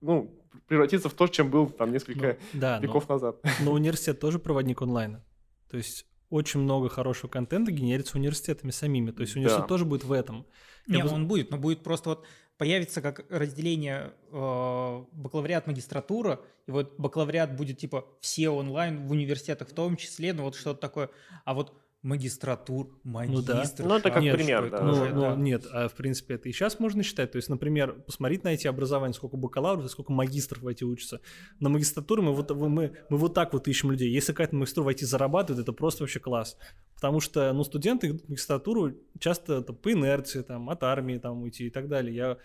ну, 0.00 0.28
превратится 0.66 1.08
в 1.08 1.14
то, 1.14 1.28
чем 1.28 1.50
был 1.50 1.68
там 1.68 1.92
несколько 1.92 2.36
ну, 2.52 2.60
да, 2.60 2.78
веков 2.80 3.08
но, 3.08 3.14
назад. 3.14 3.36
Но 3.60 3.72
университет 3.72 4.18
тоже 4.18 4.38
проводник 4.38 4.82
онлайна. 4.82 5.24
То 5.72 5.78
есть 5.78 6.04
очень 6.28 6.60
много 6.60 6.90
хорошего 6.90 7.30
контента 7.30 7.72
генерится 7.72 8.18
университетами 8.18 8.70
самими. 8.70 9.10
То 9.10 9.22
есть 9.22 9.36
университет 9.36 9.64
да. 9.64 9.68
тоже 9.68 9.86
будет 9.86 10.04
в 10.04 10.12
этом. 10.12 10.46
Не, 10.86 11.02
бы... 11.02 11.08
он 11.08 11.26
будет, 11.26 11.50
но 11.50 11.56
будет 11.56 11.82
просто 11.82 12.10
вот 12.10 12.26
появится 12.58 13.00
как 13.00 13.24
разделение 13.30 14.12
э, 14.30 15.04
бакалавриат, 15.12 15.66
магистратура, 15.66 16.42
и 16.66 16.70
вот 16.70 16.94
бакалавриат 16.98 17.56
будет 17.56 17.78
типа 17.78 18.06
все 18.20 18.50
онлайн 18.50 19.06
в 19.06 19.12
университетах 19.12 19.70
в 19.70 19.72
том 19.72 19.96
числе, 19.96 20.34
ну 20.34 20.42
вот 20.42 20.56
что-то 20.56 20.78
такое. 20.78 21.08
А 21.46 21.54
вот 21.54 21.72
магистратур, 22.02 22.98
магистр. 23.04 23.54
Ну, 23.54 23.88
да. 23.88 23.88
ну 23.88 23.96
это 23.96 24.10
как 24.10 24.22
нет, 24.22 24.34
пример, 24.34 24.70
да. 24.70 24.82
Ну, 24.82 25.04
ну, 25.06 25.20
да. 25.20 25.36
Нет, 25.36 25.66
а 25.70 25.88
в 25.88 25.94
принципе 25.94 26.34
это 26.34 26.48
и 26.48 26.52
сейчас 26.52 26.80
можно 26.80 27.04
считать. 27.04 27.30
То 27.30 27.36
есть, 27.36 27.48
например, 27.48 27.92
посмотреть 27.92 28.42
на 28.42 28.48
эти 28.48 28.66
образования, 28.66 29.14
сколько 29.14 29.36
бакалавров, 29.36 29.88
сколько 29.88 30.12
магистров 30.12 30.62
в 30.62 30.66
эти 30.66 30.82
учатся. 30.82 31.20
На 31.60 31.68
магистратуру 31.68 32.22
мы 32.22 32.32
вот, 32.32 32.50
мы, 32.50 32.92
мы 33.08 33.16
вот 33.16 33.34
так 33.34 33.52
вот 33.52 33.68
ищем 33.68 33.92
людей. 33.92 34.10
Если 34.10 34.32
какая-то 34.32 34.56
магистратура 34.56 34.92
в 34.92 34.96
IT 34.96 35.04
зарабатывает, 35.04 35.62
это 35.62 35.72
просто 35.72 36.02
вообще 36.02 36.18
класс. 36.18 36.56
Потому 36.96 37.20
что, 37.20 37.52
ну, 37.52 37.62
студенты 37.62 38.12
в 38.12 38.28
магистратуру 38.28 38.94
часто 39.20 39.58
это 39.58 39.72
по 39.72 39.92
инерции, 39.92 40.42
там, 40.42 40.70
от 40.70 40.82
армии 40.82 41.18
там 41.18 41.42
уйти 41.42 41.68
и 41.68 41.70
так 41.70 41.88
далее. 41.88 42.14
Я, 42.14 42.36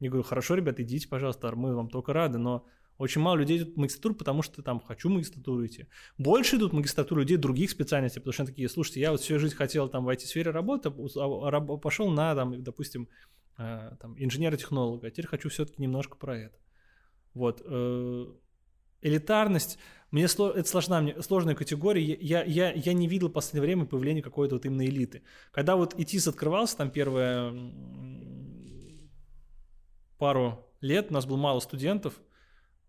я 0.00 0.08
говорю, 0.10 0.24
хорошо, 0.24 0.56
ребята, 0.56 0.82
идите, 0.82 1.08
пожалуйста, 1.08 1.54
мы 1.54 1.76
вам 1.76 1.88
только 1.88 2.12
рады, 2.12 2.38
но 2.38 2.66
очень 2.98 3.20
мало 3.20 3.36
людей 3.36 3.58
идут 3.58 3.74
в 3.74 3.78
магистратуру, 3.78 4.14
потому 4.14 4.42
что 4.42 4.62
там 4.62 4.80
хочу 4.80 5.08
магистратуру 5.08 5.66
идти. 5.66 5.86
Больше 6.16 6.56
идут 6.56 6.72
в 6.72 6.74
магистратуру 6.76 7.22
людей 7.22 7.36
других 7.36 7.70
специальностей, 7.70 8.20
потому 8.20 8.32
что 8.32 8.42
они 8.42 8.50
такие, 8.50 8.68
слушайте, 8.68 9.00
я 9.00 9.10
вот 9.10 9.20
всю 9.20 9.38
жизнь 9.38 9.54
хотел 9.54 9.88
там 9.88 10.04
в 10.04 10.08
IT-сфере 10.08 10.50
работать, 10.50 10.92
а, 11.16 11.60
пошел 11.60 12.10
на, 12.10 12.34
там, 12.34 12.62
допустим, 12.62 13.08
э, 13.58 13.96
там, 14.00 14.14
инженера-технолога, 14.18 15.08
а 15.08 15.10
теперь 15.10 15.26
хочу 15.26 15.48
все-таки 15.48 15.82
немножко 15.82 16.16
про 16.16 16.38
это. 16.38 16.56
Вот. 17.34 17.62
Э, 17.64 18.26
элитарность, 19.02 19.78
мне 20.12 20.24
это 20.24 20.64
сложна, 20.64 21.00
мне, 21.00 21.20
сложная 21.20 21.56
категория, 21.56 22.02
я, 22.02 22.44
я, 22.44 22.72
я 22.72 22.92
не 22.92 23.08
видел 23.08 23.28
в 23.28 23.32
последнее 23.32 23.62
время 23.62 23.86
появления 23.86 24.22
какой-то 24.22 24.54
вот 24.54 24.64
именно 24.64 24.86
элиты. 24.86 25.22
Когда 25.50 25.74
вот 25.74 25.98
ИТИС 25.98 26.28
открывался, 26.28 26.76
там 26.76 26.90
первые 26.90 27.72
пару 30.16 30.64
лет, 30.80 31.08
у 31.10 31.14
нас 31.14 31.26
было 31.26 31.36
мало 31.36 31.58
студентов, 31.58 32.20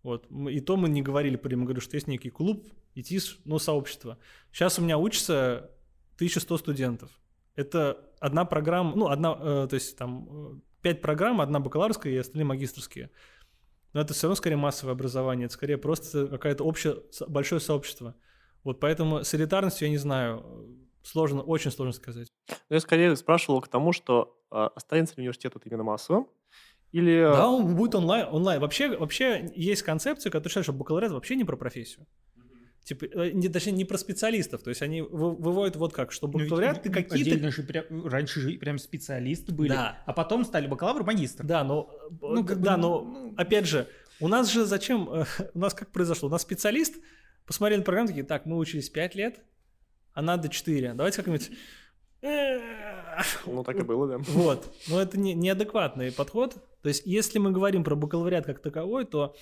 вот. 0.06 0.30
И 0.30 0.60
то 0.60 0.76
мы 0.76 0.88
не 0.88 1.02
говорили 1.02 1.34
прямо, 1.34 1.64
говорю, 1.64 1.80
что 1.80 1.96
есть 1.96 2.06
некий 2.06 2.30
клуб, 2.30 2.64
ИТИС, 2.94 3.38
ну, 3.44 3.58
сообщество. 3.58 4.18
Сейчас 4.52 4.78
у 4.78 4.82
меня 4.82 4.98
учится 4.98 5.68
1100 6.14 6.58
студентов. 6.58 7.10
Это 7.56 8.08
одна 8.20 8.44
программа, 8.44 8.94
ну, 8.94 9.08
одна, 9.08 9.36
э, 9.36 9.66
то 9.68 9.74
есть 9.74 9.98
там 9.98 10.62
5 10.82 10.96
э, 10.96 11.00
программ, 11.00 11.40
одна 11.40 11.58
бакалаврская 11.58 12.12
и 12.12 12.16
остальные 12.18 12.46
магистрские. 12.46 13.10
Но 13.94 14.00
это 14.00 14.14
все 14.14 14.28
равно 14.28 14.36
скорее 14.36 14.54
массовое 14.54 14.92
образование, 14.92 15.46
это 15.46 15.54
скорее 15.54 15.76
просто 15.76 16.28
какое-то 16.28 16.62
общее, 16.62 16.98
большое 17.26 17.60
сообщество. 17.60 18.14
Вот 18.62 18.78
поэтому 18.78 19.24
с 19.24 19.34
элитарностью 19.34 19.86
я 19.86 19.90
не 19.90 19.98
знаю, 19.98 20.78
сложно, 21.02 21.42
очень 21.42 21.72
сложно 21.72 21.92
сказать. 21.92 22.28
Я 22.70 22.78
скорее 22.78 23.16
спрашивал 23.16 23.60
к 23.60 23.66
тому, 23.66 23.90
что 23.90 24.40
э, 24.52 24.68
останется 24.76 25.16
ли 25.16 25.22
университет 25.22 25.54
вот 25.54 25.66
именно 25.66 25.82
массовым, 25.82 26.28
или... 26.96 27.20
Да, 27.20 27.48
он 27.50 27.76
будет 27.76 27.94
онлайн. 27.94 28.26
онлайн. 28.30 28.58
Вообще, 28.58 28.96
вообще 28.96 29.52
есть 29.54 29.82
концепция, 29.82 30.30
которая 30.30 30.48
считает, 30.48 30.64
что 30.64 30.72
бакалавриат 30.72 31.12
вообще 31.12 31.36
не 31.36 31.44
про 31.44 31.54
профессию. 31.54 32.06
Типа, 32.84 33.04
э, 33.04 33.32
не, 33.32 33.50
точнее, 33.50 33.72
не 33.72 33.84
про 33.84 33.98
специалистов. 33.98 34.62
То 34.62 34.70
есть 34.70 34.80
они 34.80 35.02
выводят 35.02 35.76
вот 35.76 35.92
как, 35.92 36.10
что 36.10 36.26
ну, 36.26 36.32
бакалавриат 36.32 36.82
ты 36.82 36.90
какие-то... 36.90 37.50
Же 37.50 37.64
прям, 37.64 38.06
раньше 38.06 38.40
же 38.40 38.52
прям 38.52 38.78
специалисты 38.78 39.52
были, 39.52 39.68
да. 39.68 40.02
а 40.06 40.14
потом 40.14 40.46
стали 40.46 40.66
бакалавр, 40.66 41.04
магистр. 41.04 41.44
Да, 41.44 41.64
но, 41.64 41.90
ну, 42.22 42.42
как 42.46 42.62
да, 42.62 42.76
бы, 42.76 42.80
но 42.80 43.00
ну... 43.02 43.34
опять 43.36 43.66
же, 43.66 43.88
у 44.18 44.28
нас 44.28 44.50
же 44.50 44.64
зачем, 44.64 45.10
э, 45.10 45.24
у 45.54 45.58
нас 45.58 45.74
как 45.74 45.92
произошло? 45.92 46.30
У 46.30 46.32
нас 46.32 46.40
специалист, 46.40 46.94
посмотрели 47.44 47.80
на 47.80 47.84
программу, 47.84 48.08
такие, 48.08 48.24
так, 48.24 48.46
мы 48.46 48.56
учились 48.56 48.88
5 48.88 49.14
лет, 49.16 49.40
а 50.14 50.22
надо 50.22 50.48
4. 50.48 50.94
Давайте 50.94 51.18
как-нибудь... 51.18 51.50
Ну, 53.46 53.64
так 53.64 53.76
и 53.78 53.82
было, 53.82 54.06
да. 54.06 54.18
Вот. 54.18 54.66
Но 54.88 55.00
это 55.00 55.18
не, 55.18 55.34
неадекватный 55.34 56.12
подход. 56.12 56.54
То 56.82 56.88
есть, 56.88 57.02
если 57.06 57.38
мы 57.38 57.50
говорим 57.50 57.84
про 57.84 57.94
бакалавриат 57.94 58.46
как 58.46 58.60
таковой, 58.60 59.04
то 59.04 59.34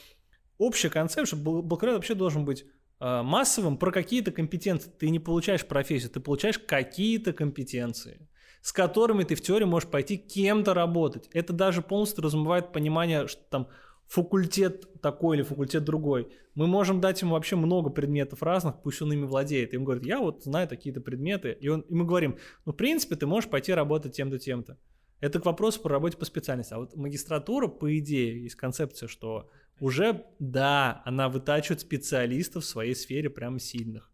общая 0.58 0.90
концепция, 0.90 1.26
что 1.26 1.36
бакалавриат 1.36 1.96
вообще 1.96 2.14
должен 2.14 2.44
быть 2.44 2.64
э, 3.00 3.22
массовым 3.22 3.76
про 3.76 3.90
какие-то 3.90 4.32
компетенции. 4.32 4.90
Ты 4.90 5.10
не 5.10 5.18
получаешь 5.18 5.66
профессию, 5.66 6.10
ты 6.10 6.20
получаешь 6.20 6.58
какие-то 6.58 7.32
компетенции 7.32 8.28
с 8.64 8.72
которыми 8.72 9.24
ты 9.24 9.34
в 9.34 9.42
теории 9.42 9.66
можешь 9.66 9.90
пойти 9.90 10.16
кем-то 10.16 10.72
работать. 10.72 11.28
Это 11.34 11.52
даже 11.52 11.82
полностью 11.82 12.24
размывает 12.24 12.72
понимание, 12.72 13.28
что 13.28 13.42
там 13.50 13.68
факультет 14.06 15.00
такой 15.00 15.36
или 15.36 15.42
факультет 15.42 15.84
другой. 15.84 16.28
Мы 16.54 16.66
можем 16.66 17.00
дать 17.00 17.20
ему 17.22 17.32
вообще 17.32 17.56
много 17.56 17.90
предметов 17.90 18.42
разных, 18.42 18.82
пусть 18.82 19.02
он 19.02 19.12
ими 19.12 19.24
владеет. 19.24 19.74
И 19.74 19.76
он 19.76 19.84
говорит, 19.84 20.04
я 20.04 20.20
вот 20.20 20.44
знаю 20.44 20.68
такие-то 20.68 21.00
предметы. 21.00 21.56
И, 21.60 21.68
он, 21.68 21.80
и 21.80 21.94
мы 21.94 22.04
говорим, 22.04 22.38
ну, 22.64 22.72
в 22.72 22.76
принципе, 22.76 23.16
ты 23.16 23.26
можешь 23.26 23.50
пойти 23.50 23.72
работать 23.72 24.14
тем-то, 24.14 24.38
тем-то. 24.38 24.78
Это 25.20 25.40
к 25.40 25.46
вопросу 25.46 25.80
про 25.80 25.92
работе 25.92 26.16
по 26.16 26.24
специальности. 26.24 26.74
А 26.74 26.78
вот 26.78 26.96
магистратура, 26.96 27.66
по 27.66 27.98
идее, 27.98 28.42
есть 28.42 28.56
концепция, 28.56 29.08
что 29.08 29.50
уже, 29.80 30.24
да, 30.38 31.02
она 31.04 31.28
вытачивает 31.28 31.80
специалистов 31.80 32.64
в 32.64 32.66
своей 32.66 32.94
сфере 32.94 33.30
прям 33.30 33.58
сильных. 33.58 34.12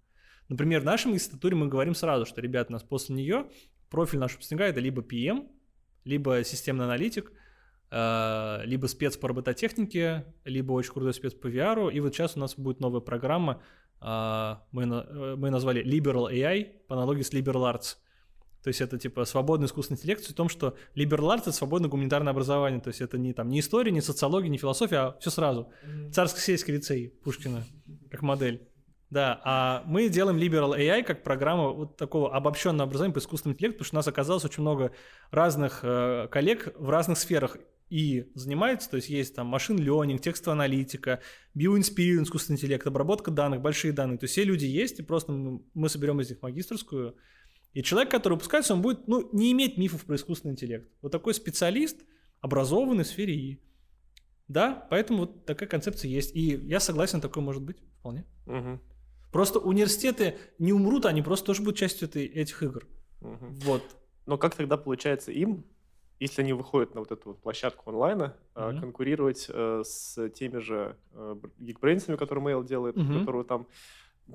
Например, 0.49 0.81
в 0.81 0.85
нашей 0.85 1.09
магистратуре 1.09 1.57
мы 1.57 1.69
говорим 1.69 1.95
сразу, 1.95 2.27
что, 2.27 2.41
ребят, 2.41 2.71
у 2.71 2.73
нас 2.73 2.83
после 2.83 3.15
нее 3.15 3.47
профиль 3.89 4.19
наш 4.19 4.33
выпускника 4.33 4.67
это 4.67 4.81
либо 4.81 5.03
PM, 5.03 5.49
либо 6.05 6.43
системный 6.45 6.87
аналитик, 6.87 7.33
либо 7.91 8.87
спец 8.87 9.17
по 9.17 9.29
робототехнике, 9.29 10.25
либо 10.45 10.73
очень 10.73 10.93
крутой 10.93 11.13
спец 11.13 11.35
по 11.35 11.49
VR. 11.49 11.93
И 11.93 11.99
вот 11.99 12.15
сейчас 12.15 12.37
у 12.37 12.41
нас 12.41 12.55
будет 12.55 12.79
новая 12.79 13.01
программа, 13.01 13.63
э, 14.01 14.57
мы, 14.71 14.83
э, 14.85 15.35
мы 15.37 15.51
назвали 15.51 15.85
Liberal 15.85 16.33
AI 16.33 16.67
по 16.87 16.95
аналогии 16.95 17.23
с 17.23 17.33
Liberal 17.33 17.75
Arts. 17.75 17.97
То 18.63 18.69
есть 18.69 18.81
это 18.81 18.99
типа 18.99 19.25
свободный 19.25 19.67
искусственный 19.67 19.97
интеллект 19.97 20.23
в 20.23 20.35
том, 20.35 20.49
что 20.49 20.77
liberal 20.95 21.35
arts— 21.35 21.41
это 21.43 21.53
свободное 21.53 21.89
гуманитарное 21.89 22.33
образование. 22.33 22.81
То 22.81 22.89
есть 22.89 23.01
это 23.01 23.17
не, 23.17 23.33
там, 23.33 23.49
не 23.49 23.61
история, 23.61 23.91
не 23.91 24.03
социология, 24.03 24.51
не 24.51 24.59
философия, 24.59 24.97
а 24.99 25.17
все 25.19 25.31
сразу. 25.31 25.73
Царско-сельский 26.13 26.75
лицей 26.75 27.09
Пушкина 27.25 27.65
как 28.11 28.23
модель. 28.23 28.69
Да, 29.09 29.41
а 29.45 29.83
мы 29.87 30.09
делаем 30.09 30.39
Liberal 30.39 30.79
AI 30.79 31.03
как 31.03 31.25
программу 31.25 31.73
вот 31.75 31.97
такого 31.97 32.37
обобщенного 32.37 32.85
образования 32.85 33.15
по 33.15 33.19
искусственному 33.19 33.57
интеллекту, 33.57 33.79
потому 33.79 33.87
что 33.87 33.97
у 33.97 33.99
нас 33.99 34.09
оказалось 34.09 34.45
очень 34.45 34.61
много 34.61 34.93
разных 35.31 35.81
э, 35.83 36.29
коллег 36.31 36.73
в 36.77 36.91
разных 36.91 37.19
сферах 37.19 37.57
и 37.91 38.31
занимаются, 38.35 38.89
то 38.89 38.97
есть 38.97 39.09
есть 39.09 39.35
там 39.35 39.49
машин 39.49 39.79
learning, 39.79 40.19
текстовая 40.19 40.55
аналитика, 40.55 41.21
bioinspiring, 41.57 42.23
искусственный 42.23 42.57
интеллект, 42.57 42.87
обработка 42.87 43.33
данных, 43.33 43.61
большие 43.61 43.93
данные. 43.93 44.17
То 44.17 44.25
есть 44.25 44.33
все 44.33 44.45
люди 44.45 44.65
есть, 44.65 45.01
и 45.01 45.03
просто 45.03 45.33
мы 45.33 45.89
соберем 45.89 46.21
из 46.21 46.31
них 46.31 46.41
магистрскую. 46.41 47.17
И 47.73 47.83
человек, 47.83 48.11
который 48.11 48.35
выпускается, 48.35 48.75
он 48.75 48.83
будет 48.83 49.09
ну, 49.09 49.29
не 49.33 49.53
иметь 49.53 49.77
мифов 49.77 50.05
про 50.05 50.15
искусственный 50.15 50.53
интеллект. 50.53 50.89
Вот 51.03 51.11
такой 51.11 51.35
специалист, 51.35 51.99
образованный 52.41 53.05
в 53.05 53.09
сфере 53.09 53.35
И. 53.35 53.61
Да, 54.47 54.87
поэтому 54.91 55.21
вот 55.21 55.45
такая 55.45 55.69
концепция 55.69 56.09
есть. 56.09 56.35
И 56.35 56.57
я 56.67 56.81
согласен, 56.81 57.21
такое 57.21 57.43
может 57.43 57.63
быть 57.63 57.79
вполне. 57.99 58.25
Угу. 58.47 58.81
Просто 59.33 59.59
университеты 59.59 60.39
не 60.59 60.73
умрут, 60.73 61.07
они 61.07 61.23
просто 61.23 61.47
тоже 61.47 61.63
будут 61.63 61.79
частью 61.79 62.09
этой, 62.09 62.27
этих 62.27 62.63
игр. 62.63 62.87
Угу. 63.21 63.47
Вот. 63.65 63.83
Но 64.27 64.39
как 64.39 64.55
тогда 64.55 64.77
получается 64.77 65.33
им, 65.33 65.65
если 66.21 66.43
они 66.43 66.53
выходят 66.53 66.95
на 66.95 67.01
вот 67.01 67.11
эту 67.11 67.31
вот 67.31 67.41
площадку 67.41 67.91
онлайна, 67.91 68.37
угу. 68.55 68.81
конкурировать 68.81 69.47
э, 69.49 69.83
с 69.85 70.29
теми 70.31 70.59
же 70.59 70.97
э, 71.13 71.37
Geekbrains, 71.59 72.17
которые 72.17 72.45
Mail 72.45 72.65
делает, 72.65 72.97
угу. 72.97 73.19
которые 73.19 73.45
там 73.45 73.67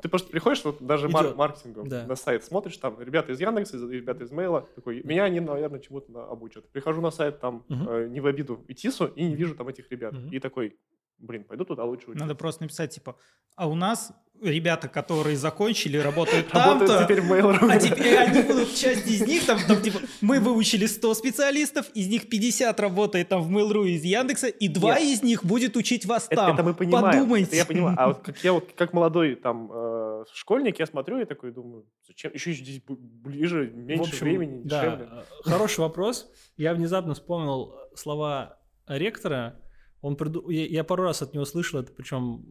ты 0.02 0.10
просто 0.10 0.30
приходишь, 0.30 0.64
вот 0.66 0.82
даже 0.82 1.08
мар- 1.10 1.36
маркетингом 1.36 1.88
да. 1.88 2.06
на 2.06 2.16
сайт 2.16 2.44
смотришь, 2.44 2.78
там 2.78 3.00
ребята 3.00 3.32
из 3.32 3.40
Яндекса, 3.40 3.78
ребята 3.78 4.24
из 4.24 4.32
Мейла, 4.32 4.68
такой, 4.76 5.02
меня 5.04 5.24
они, 5.24 5.40
наверное, 5.40 5.80
чему-то 5.80 6.30
обучат. 6.30 6.68
Прихожу 6.70 7.02
на 7.02 7.12
сайт, 7.12 7.40
там, 7.40 7.64
угу. 7.70 7.90
э, 7.90 8.08
не 8.10 8.20
в 8.20 8.28
обиду 8.28 8.64
ИТИСу, 8.68 9.06
и 9.06 9.24
не 9.24 9.36
вижу 9.36 9.56
там 9.56 9.68
этих 9.68 9.90
ребят. 9.92 10.14
Угу. 10.14 10.30
И 10.32 10.40
такой, 10.40 10.76
блин, 11.20 11.44
пойду 11.44 11.66
туда 11.66 11.84
лучше 11.84 12.06
учиться. 12.06 12.26
Надо 12.26 12.36
просто 12.36 12.64
написать, 12.64 12.94
типа, 12.94 13.16
а 13.56 13.68
у 13.68 13.76
нас 13.76 14.12
ребята, 14.42 14.88
которые 14.88 15.38
закончили, 15.38 15.98
работают 16.10 16.50
там-то, 16.50 17.04
теперь 17.04 17.22
в 17.22 17.32
Mail.ru. 17.32 17.70
а 17.72 17.80
теперь 17.80 18.18
они 18.18 18.42
будут, 18.42 18.76
часть 18.76 19.08
из 19.08 19.22
них, 19.22 19.46
там, 19.46 19.60
там, 19.68 19.82
типа, 19.82 20.00
мы 20.22 20.40
выучили 20.40 20.86
100 20.86 21.14
специалистов, 21.14 21.90
из 21.94 22.08
них 22.08 22.30
50 22.30 22.80
работает 22.80 23.30
там 23.30 23.42
в 23.42 23.52
Mail.ru 23.52 23.88
из 23.88 24.04
Яндекса, 24.04 24.48
и 24.48 24.68
два 24.68 24.98
из 24.98 25.24
них 25.24 25.46
будет 25.46 25.78
учить 25.78 26.06
вас 26.06 26.28
это, 26.30 26.36
там. 26.36 26.54
Это 26.54 26.64
мы 26.64 26.74
понимаем. 26.74 27.20
Подумайте. 27.20 27.48
Это 27.48 27.56
я 27.56 27.66
понимаю. 27.66 27.96
А 28.00 28.08
вот 28.10 28.20
как 28.24 28.44
я 28.44 28.54
вот, 28.54 28.72
как 28.76 28.94
молодой 28.94 29.36
там 29.36 29.72
э, 29.74 30.26
школьник, 30.34 30.80
я 30.80 30.86
смотрю 30.86 31.20
и 31.20 31.26
такой 31.26 31.52
думаю, 31.52 31.86
зачем, 32.06 32.34
еще 32.34 32.54
здесь 32.54 32.82
ближе, 32.88 33.72
меньше 33.74 34.12
общем, 34.12 34.26
времени, 34.26 34.64
дешевле. 34.64 35.06
Да, 35.10 35.24
хороший 35.44 35.80
вопрос. 35.80 36.30
Я 36.58 36.74
внезапно 36.74 37.14
вспомнил 37.14 37.74
слова 37.96 38.60
ректора, 38.88 39.60
он 40.02 40.16
приду... 40.16 40.50
я, 40.50 40.84
пару 40.84 41.04
раз 41.04 41.22
от 41.22 41.34
него 41.34 41.46
слышал 41.46 41.80
это, 41.80 41.92
причем 41.92 42.46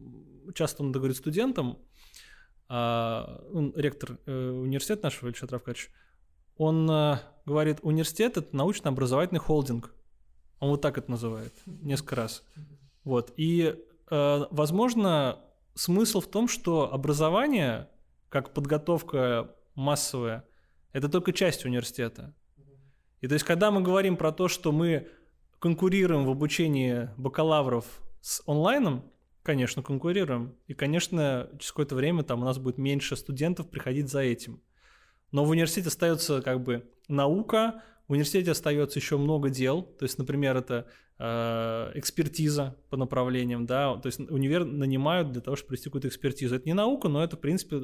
часто 0.53 0.83
он 0.83 0.91
это 0.91 0.99
говорит 0.99 1.17
студентам. 1.17 1.79
А, 2.67 3.43
он 3.53 3.73
ректор 3.75 4.17
э, 4.25 4.49
университета 4.49 5.03
нашего, 5.03 5.27
Ильича 5.27 5.47
Травкач, 5.47 5.89
он 6.57 6.89
э, 6.89 7.19
говорит, 7.45 7.79
университет— 7.81 8.37
это 8.37 8.55
научно-образовательный 8.55 9.39
холдинг. 9.39 9.93
Он 10.59 10.69
вот 10.69 10.81
так 10.81 10.97
это 10.97 11.11
называет 11.11 11.53
несколько 11.65 12.15
раз. 12.15 12.43
Вот. 13.03 13.33
И, 13.37 13.75
э, 14.09 14.45
возможно, 14.49 15.39
смысл 15.75 16.21
в 16.21 16.27
том, 16.27 16.47
что 16.47 16.91
образование, 16.91 17.89
как 18.29 18.53
подготовка 18.53 19.53
массовая, 19.75 20.45
это 20.93 21.09
только 21.09 21.33
часть 21.33 21.65
университета. 21.65 22.33
И 23.21 23.27
то 23.27 23.33
есть, 23.33 23.45
когда 23.45 23.69
мы 23.69 23.81
говорим 23.81 24.17
про 24.17 24.31
то, 24.31 24.47
что 24.47 24.71
мы 24.71 25.09
конкурируем 25.59 26.25
в 26.25 26.29
обучении 26.29 27.09
бакалавров 27.17 27.85
с 28.21 28.41
онлайном, 28.45 29.03
конечно, 29.43 29.83
конкурируем. 29.83 30.55
И, 30.67 30.73
конечно, 30.73 31.49
через 31.59 31.71
какое-то 31.71 31.95
время 31.95 32.23
там 32.23 32.41
у 32.41 32.45
нас 32.45 32.57
будет 32.57 32.77
меньше 32.77 33.15
студентов 33.15 33.69
приходить 33.69 34.09
за 34.09 34.21
этим. 34.21 34.61
Но 35.31 35.45
в 35.45 35.49
университете 35.49 35.89
остается 35.89 36.41
как 36.41 36.63
бы 36.63 36.89
наука, 37.07 37.81
в 38.07 38.11
университете 38.11 38.51
остается 38.51 38.99
еще 38.99 39.17
много 39.17 39.49
дел. 39.49 39.81
То 39.81 40.03
есть, 40.03 40.17
например, 40.17 40.57
это 40.57 40.87
э, 41.17 41.91
экспертиза 41.95 42.75
по 42.89 42.97
направлениям, 42.97 43.65
да, 43.65 43.97
то 43.97 44.07
есть 44.07 44.19
универ 44.19 44.65
нанимают 44.65 45.31
для 45.31 45.41
того, 45.41 45.55
чтобы 45.55 45.69
провести 45.69 45.85
какую-то 45.85 46.07
экспертизу. 46.07 46.55
Это 46.55 46.65
не 46.65 46.73
наука, 46.73 47.07
но 47.07 47.23
это, 47.23 47.35
в 47.35 47.39
принципе, 47.39 47.81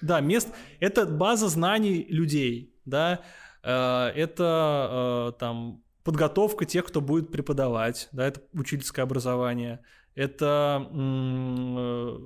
да, 0.00 0.20
мест, 0.20 0.48
это 0.78 1.06
база 1.06 1.48
знаний 1.48 2.06
людей, 2.08 2.74
да, 2.84 3.22
э, 3.62 4.12
это 4.14 5.32
э, 5.34 5.38
там 5.38 5.82
подготовка 6.06 6.64
тех, 6.64 6.84
кто 6.84 7.00
будет 7.00 7.32
преподавать, 7.32 8.08
да, 8.12 8.28
это 8.28 8.40
учительское 8.52 9.04
образование, 9.04 9.80
это 10.14 10.88
э, 10.88 12.18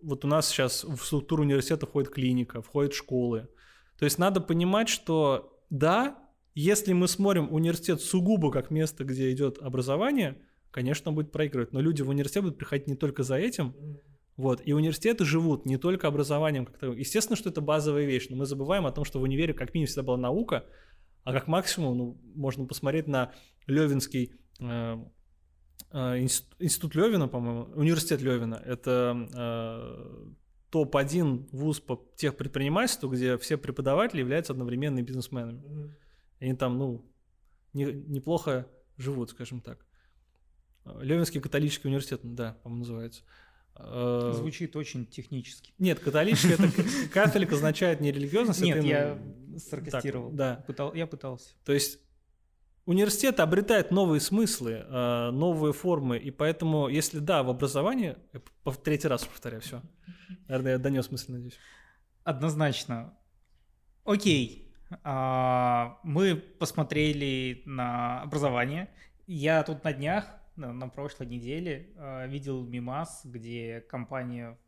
вот 0.00 0.24
у 0.24 0.28
нас 0.28 0.48
сейчас 0.48 0.84
в 0.84 0.98
структуру 0.98 1.42
университета 1.42 1.86
входит 1.86 2.10
клиника, 2.10 2.62
входят 2.62 2.94
школы. 2.94 3.48
То 3.98 4.04
есть 4.04 4.18
надо 4.18 4.40
понимать, 4.40 4.88
что 4.88 5.60
да, 5.70 6.16
если 6.54 6.92
мы 6.92 7.08
смотрим 7.08 7.52
университет 7.52 8.00
сугубо 8.00 8.52
как 8.52 8.70
место, 8.70 9.02
где 9.02 9.32
идет 9.32 9.58
образование, 9.60 10.40
конечно, 10.70 11.08
он 11.08 11.16
будет 11.16 11.32
проигрывать. 11.32 11.72
Но 11.72 11.80
люди 11.80 12.02
в 12.02 12.08
университет 12.08 12.44
будут 12.44 12.58
приходить 12.58 12.86
не 12.86 12.94
только 12.94 13.24
за 13.24 13.34
этим, 13.34 13.74
вот. 14.36 14.60
И 14.64 14.72
университеты 14.72 15.24
живут 15.24 15.66
не 15.66 15.78
только 15.78 16.06
образованием. 16.06 16.66
Как-то... 16.66 16.92
Естественно, 16.92 17.36
что 17.36 17.48
это 17.48 17.60
базовая 17.60 18.04
вещь, 18.04 18.28
но 18.30 18.36
мы 18.36 18.46
забываем 18.46 18.86
о 18.86 18.92
том, 18.92 19.04
что 19.04 19.18
в 19.18 19.22
универе 19.22 19.52
как 19.52 19.74
минимум 19.74 19.88
всегда 19.88 20.02
была 20.04 20.16
наука, 20.16 20.64
а 21.26 21.32
как 21.32 21.48
максимум, 21.48 21.98
ну, 21.98 22.20
можно 22.36 22.66
посмотреть 22.66 23.08
на 23.08 23.32
Левинский 23.66 24.32
э, 24.60 24.96
э, 25.90 26.18
институт, 26.20 26.54
институт 26.60 26.94
Левина, 26.94 27.26
по-моему, 27.26 27.64
университет 27.74 28.20
Левина. 28.22 28.62
Это 28.64 29.28
э, 29.34 30.32
топ-1 30.70 31.48
вуз 31.50 31.80
по 31.80 32.00
техпредпринимательству, 32.14 33.08
где 33.08 33.38
все 33.38 33.56
преподаватели 33.56 34.20
являются 34.20 34.52
одновременными 34.52 35.04
бизнесменами. 35.04 35.58
Mm-hmm. 35.58 35.90
Они 36.42 36.54
там, 36.54 36.78
ну, 36.78 37.04
не, 37.72 37.86
неплохо 37.86 38.68
живут, 38.96 39.30
скажем 39.30 39.60
так. 39.60 39.84
Левинский 41.00 41.40
католический 41.40 41.88
университет, 41.88 42.20
да, 42.22 42.56
по-моему, 42.62 42.84
называется. 42.84 43.24
Э, 43.74 44.32
Звучит 44.32 44.76
очень 44.76 45.06
технически. 45.06 45.74
Нет, 45.80 45.98
католический 45.98 46.54
это 46.54 46.70
католик 47.12 47.52
означает 47.52 48.00
не 48.00 48.12
религиозность. 48.12 48.60
Нет, 48.60 48.84
я 48.84 49.18
саркастировал. 49.58 50.30
Да. 50.30 50.64
Я 50.94 51.06
пытался. 51.06 51.54
То 51.64 51.72
есть 51.72 51.98
университет 52.84 53.40
обретает 53.40 53.90
новые 53.90 54.20
смыслы, 54.20 54.84
э, 54.86 55.30
новые 55.30 55.72
формы, 55.72 56.18
и 56.18 56.30
поэтому, 56.30 56.88
если 56.88 57.18
да, 57.18 57.42
в 57.42 57.50
образовании, 57.50 58.16
в 58.64 58.76
третий 58.76 59.08
раз 59.08 59.24
повторяю, 59.24 59.60
все. 59.60 59.82
Наверное, 60.48 60.72
я 60.72 60.78
донес 60.78 61.10
мысль, 61.10 61.32
надеюсь. 61.32 61.58
Однозначно. 62.24 63.16
Окей. 64.04 64.74
А, 65.02 65.98
мы 66.04 66.36
посмотрели 66.36 67.62
на 67.66 68.22
образование. 68.22 68.88
Я 69.26 69.62
тут 69.64 69.82
на 69.82 69.92
днях 69.92 70.26
на, 70.56 70.72
на 70.72 70.88
прошлой 70.88 71.26
неделе 71.26 71.92
э, 71.96 72.28
видел 72.28 72.64
мимас, 72.64 73.22
где 73.24 73.80
компания 73.82 74.58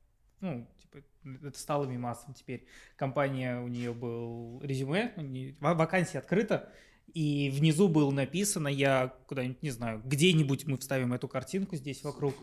ну, 0.41 0.67
типа, 0.81 1.05
это 1.47 1.59
стало 1.59 1.85
мимасом 1.85 2.35
теперь. 2.35 2.67
Компания, 2.97 3.61
у 3.61 3.69
нее 3.69 3.93
был 3.93 4.61
резюме, 4.63 5.13
вакансия 5.61 6.19
открыта, 6.19 6.73
и 7.15 7.51
внизу 7.51 7.89
было 7.89 8.11
написано, 8.11 8.69
я 8.69 9.15
куда-нибудь, 9.27 9.63
не 9.63 9.71
знаю, 9.71 10.03
где-нибудь 10.05 10.67
мы 10.67 10.77
вставим 10.79 11.13
эту 11.13 11.29
картинку 11.29 11.77
здесь 11.77 12.03
вокруг, 12.05 12.35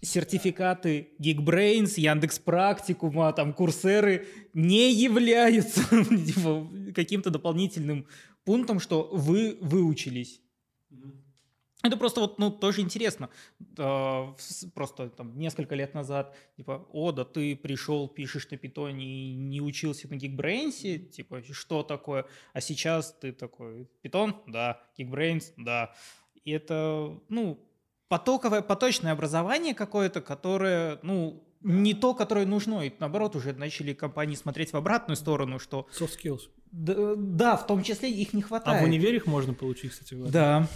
сертификаты 0.00 1.10
Geekbrains, 1.18 1.94
Яндекс 1.96 2.38
Практикума, 2.38 3.32
там, 3.32 3.52
Курсеры 3.52 4.26
не 4.54 4.92
являются 4.92 5.82
каким-то 6.94 7.30
дополнительным 7.30 8.06
пунктом, 8.44 8.80
что 8.80 9.08
вы 9.12 9.58
выучились. 9.60 10.40
Это 11.84 11.96
просто 11.96 12.20
вот, 12.20 12.38
ну, 12.40 12.50
тоже 12.50 12.80
интересно. 12.80 13.30
Просто 14.74 15.10
там 15.10 15.38
несколько 15.38 15.76
лет 15.76 15.94
назад, 15.94 16.36
типа, 16.56 16.88
о, 16.92 17.12
да 17.12 17.24
ты 17.24 17.54
пришел, 17.54 18.08
пишешь 18.08 18.50
на 18.50 18.56
питоне 18.56 19.04
и 19.04 19.34
не 19.34 19.60
учился 19.60 20.08
на 20.08 20.14
Geekbrains, 20.14 20.98
типа, 20.98 21.42
что 21.52 21.84
такое? 21.84 22.26
А 22.52 22.60
сейчас 22.60 23.16
ты 23.20 23.32
такой, 23.32 23.88
питон? 24.02 24.36
Да. 24.48 24.80
Geekbrains? 24.98 25.52
Да. 25.56 25.94
И 26.44 26.50
это, 26.50 27.16
ну, 27.28 27.64
потоковое, 28.08 28.62
поточное 28.62 29.12
образование 29.12 29.72
какое-то, 29.72 30.20
которое, 30.20 30.98
ну, 31.02 31.44
не 31.60 31.94
то, 31.94 32.12
которое 32.14 32.46
нужно. 32.46 32.82
И 32.82 32.92
наоборот, 32.98 33.36
уже 33.36 33.52
начали 33.52 33.92
компании 33.94 34.34
смотреть 34.34 34.72
в 34.72 34.76
обратную 34.76 35.16
сторону, 35.16 35.58
что... 35.60 35.86
Soft 35.96 36.18
skills. 36.20 36.48
Да, 36.72 37.14
да 37.16 37.56
в 37.56 37.66
том 37.66 37.82
числе 37.82 38.10
их 38.10 38.32
не 38.32 38.42
хватает. 38.42 38.80
А 38.80 38.82
в 38.82 38.84
универе 38.84 39.16
их 39.16 39.26
можно 39.26 39.54
получить, 39.54 39.92
кстати 39.92 40.14
говоря. 40.14 40.32
Да. 40.32 40.68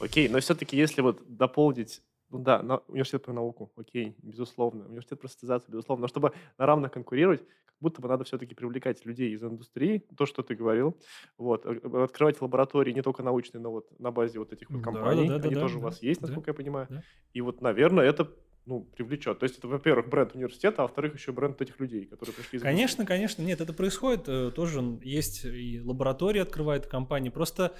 Окей, 0.00 0.28
но 0.28 0.40
все-таки 0.40 0.76
если 0.76 1.00
вот 1.00 1.22
дополнить 1.26 2.02
ну 2.30 2.38
да, 2.38 2.62
на, 2.62 2.78
университет 2.88 3.22
про 3.22 3.32
науку, 3.32 3.72
окей, 3.76 4.14
безусловно. 4.22 4.86
Университет 4.86 5.20
про 5.20 5.28
социализацию, 5.28 5.72
безусловно. 5.72 6.02
Но 6.02 6.08
чтобы 6.08 6.32
на 6.58 6.66
равных 6.66 6.92
конкурировать, 6.92 7.40
как 7.40 7.76
будто 7.80 8.02
бы 8.02 8.08
надо 8.08 8.24
все-таки 8.24 8.54
привлекать 8.54 9.06
людей 9.06 9.32
из 9.32 9.42
индустрии, 9.42 10.04
то, 10.16 10.26
что 10.26 10.42
ты 10.42 10.54
говорил. 10.54 10.96
Вот. 11.38 11.64
Э, 11.64 11.80
э, 11.82 12.02
открывать 12.04 12.40
лаборатории 12.42 12.92
не 12.92 13.02
только 13.02 13.22
научные, 13.22 13.62
но 13.62 13.70
вот 13.70 13.98
на 13.98 14.10
базе 14.10 14.38
вот 14.38 14.52
этих 14.52 14.68
вот 14.68 14.82
компаний. 14.82 15.28
Да, 15.28 15.36
да, 15.36 15.38
да, 15.38 15.46
Они 15.46 15.54
да, 15.54 15.60
тоже 15.60 15.74
да, 15.74 15.80
у 15.80 15.82
вас 15.84 16.02
есть, 16.02 16.20
насколько 16.20 16.46
да, 16.46 16.50
я 16.50 16.54
понимаю. 16.54 16.86
Да. 16.90 17.02
И 17.32 17.40
вот, 17.40 17.62
наверное, 17.62 18.04
это 18.04 18.30
ну, 18.66 18.82
привлечет. 18.82 19.38
То 19.38 19.44
есть 19.44 19.56
это, 19.58 19.66
во-первых, 19.66 20.10
бренд 20.10 20.34
университета, 20.34 20.82
а 20.82 20.86
во-вторых, 20.86 21.14
еще 21.14 21.32
бренд 21.32 21.60
этих 21.62 21.80
людей, 21.80 22.04
которые 22.04 22.34
пришли 22.34 22.58
из 22.58 22.62
Конечно, 22.62 23.06
конечно. 23.06 23.40
Нет, 23.40 23.62
это 23.62 23.72
происходит. 23.72 24.28
Э, 24.28 24.50
тоже 24.50 24.82
есть 25.02 25.46
и 25.46 25.80
лаборатории 25.80 26.40
открывают 26.40 26.86
компании. 26.86 27.30
Просто 27.30 27.72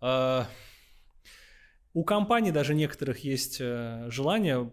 э, 0.00 0.44
у 1.92 2.04
компаний 2.04 2.52
даже 2.52 2.74
некоторых 2.74 3.24
есть 3.24 3.58
э, 3.60 4.06
желание, 4.10 4.70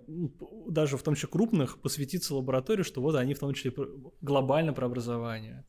даже 0.68 0.98
в 0.98 1.04
том 1.04 1.16
числе 1.16 1.30
крупных, 1.30 1.82
посвятиться 1.82 2.36
лаборатории, 2.36 2.84
что 2.84 3.02
вот 3.02 3.16
они 3.16 3.34
в 3.34 3.40
том 3.40 3.54
числе 3.54 3.74
глобально 4.22 4.74
про 4.74 4.86
образование. 4.86 5.66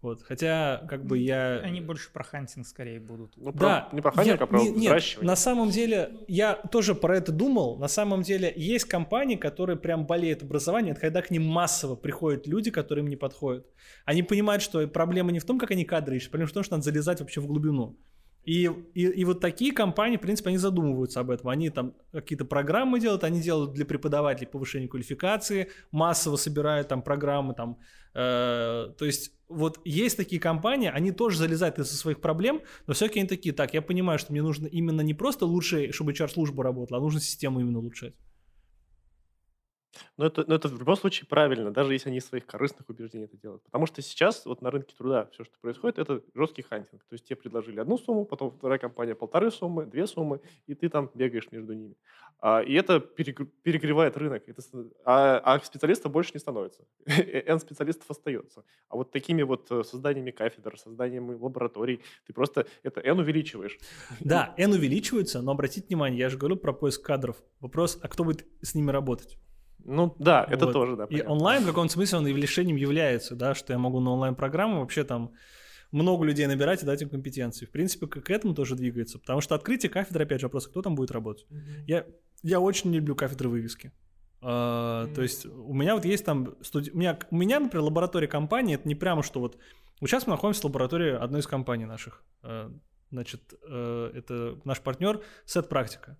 Вот. 0.00 0.22
Хотя, 0.22 0.86
как 0.88 1.04
бы 1.04 1.18
я... 1.18 1.58
Они 1.58 1.80
больше 1.80 2.12
про 2.12 2.22
hunting 2.22 2.66
скорее 2.66 3.00
будут. 3.00 3.36
Ну, 3.36 3.52
да. 3.52 3.88
Про, 3.90 3.96
не 3.96 4.00
про 4.00 4.12
hunting, 4.12 4.38
я, 4.38 4.44
а 4.44 4.46
про 4.46 4.60
не, 4.60 4.70
нет, 4.70 5.18
На 5.20 5.34
самом 5.34 5.70
деле, 5.70 6.12
я 6.28 6.54
тоже 6.54 6.94
про 6.94 7.16
это 7.16 7.32
думал. 7.32 7.78
На 7.78 7.88
самом 7.88 8.22
деле, 8.22 8.52
есть 8.56 8.84
компании, 8.84 9.34
которые 9.34 9.76
прям 9.76 10.06
болеют 10.06 10.44
образованием. 10.44 10.92
Это 10.92 11.00
когда 11.00 11.20
к 11.20 11.30
ним 11.30 11.44
массово 11.44 11.96
приходят 11.96 12.46
люди, 12.46 12.70
которые 12.70 13.02
им 13.02 13.10
не 13.10 13.16
подходят. 13.16 13.66
Они 14.04 14.22
понимают, 14.22 14.62
что 14.62 14.86
проблема 14.86 15.32
не 15.32 15.40
в 15.40 15.44
том, 15.44 15.58
как 15.58 15.72
они 15.72 15.84
кадры 15.84 16.16
ищут, 16.16 16.30
проблема 16.30 16.50
в 16.50 16.54
том, 16.54 16.62
что 16.62 16.76
надо 16.76 16.84
залезать 16.84 17.20
вообще 17.20 17.40
в 17.40 17.46
глубину. 17.46 17.98
И, 18.48 18.70
и, 18.94 19.02
и 19.02 19.24
вот 19.26 19.40
такие 19.40 19.72
компании, 19.72 20.16
в 20.16 20.22
принципе, 20.22 20.48
они 20.48 20.56
задумываются 20.56 21.20
об 21.20 21.28
этом. 21.30 21.50
Они 21.50 21.68
там 21.68 21.92
какие-то 22.12 22.46
программы 22.46 22.98
делают, 22.98 23.22
они 23.22 23.42
делают 23.42 23.74
для 23.74 23.84
преподавателей 23.84 24.46
повышение 24.46 24.88
квалификации, 24.88 25.68
массово 25.90 26.36
собирают 26.36 26.88
там 26.88 27.02
программы, 27.02 27.52
там, 27.52 27.78
э, 28.14 28.88
то 28.96 29.04
есть 29.04 29.32
вот 29.50 29.82
есть 29.84 30.16
такие 30.16 30.40
компании, 30.40 30.88
они 30.88 31.12
тоже 31.12 31.36
залезают 31.36 31.78
из-за 31.78 31.94
своих 31.94 32.22
проблем, 32.22 32.62
но 32.86 32.94
все-таки 32.94 33.20
они 33.20 33.28
такие, 33.28 33.54
так, 33.54 33.74
я 33.74 33.82
понимаю, 33.82 34.18
что 34.18 34.32
мне 34.32 34.40
нужно 34.40 34.66
именно 34.66 35.02
не 35.02 35.12
просто 35.12 35.44
лучше, 35.44 35.92
чтобы 35.92 36.12
HR-служба 36.12 36.64
работала, 36.64 37.00
а 37.00 37.02
нужно 37.02 37.20
систему 37.20 37.60
именно 37.60 37.80
улучшать. 37.80 38.14
Но 40.16 40.26
это, 40.26 40.44
но 40.46 40.54
это 40.54 40.68
в 40.68 40.78
любом 40.78 40.96
случае 40.96 41.26
правильно, 41.26 41.70
даже 41.70 41.92
если 41.92 42.08
они 42.08 42.18
из 42.18 42.26
своих 42.26 42.46
корыстных 42.46 42.88
убеждений 42.88 43.24
это 43.24 43.36
делают. 43.36 43.62
Потому 43.64 43.86
что 43.86 44.02
сейчас 44.02 44.44
вот 44.46 44.62
на 44.62 44.70
рынке 44.70 44.94
труда 44.96 45.28
все, 45.32 45.44
что 45.44 45.54
происходит, 45.60 45.98
это 45.98 46.22
жесткий 46.34 46.62
хантинг. 46.62 47.04
То 47.04 47.14
есть 47.14 47.24
тебе 47.24 47.36
предложили 47.36 47.80
одну 47.80 47.98
сумму, 47.98 48.24
потом 48.24 48.50
вторая 48.50 48.78
компания 48.78 49.14
полторы 49.14 49.50
суммы, 49.50 49.86
две 49.86 50.06
суммы, 50.06 50.40
и 50.66 50.74
ты 50.74 50.88
там 50.88 51.10
бегаешь 51.14 51.50
между 51.50 51.72
ними. 51.72 51.96
А, 52.40 52.60
и 52.60 52.74
это 52.74 53.00
перегревает 53.00 54.16
рынок. 54.16 54.44
Это, 54.46 54.62
а, 55.04 55.38
а 55.38 55.60
специалистов 55.60 56.12
больше 56.12 56.32
не 56.34 56.40
становится. 56.40 56.84
N 57.06 57.58
специалистов 57.58 58.08
остается. 58.10 58.64
А 58.88 58.96
вот 58.96 59.10
такими 59.10 59.42
вот 59.42 59.70
э, 59.70 59.82
созданиями 59.82 60.30
кафедр, 60.30 60.78
созданиями 60.78 61.34
лабораторий, 61.34 62.00
ты 62.26 62.32
просто 62.32 62.66
это 62.84 63.00
N 63.00 63.18
увеличиваешь. 63.18 63.78
Да, 64.20 64.54
N 64.56 64.72
увеличивается, 64.72 65.42
но 65.42 65.52
обратите 65.52 65.88
внимание, 65.88 66.20
я 66.20 66.28
же 66.28 66.38
говорю 66.38 66.56
про 66.56 66.72
поиск 66.72 67.04
кадров. 67.04 67.42
Вопрос, 67.60 67.98
а 68.02 68.08
кто 68.08 68.22
будет 68.22 68.46
с 68.62 68.74
ними 68.74 68.92
работать? 68.92 69.38
Ну 69.88 70.14
да, 70.18 70.46
это 70.48 70.66
вот. 70.66 70.72
тоже, 70.72 70.96
да. 70.96 71.06
И 71.08 71.22
онлайн 71.22 71.62
в 71.62 71.66
каком-то 71.66 71.92
смысле 71.92 72.18
он 72.18 72.26
и 72.26 72.32
решением 72.32 72.76
является, 72.76 73.34
да, 73.34 73.54
что 73.54 73.72
я 73.72 73.78
могу 73.78 74.00
на 74.00 74.10
онлайн-программу 74.10 74.80
вообще 74.80 75.02
там 75.02 75.32
много 75.90 76.26
людей 76.26 76.46
набирать 76.46 76.82
и 76.82 76.86
дать 76.86 77.00
им 77.00 77.08
компетенции. 77.08 77.64
В 77.64 77.70
принципе, 77.70 78.06
к 78.06 78.30
этому 78.30 78.54
тоже 78.54 78.76
двигается. 78.76 79.18
Потому 79.18 79.40
что 79.40 79.54
открытие 79.54 79.88
кафедры, 79.88 80.24
опять 80.24 80.40
же, 80.40 80.46
вопрос, 80.46 80.66
кто 80.66 80.82
там 80.82 80.94
будет 80.94 81.10
работать. 81.10 81.46
Mm-hmm. 81.50 81.84
Я, 81.86 82.06
я 82.42 82.60
очень 82.60 82.90
не 82.90 82.98
люблю 82.98 83.16
кафедры 83.16 83.48
вывески. 83.48 83.92
Uh, 84.42 85.06
mm-hmm. 85.06 85.14
То 85.14 85.22
есть 85.22 85.46
у 85.46 85.72
меня 85.72 85.94
вот 85.94 86.04
есть 86.04 86.26
там... 86.26 86.54
Студи... 86.60 86.90
У, 86.90 86.98
меня, 86.98 87.18
у 87.30 87.36
меня, 87.36 87.58
например, 87.58 87.84
лаборатория 87.84 88.28
компании, 88.28 88.74
это 88.74 88.86
не 88.86 88.94
прямо 88.94 89.22
что 89.22 89.40
вот... 89.40 89.56
Вот 90.00 90.10
сейчас 90.10 90.26
мы 90.26 90.32
находимся 90.32 90.60
в 90.60 90.64
лаборатории 90.66 91.12
одной 91.12 91.40
из 91.40 91.46
компаний 91.46 91.86
наших. 91.86 92.22
Uh, 92.42 92.78
значит, 93.10 93.54
uh, 93.66 94.14
это 94.14 94.58
наш 94.64 94.82
партнер 94.82 95.22
Сет 95.46 95.70
Практика. 95.70 96.18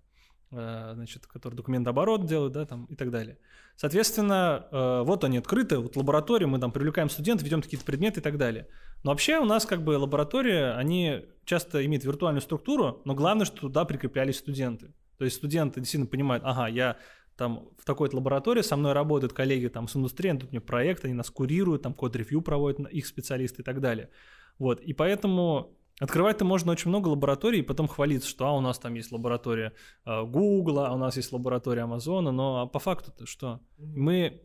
Э, 0.51 0.93
значит, 0.95 1.27
который 1.27 1.53
документооборот 1.53 2.25
делают, 2.25 2.53
да, 2.53 2.65
там 2.65 2.85
и 2.85 2.95
так 2.95 3.11
далее. 3.11 3.37
Соответственно, 3.75 4.67
э, 4.71 5.03
вот 5.05 5.23
они 5.23 5.37
открыты, 5.37 5.77
вот 5.77 5.95
лаборатории, 5.95 6.45
мы 6.45 6.57
там 6.57 6.71
привлекаем 6.71 7.07
студентов, 7.11 7.45
ведем 7.45 7.61
какие-то 7.61 7.85
предметы 7.85 8.19
и 8.19 8.23
так 8.23 8.37
далее. 8.37 8.67
Но 9.03 9.11
вообще 9.11 9.37
у 9.37 9.45
нас 9.45 9.67
как 9.67 9.83
бы 9.83 9.91
лаборатории, 9.91 10.75
они 10.75 11.27
часто 11.45 11.85
имеют 11.85 12.03
виртуальную 12.03 12.41
структуру, 12.41 12.99
но 13.05 13.13
главное, 13.13 13.45
что 13.45 13.57
туда 13.57 13.85
прикреплялись 13.85 14.39
студенты. 14.39 14.91
То 15.19 15.25
есть 15.25 15.37
студенты 15.37 15.81
действительно 15.81 16.09
понимают, 16.09 16.43
ага, 16.43 16.67
я 16.67 16.97
там 17.37 17.69
в 17.77 17.85
такой-то 17.85 18.15
лаборатории, 18.15 18.63
со 18.63 18.75
мной 18.75 18.93
работают 18.93 19.33
коллеги 19.33 19.67
там 19.67 19.87
с 19.87 19.95
индустрией, 19.95 20.35
тут 20.35 20.49
мне 20.49 20.61
проект, 20.61 21.05
они 21.05 21.13
нас 21.13 21.29
курируют, 21.29 21.83
там 21.83 21.93
код-ревью 21.93 22.41
проводят 22.41 22.89
их 22.91 23.05
специалисты 23.05 23.61
и 23.61 23.65
так 23.65 23.81
далее. 23.81 24.09
Вот, 24.57 24.81
и 24.81 24.93
поэтому 24.93 25.77
Открывать-то 25.99 26.45
можно 26.45 26.71
очень 26.71 26.89
много 26.89 27.09
лабораторий 27.09 27.59
и 27.59 27.63
потом 27.63 27.87
хвалиться, 27.87 28.27
что 28.27 28.47
а, 28.47 28.51
у 28.53 28.61
нас 28.61 28.79
там 28.79 28.93
есть 28.93 29.11
лаборатория 29.11 29.73
э, 30.05 30.23
Google, 30.23 30.79
а 30.79 30.93
у 30.93 30.97
нас 30.97 31.17
есть 31.17 31.31
лаборатория 31.33 31.81
Амазона, 31.81 32.31
но 32.31 32.61
а 32.61 32.67
по 32.67 32.79
факту-то 32.79 33.25
что? 33.25 33.59
Мы 33.77 34.41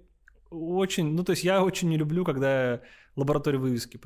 очень, 0.50 1.14
ну 1.14 1.22
то 1.24 1.30
есть 1.30 1.44
я 1.44 1.62
очень 1.62 1.88
не 1.88 1.96
люблю, 1.96 2.24
когда 2.24 2.80
лаборатория 3.16 3.58
вывески 3.58 4.00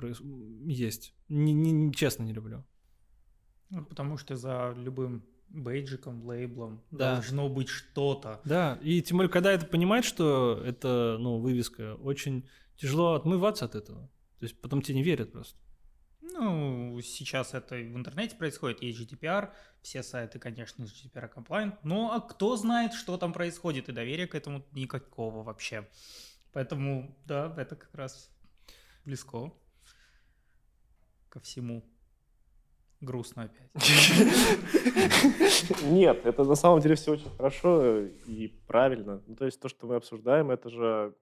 есть. 0.67 1.15
Не, 1.29 1.53
не, 1.53 1.73
не, 1.73 1.93
честно 1.93 2.25
не 2.25 2.35
люблю. 2.35 2.65
Ну, 3.71 3.85
потому 3.85 4.19
что 4.19 4.37
за 4.37 4.75
любым 4.77 5.25
бейджиком, 5.49 6.27
лейблом 6.27 6.83
да. 6.91 7.15
должно 7.15 7.49
быть 7.49 7.69
что-то. 7.69 8.41
Да, 8.45 8.79
и 8.83 9.01
тем 9.03 9.19
более, 9.19 9.31
когда 9.31 9.53
это 9.53 9.67
понимать, 9.67 10.05
что 10.05 10.63
это, 10.65 11.17
ну, 11.19 11.39
вывеска, 11.39 11.95
очень 11.97 12.47
тяжело 12.77 13.15
отмываться 13.15 13.65
от 13.65 13.75
этого. 13.75 14.11
То 14.39 14.45
есть 14.45 14.61
потом 14.61 14.83
тебе 14.83 14.97
не 14.97 15.03
верят 15.03 15.33
просто. 15.33 15.59
Ну, 16.21 17.01
сейчас 17.01 17.55
это 17.55 17.77
в 17.77 17.97
интернете 17.97 18.37
происходит, 18.37 18.83
есть 18.83 19.01
GDPR, 19.01 19.53
все 19.83 20.03
сайты, 20.03 20.39
конечно, 20.39 20.83
GDPR 20.83 21.33
compliant, 21.33 21.79
но 21.83 22.13
а 22.13 22.21
кто 22.21 22.57
знает, 22.57 22.93
что 22.93 23.17
там 23.17 23.33
происходит, 23.33 23.89
и 23.89 23.93
доверия 23.93 24.27
к 24.27 24.35
этому 24.35 24.65
никакого 24.73 25.43
вообще. 25.43 25.89
Поэтому, 26.53 27.17
да, 27.25 27.55
это 27.57 27.77
как 27.77 27.95
раз 27.95 28.31
близко 29.05 29.53
ко 31.29 31.41
всему. 31.41 31.85
Грустно 33.01 33.45
опять. 33.45 33.71
Нет, 35.85 36.27
это 36.27 36.43
на 36.43 36.57
самом 36.57 36.81
деле 36.81 36.97
все 36.97 37.13
очень 37.13 37.31
хорошо 37.37 38.01
и 38.27 38.49
правильно. 38.67 39.23
Ну, 39.29 39.37
то 39.37 39.45
есть 39.45 39.61
то, 39.61 39.69
что 39.69 39.87
мы 39.87 39.95
обсуждаем, 39.95 40.51
это 40.51 40.69
же 40.69 41.15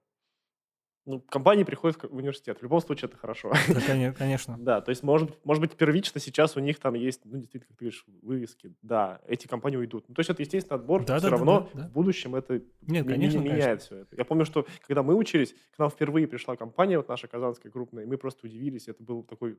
ну, 1.07 1.21
компании 1.21 1.63
приходят 1.63 1.97
в 2.03 2.15
университет. 2.15 2.59
В 2.59 2.63
любом 2.63 2.81
случае 2.81 3.07
это 3.07 3.17
хорошо. 3.17 3.53
Да, 3.69 4.11
конечно. 4.17 4.57
да, 4.59 4.81
то 4.81 4.89
есть, 4.89 5.03
может, 5.03 5.43
может 5.45 5.61
быть, 5.61 5.71
первично 5.71 6.19
сейчас 6.19 6.57
у 6.57 6.59
них 6.59 6.79
там 6.79 6.95
есть, 6.95 7.21
ну, 7.23 7.37
действительно, 7.37 7.69
как 7.69 7.77
ты 7.77 7.85
говоришь, 7.85 8.05
вывески. 8.21 8.73
Да, 8.81 9.21
эти 9.25 9.47
компании 9.47 9.77
уйдут. 9.77 10.03
Ну, 10.09 10.15
то 10.15 10.19
есть 10.19 10.29
это, 10.29 10.41
естественно, 10.41 10.75
отбор. 10.75 11.05
Да, 11.05 11.17
все 11.17 11.29
да, 11.29 11.31
равно 11.31 11.69
да, 11.73 11.81
да. 11.81 11.87
в 11.87 11.91
будущем 11.93 12.35
это 12.35 12.61
Нет, 12.81 13.07
конечно, 13.07 13.39
меняет 13.39 13.63
конечно. 13.63 13.85
все 13.85 13.95
это. 13.99 14.15
Я 14.17 14.25
помню, 14.25 14.45
что 14.45 14.67
когда 14.85 15.01
мы 15.01 15.15
учились, 15.15 15.55
к 15.73 15.79
нам 15.79 15.89
впервые 15.89 16.27
пришла 16.27 16.57
компания, 16.57 16.97
вот 16.97 17.07
наша 17.07 17.27
казанская 17.29 17.71
крупная, 17.71 18.03
и 18.03 18.07
мы 18.07 18.17
просто 18.17 18.45
удивились. 18.45 18.89
Это 18.89 19.01
был 19.01 19.23
такой 19.23 19.57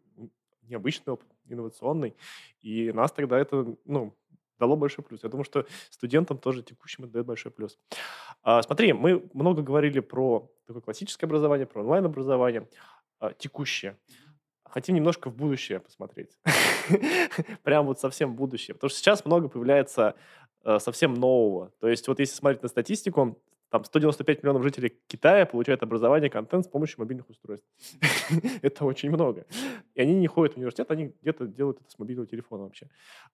необычный 0.69 1.15
опыт, 1.15 1.29
инновационный. 1.49 2.15
И 2.61 2.93
нас 2.93 3.11
тогда 3.11 3.39
это, 3.39 3.75
ну, 3.87 4.15
дало 4.59 4.77
большой 4.77 5.05
плюс. 5.05 5.23
Я 5.23 5.29
думаю, 5.29 5.45
что 5.45 5.67
студентам 5.91 6.39
тоже 6.39 6.63
текущим 6.63 7.05
это 7.05 7.15
дает 7.15 7.27
большой 7.27 7.53
плюс. 7.53 7.79
А, 8.43 8.63
смотри, 8.63 8.93
мы 8.93 9.29
много 9.33 9.63
говорили 9.63 10.01
про 10.01 10.51
такое 10.67 10.83
классическое 10.83 11.29
образование, 11.29 11.67
про 11.67 11.83
онлайн-образование, 11.83 12.69
а, 13.21 13.33
текущее. 13.33 13.97
Хотим 14.65 14.95
немножко 14.97 15.31
в 15.31 15.37
будущее 15.37 15.81
посмотреть. 15.81 16.39
Прям 17.63 17.87
вот 17.87 18.01
совсем 18.01 18.35
будущее. 18.35 18.75
Потому 18.75 18.91
что 18.91 18.99
сейчас 18.99 19.25
много 19.25 19.49
появляется 19.49 20.15
э, 20.63 20.79
совсем 20.79 21.15
нового. 21.15 21.73
То 21.81 21.89
есть 21.89 22.07
вот 22.07 22.19
если 22.21 22.35
смотреть 22.35 22.63
на 22.63 22.69
статистику, 22.69 23.41
там 23.71 23.85
195 23.85 24.43
миллионов 24.43 24.63
жителей 24.63 24.97
Китая 25.07 25.45
получают 25.47 25.83
образование, 25.83 26.31
контент 26.31 26.65
с 26.65 26.69
помощью 26.69 27.01
мобильных 27.01 27.29
устройств. 27.29 27.67
это 28.63 28.85
очень 28.85 29.11
много. 29.11 29.47
И 29.95 30.01
они 30.01 30.15
не 30.15 30.27
ходят 30.27 30.55
в 30.55 30.57
университет, 30.57 30.91
они 30.91 31.15
где-то 31.21 31.47
делают 31.47 31.81
это 31.81 31.91
с 31.91 31.99
мобильного 31.99 32.27
телефона 32.27 32.65
вообще. 32.65 32.89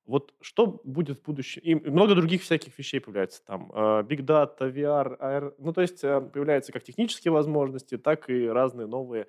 Вот 0.06 0.34
что 0.40 0.80
будет 0.84 1.18
в 1.18 1.22
будущем? 1.22 1.62
И 1.62 1.74
много 1.74 2.14
других 2.14 2.42
всяких 2.42 2.76
вещей 2.78 3.00
появляется. 3.00 3.44
Там 3.44 3.70
э, 3.72 4.02
Big 4.02 4.20
Data, 4.20 4.72
VR, 4.72 5.18
AR. 5.18 5.54
Ну, 5.58 5.72
то 5.72 5.80
есть 5.80 6.02
э, 6.02 6.20
появляются 6.20 6.72
как 6.72 6.82
технические 6.82 7.32
возможности, 7.32 7.96
так 7.96 8.28
и 8.28 8.48
разные 8.48 8.86
новые 8.86 9.28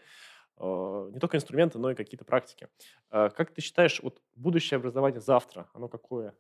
э, 0.58 1.10
не 1.14 1.20
только 1.20 1.38
инструменты, 1.38 1.78
но 1.78 1.92
и 1.92 1.96
какие-то 1.96 2.26
практики. 2.26 2.68
Как 3.10 3.52
ты 3.52 3.62
считаешь, 3.62 4.02
вот 4.02 4.22
будущее 4.36 4.78
образование 4.78 5.22
завтра, 5.22 5.70
оно 5.74 5.88
какое? 5.88 6.34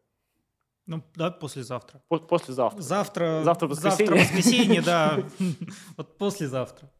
Ну, 0.88 1.04
да, 1.16 1.32
послезавтра. 1.32 2.00
послезавтра. 2.10 2.82
Завтра, 2.82 3.42
завтра 3.44 3.68
воскресенье. 3.68 4.08
Завтра 4.08 4.16
воскресенье, 4.16 4.82
да. 4.82 5.28
Вот 5.98 6.18
послезавтра. 6.18 6.92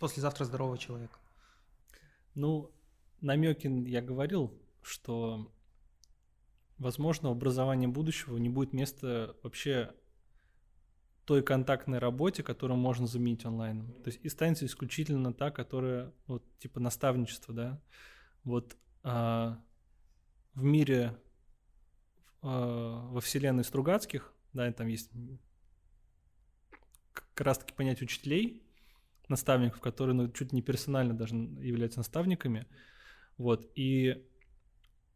Послезавтра 0.00 0.44
здорового 0.44 0.78
человека. 0.78 1.16
Ну, 2.34 2.72
намеки 3.20 3.68
я 3.88 4.02
говорил, 4.02 4.52
что, 4.82 5.52
возможно, 6.78 7.28
в 7.28 7.32
образовании 7.32 7.86
будущего 7.86 8.36
не 8.36 8.48
будет 8.48 8.72
места 8.72 9.36
вообще 9.44 9.94
той 11.24 11.42
контактной 11.42 11.98
работе, 11.98 12.42
которую 12.42 12.78
можно 12.78 13.06
заменить 13.06 13.44
онлайном. 13.44 13.92
То 14.02 14.10
есть 14.10 14.18
и 14.24 14.28
станется 14.28 14.66
исключительно 14.66 15.32
та, 15.32 15.52
которая, 15.52 16.12
вот, 16.26 16.42
типа 16.58 16.80
наставничество, 16.80 17.54
да. 17.54 17.80
Вот 18.42 18.76
а, 19.04 19.62
в 20.54 20.64
мире 20.64 21.16
во 22.42 23.20
вселенной 23.20 23.64
Стругацких, 23.64 24.32
да, 24.52 24.70
там 24.72 24.88
есть 24.88 25.10
как 27.12 27.40
раз-таки 27.40 27.72
понятие 27.72 28.04
учителей, 28.04 28.62
наставников, 29.28 29.80
которые 29.80 30.14
ну, 30.14 30.30
чуть 30.30 30.52
не 30.52 30.62
персонально 30.62 31.14
даже 31.14 31.34
являются 31.34 32.00
наставниками. 32.00 32.66
Вот. 33.38 33.70
И 33.74 34.26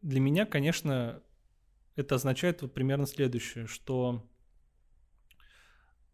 для 0.03 0.21
меня, 0.21 0.47
конечно, 0.47 1.23
это 1.97 2.15
означает 2.15 2.63
вот 2.63 2.75
примерно 2.75 3.07
следующее, 3.07 3.67
что 3.67 4.29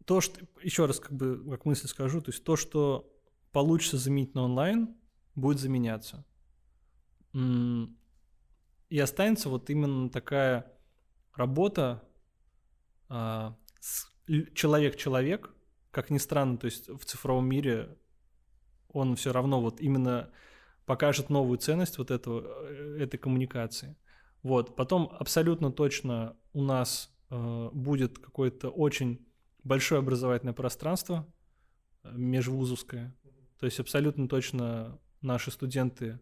то, 0.05 0.19
что, 0.21 0.45
еще 0.61 0.85
раз 0.85 0.99
как 0.99 1.13
бы 1.13 1.43
как 1.49 1.65
мысль 1.65 1.87
скажу, 1.87 2.21
то 2.21 2.31
есть 2.31 2.43
то, 2.43 2.55
что 2.55 3.09
получится 3.51 3.97
заменить 3.97 4.33
на 4.35 4.43
онлайн, 4.43 4.95
будет 5.35 5.59
заменяться. 5.59 6.25
И 7.33 8.99
останется 8.99 9.49
вот 9.49 9.69
именно 9.69 10.09
такая 10.09 10.72
работа 11.35 12.03
а, 13.09 13.55
человек-человек, 14.53 15.51
как 15.91 16.09
ни 16.09 16.17
странно, 16.17 16.57
то 16.57 16.65
есть 16.65 16.89
в 16.89 17.05
цифровом 17.05 17.47
мире 17.47 17.97
он 18.89 19.15
все 19.15 19.31
равно 19.33 19.61
вот 19.61 19.81
именно 19.81 20.31
покажет 20.85 21.29
новую 21.29 21.57
ценность 21.57 21.97
вот 21.97 22.11
этого, 22.11 22.43
э, 22.67 22.97
этой 22.99 23.17
коммуникации. 23.17 23.95
Вот. 24.43 24.75
Потом 24.75 25.09
абсолютно 25.19 25.71
точно 25.71 26.35
у 26.53 26.61
нас 26.61 27.15
э, 27.29 27.69
будет 27.73 28.19
какое-то 28.19 28.69
очень 28.69 29.25
большое 29.63 29.99
образовательное 29.99 30.53
пространство 30.53 31.25
э, 32.03 32.11
межвузовское. 32.13 33.15
То 33.59 33.65
есть 33.65 33.79
абсолютно 33.79 34.27
точно 34.27 34.99
наши 35.21 35.51
студенты. 35.51 36.19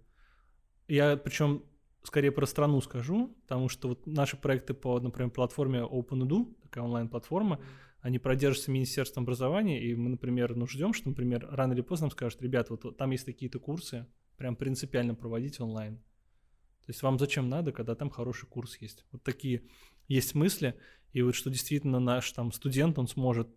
Я 0.88 1.18
причем 1.18 1.64
скорее 2.04 2.32
про 2.32 2.46
страну 2.46 2.82
скажу, 2.82 3.36
потому 3.44 3.70
что 3.70 3.90
вот 3.90 4.08
наши 4.08 4.38
проекты 4.38 4.74
по, 4.74 5.00
например, 5.00 5.32
платформе 5.32 5.80
OpenEdu, 5.80 6.56
такая 6.64 6.84
онлайн-платформа, 6.84 7.60
они 8.02 8.18
продержатся 8.18 8.72
Министерством 8.72 9.24
образования, 9.24 9.84
и 9.84 9.94
мы, 9.94 10.10
например, 10.10 10.56
ну, 10.56 10.66
ждем, 10.66 10.94
что, 10.94 11.10
например, 11.10 11.48
рано 11.52 11.74
или 11.74 11.82
поздно 11.82 12.06
нам 12.06 12.12
скажут, 12.12 12.42
ребят, 12.42 12.70
вот 12.70 12.98
там 12.98 13.12
есть 13.12 13.26
такие-то 13.26 13.60
курсы, 13.60 14.08
прям 14.38 14.56
принципиально 14.56 15.14
проводить 15.14 15.60
онлайн. 15.60 15.98
То 15.98 16.90
есть 16.90 17.04
вам 17.04 17.20
зачем 17.20 17.48
надо, 17.48 17.72
когда 17.72 17.94
там 17.94 18.10
хороший 18.10 18.48
курс 18.48 18.78
есть? 18.78 19.06
Вот 19.12 19.22
такие 19.22 19.68
есть 20.08 20.34
мысли, 20.34 20.80
и 21.14 21.22
вот 21.22 21.36
что 21.36 21.52
действительно 21.52 22.00
наш 22.00 22.32
там 22.32 22.52
студент, 22.52 22.98
он 22.98 23.08
сможет, 23.08 23.48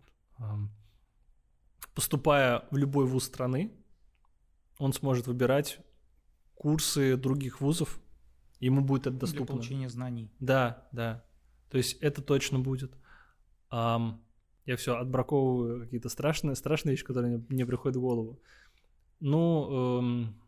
поступая 1.94 2.68
в 2.70 2.76
любой 2.76 3.06
вуз 3.06 3.24
страны, 3.24 3.72
он 4.78 4.92
сможет 4.92 5.26
выбирать 5.26 5.78
курсы 6.54 7.16
других 7.16 7.62
вузов, 7.62 7.98
ему 8.64 8.80
будет 8.82 9.06
это 9.06 9.16
доступно. 9.16 9.46
Для 9.46 9.54
получения 9.54 9.88
знаний. 9.88 10.30
Да, 10.40 10.88
да. 10.92 11.24
То 11.70 11.76
есть 11.76 11.98
это 12.00 12.22
точно 12.22 12.58
будет. 12.58 12.96
Um, 13.70 14.18
я 14.64 14.76
все 14.76 14.96
отбраковываю 14.96 15.82
какие-то 15.82 16.08
страшные, 16.08 16.56
страшные 16.56 16.92
вещи, 16.92 17.04
которые 17.04 17.36
мне, 17.36 17.46
мне 17.48 17.66
приходят 17.66 17.96
в 17.96 18.00
голову. 18.00 18.40
Ну, 19.20 19.98
эм, 19.98 20.40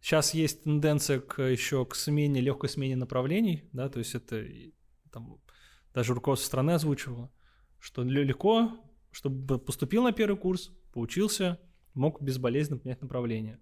сейчас 0.00 0.34
есть 0.34 0.64
тенденция 0.64 1.20
к, 1.20 1.40
еще 1.42 1.84
к 1.86 1.94
смене, 1.94 2.40
легкой 2.40 2.68
смене 2.68 2.96
направлений, 2.96 3.68
да, 3.72 3.88
то 3.88 3.98
есть 4.00 4.14
это 4.14 4.44
там, 5.12 5.40
даже 5.94 6.14
руководство 6.14 6.46
страны 6.46 6.72
озвучивало, 6.72 7.30
что 7.78 8.02
легко, 8.02 8.72
чтобы 9.12 9.58
поступил 9.58 10.02
на 10.02 10.12
первый 10.12 10.36
курс, 10.36 10.72
поучился, 10.92 11.60
мог 11.94 12.20
безболезненно 12.20 12.78
поменять 12.78 13.02
направление. 13.02 13.60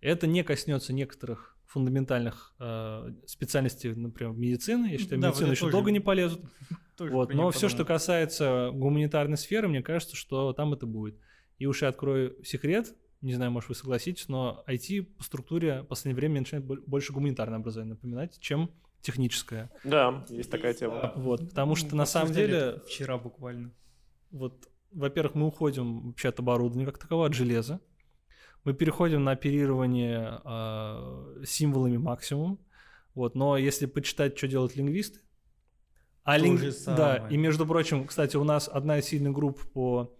Это 0.00 0.26
не 0.26 0.42
коснется 0.42 0.92
некоторых 0.92 1.55
фундаментальных 1.66 2.54
э, 2.58 3.12
специальностей, 3.26 3.94
например, 3.94 4.32
медицины. 4.32 4.86
Я 4.86 4.98
считаю, 4.98 5.20
да, 5.20 5.28
медицину 5.28 5.50
еще 5.50 5.60
тоже, 5.62 5.72
долго 5.72 5.90
не 5.90 6.00
полезут. 6.00 6.40
вот. 6.98 7.34
Но 7.34 7.50
все, 7.50 7.68
что 7.68 7.84
касается 7.84 8.70
гуманитарной 8.72 9.36
сферы, 9.36 9.68
мне 9.68 9.82
кажется, 9.82 10.16
что 10.16 10.52
там 10.52 10.72
это 10.72 10.86
будет. 10.86 11.18
И 11.58 11.66
уж 11.66 11.82
я 11.82 11.88
открою 11.88 12.36
секрет, 12.44 12.94
не 13.22 13.34
знаю, 13.34 13.50
может, 13.50 13.68
вы 13.68 13.74
согласитесь, 13.74 14.28
но 14.28 14.62
IT 14.68 15.02
по 15.02 15.24
структуре 15.24 15.82
в 15.82 15.86
последнее 15.86 16.16
время 16.16 16.40
начинает 16.40 16.64
больше 16.64 17.12
гуманитарное 17.12 17.58
образование 17.58 17.94
напоминать, 17.94 18.38
чем 18.40 18.70
техническое. 19.00 19.70
Да, 19.84 20.24
есть 20.28 20.50
такая 20.50 20.74
тема. 20.74 21.12
Вот, 21.16 21.48
потому 21.48 21.74
что 21.74 21.90
ну, 21.92 21.98
на 21.98 22.06
самом 22.06 22.32
деле... 22.32 22.80
Вчера 22.86 23.18
буквально. 23.18 23.72
Вот, 24.30 24.68
во-первых, 24.92 25.34
мы 25.34 25.46
уходим 25.46 26.08
вообще 26.08 26.28
от 26.28 26.38
оборудования 26.38 26.86
как 26.86 26.98
такового, 26.98 27.26
от 27.26 27.34
железа 27.34 27.80
мы 28.66 28.74
переходим 28.74 29.22
на 29.22 29.30
оперирование 29.30 30.40
э, 30.44 31.44
символами 31.46 31.98
максимум. 31.98 32.58
Вот, 33.14 33.36
но 33.36 33.56
если 33.56 33.86
почитать, 33.86 34.36
что 34.36 34.48
делают 34.48 34.74
лингвисты, 34.74 35.20
а 36.24 36.36
линг... 36.36 36.60
да, 36.84 37.28
и 37.30 37.36
между 37.36 37.64
прочим, 37.64 38.06
кстати, 38.06 38.36
у 38.36 38.42
нас 38.42 38.68
одна 38.68 38.98
из 38.98 39.04
сильных 39.06 39.32
групп 39.32 39.62
по 39.72 40.12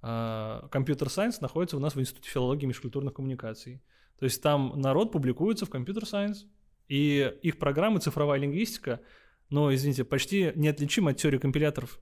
компьютер-сайенс 0.00 1.40
находится 1.40 1.76
у 1.76 1.80
нас 1.80 1.94
в 1.94 2.00
Институте 2.00 2.28
филологии 2.28 2.64
и 2.64 2.66
межкультурных 2.66 3.14
коммуникаций. 3.14 3.80
То 4.18 4.24
есть 4.24 4.42
там 4.42 4.72
народ 4.74 5.12
публикуется 5.12 5.64
в 5.64 5.70
компьютер-сайенс, 5.70 6.46
и 6.88 7.32
их 7.42 7.60
программы 7.60 8.00
цифровая 8.00 8.40
лингвистика, 8.40 9.00
но, 9.48 9.72
извините, 9.72 10.02
почти 10.02 10.50
неотличима 10.56 11.12
от 11.12 11.18
теории 11.18 11.38
компиляторов. 11.38 12.00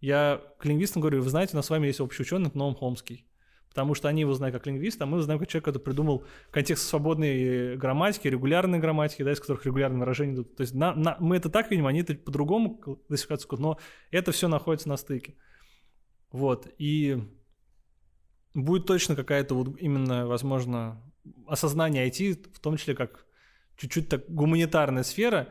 Я 0.00 0.42
к 0.58 0.64
лингвистам 0.64 1.00
говорю, 1.00 1.22
вы 1.22 1.30
знаете, 1.30 1.52
у 1.52 1.56
нас 1.56 1.66
с 1.66 1.70
вами 1.70 1.86
есть 1.86 2.00
общий 2.00 2.22
ученый 2.22 2.50
Ном 2.54 2.74
Хомский 2.74 3.28
потому 3.68 3.94
что 3.94 4.08
они 4.08 4.22
его 4.22 4.32
знают 4.34 4.54
как 4.54 4.66
лингвист, 4.66 5.00
а 5.00 5.06
мы 5.06 5.20
знаем 5.22 5.38
как 5.38 5.48
человек, 5.48 5.66
который 5.66 5.82
придумал 5.82 6.24
контекст 6.50 6.88
свободной 6.88 7.76
грамматики, 7.76 8.28
регулярной 8.28 8.78
грамматики, 8.78 9.22
да, 9.22 9.32
из 9.32 9.40
которых 9.40 9.66
регулярные 9.66 10.00
выражения 10.00 10.34
идут. 10.34 10.56
То 10.56 10.62
есть 10.62 10.74
на, 10.74 10.94
на, 10.94 11.16
мы 11.20 11.36
это 11.36 11.48
так 11.48 11.70
видим, 11.70 11.86
они 11.86 12.00
это 12.00 12.14
по-другому 12.14 12.76
классификацию, 13.06 13.60
но 13.60 13.78
это 14.10 14.32
все 14.32 14.48
находится 14.48 14.88
на 14.88 14.96
стыке. 14.96 15.34
Вот, 16.30 16.66
и 16.78 17.22
будет 18.54 18.86
точно 18.86 19.16
какая-то 19.16 19.54
вот 19.54 19.80
именно, 19.80 20.26
возможно, 20.26 21.02
осознание 21.46 22.08
IT, 22.08 22.54
в 22.54 22.60
том 22.60 22.76
числе 22.76 22.94
как 22.94 23.26
чуть-чуть 23.76 24.08
так 24.08 24.28
гуманитарная 24.28 25.04
сфера, 25.04 25.48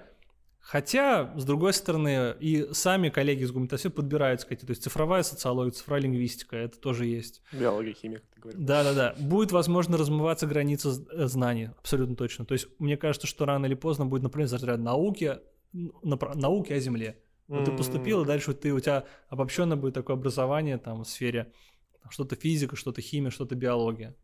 Хотя, 0.67 1.33
с 1.37 1.45
другой 1.45 1.71
стороны, 1.71 2.35
и 2.41 2.67
сами 2.73 3.07
коллеги 3.07 3.43
из 3.43 3.53
гуманитарии 3.53 3.87
подбираются 3.87 4.45
к 4.45 4.51
этим. 4.51 4.67
То 4.67 4.71
есть 4.71 4.83
цифровая 4.83 5.23
социология, 5.23 5.71
цифровая 5.71 6.01
лингвистика, 6.01 6.57
это 6.57 6.77
тоже 6.77 7.05
есть. 7.05 7.41
Биология, 7.53 7.93
химия, 7.93 8.19
как 8.19 8.29
ты 8.33 8.41
говорил. 8.41 8.61
Да-да-да. 8.65 9.15
Будет, 9.17 9.53
возможно, 9.53 9.95
размываться 9.97 10.45
граница 10.45 10.89
э, 10.89 11.27
знаний, 11.27 11.69
абсолютно 11.77 12.17
точно. 12.17 12.45
То 12.45 12.51
есть 12.51 12.67
мне 12.79 12.97
кажется, 12.97 13.27
что 13.27 13.45
рано 13.45 13.65
или 13.65 13.75
поздно 13.75 14.07
будет, 14.07 14.23
например, 14.23 14.51
разряд 14.51 14.81
науки, 14.81 15.39
науки 15.71 16.73
о 16.73 16.79
Земле. 16.81 17.23
Вот 17.47 17.63
ты 17.63 17.71
поступил, 17.71 18.23
и 18.23 18.27
дальше 18.27 18.53
ты, 18.53 18.73
у 18.73 18.79
тебя 18.81 19.05
обобщенно 19.29 19.77
будет 19.77 19.93
такое 19.93 20.17
образование 20.17 20.77
там 20.77 21.05
в 21.05 21.07
сфере 21.07 21.53
что-то 22.09 22.35
физика, 22.35 22.75
что-то 22.75 22.99
химия, 22.99 23.31
что-то 23.31 23.55
биология. 23.55 24.17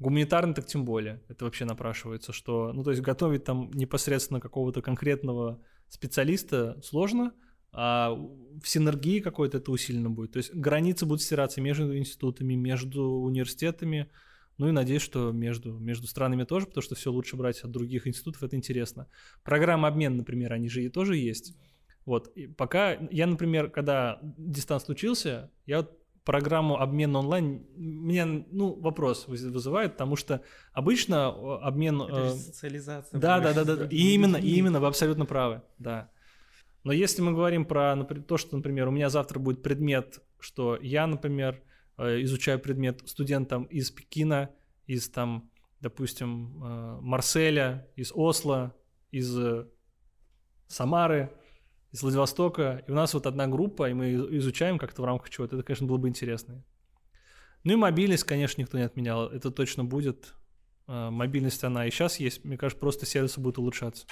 Гуманитарный 0.00 0.52
так 0.52 0.66
тем 0.66 0.84
более. 0.84 1.22
Это 1.28 1.46
вообще 1.46 1.64
напрашивается, 1.64 2.34
что, 2.34 2.74
ну, 2.74 2.84
то 2.84 2.90
есть 2.90 3.02
готовить 3.02 3.44
там 3.44 3.70
непосредственно 3.70 4.38
какого-то 4.38 4.82
конкретного 4.82 5.62
специалиста 5.88 6.80
сложно, 6.82 7.32
а 7.72 8.12
в 8.12 8.66
синергии 8.66 9.20
какой-то 9.20 9.58
это 9.58 9.70
усиленно 9.70 10.10
будет. 10.10 10.32
То 10.32 10.38
есть 10.38 10.54
границы 10.54 11.06
будут 11.06 11.22
стираться 11.22 11.60
между 11.60 11.96
институтами, 11.96 12.54
между 12.54 13.04
университетами, 13.04 14.10
ну 14.56 14.68
и 14.68 14.72
надеюсь, 14.72 15.02
что 15.02 15.30
между, 15.30 15.78
между 15.78 16.06
странами 16.08 16.44
тоже, 16.44 16.66
потому 16.66 16.82
что 16.82 16.94
все 16.94 17.12
лучше 17.12 17.36
брать 17.36 17.60
от 17.60 17.70
других 17.70 18.06
институтов, 18.06 18.42
это 18.42 18.56
интересно. 18.56 19.06
Программы 19.44 19.86
обмена, 19.86 20.16
например, 20.16 20.52
они 20.52 20.68
же 20.68 20.84
и 20.84 20.88
тоже 20.88 21.16
есть. 21.16 21.54
Вот, 22.04 22.28
и 22.34 22.46
пока 22.46 22.94
я, 23.10 23.26
например, 23.26 23.70
когда 23.70 24.18
дистанс 24.22 24.84
случился, 24.84 25.52
я 25.66 25.78
вот 25.78 25.97
программу 26.28 26.78
обмена 26.78 27.20
онлайн 27.20 27.66
меня, 27.74 28.26
ну, 28.26 28.78
вопрос 28.78 29.26
вызывает, 29.28 29.92
потому 29.92 30.14
что 30.14 30.42
обычно 30.74 31.28
обмен... 31.62 32.02
Это 32.02 32.26
э, 32.26 32.30
социализация. 32.34 33.18
Да, 33.18 33.40
да, 33.40 33.54
да, 33.54 33.64
да. 33.64 33.86
И 33.86 34.12
именно, 34.12 34.36
и 34.36 34.50
именно, 34.56 34.78
вы 34.78 34.88
абсолютно 34.88 35.24
правы, 35.24 35.62
да. 35.78 36.10
Но 36.84 36.92
если 36.92 37.22
мы 37.22 37.32
говорим 37.32 37.64
про 37.64 37.96
например, 37.96 38.24
то, 38.24 38.36
что, 38.36 38.58
например, 38.58 38.88
у 38.88 38.90
меня 38.90 39.08
завтра 39.08 39.38
будет 39.38 39.62
предмет, 39.62 40.20
что 40.38 40.76
я, 40.82 41.06
например, 41.06 41.62
э, 41.96 42.20
изучаю 42.24 42.58
предмет 42.60 43.00
студентам 43.08 43.64
из 43.64 43.90
Пекина, 43.90 44.50
из 44.86 45.08
там, 45.08 45.50
допустим, 45.80 46.62
э, 46.62 46.98
Марселя, 47.00 47.88
из 47.96 48.12
Осло, 48.14 48.74
из 49.10 49.34
Самары, 50.66 51.32
из 51.92 52.02
Владивостока, 52.02 52.84
и 52.86 52.90
у 52.90 52.94
нас 52.94 53.14
вот 53.14 53.26
одна 53.26 53.46
группа, 53.46 53.88
и 53.88 53.94
мы 53.94 54.12
изучаем 54.38 54.78
как-то 54.78 55.02
в 55.02 55.04
рамках 55.04 55.30
чего-то, 55.30 55.56
это, 55.56 55.64
конечно, 55.64 55.86
было 55.86 55.96
бы 55.96 56.08
интересно. 56.08 56.62
Ну 57.64 57.72
и 57.72 57.76
мобильность, 57.76 58.24
конечно, 58.24 58.60
никто 58.60 58.78
не 58.78 58.84
отменял, 58.84 59.28
это 59.28 59.50
точно 59.50 59.84
будет. 59.84 60.34
А, 60.86 61.10
мобильность 61.10 61.64
она 61.64 61.86
и 61.86 61.90
сейчас 61.90 62.20
есть, 62.20 62.44
мне 62.44 62.56
кажется, 62.56 62.80
просто 62.80 63.06
сервисы 63.06 63.40
будут 63.40 63.58
улучшаться. 63.58 64.06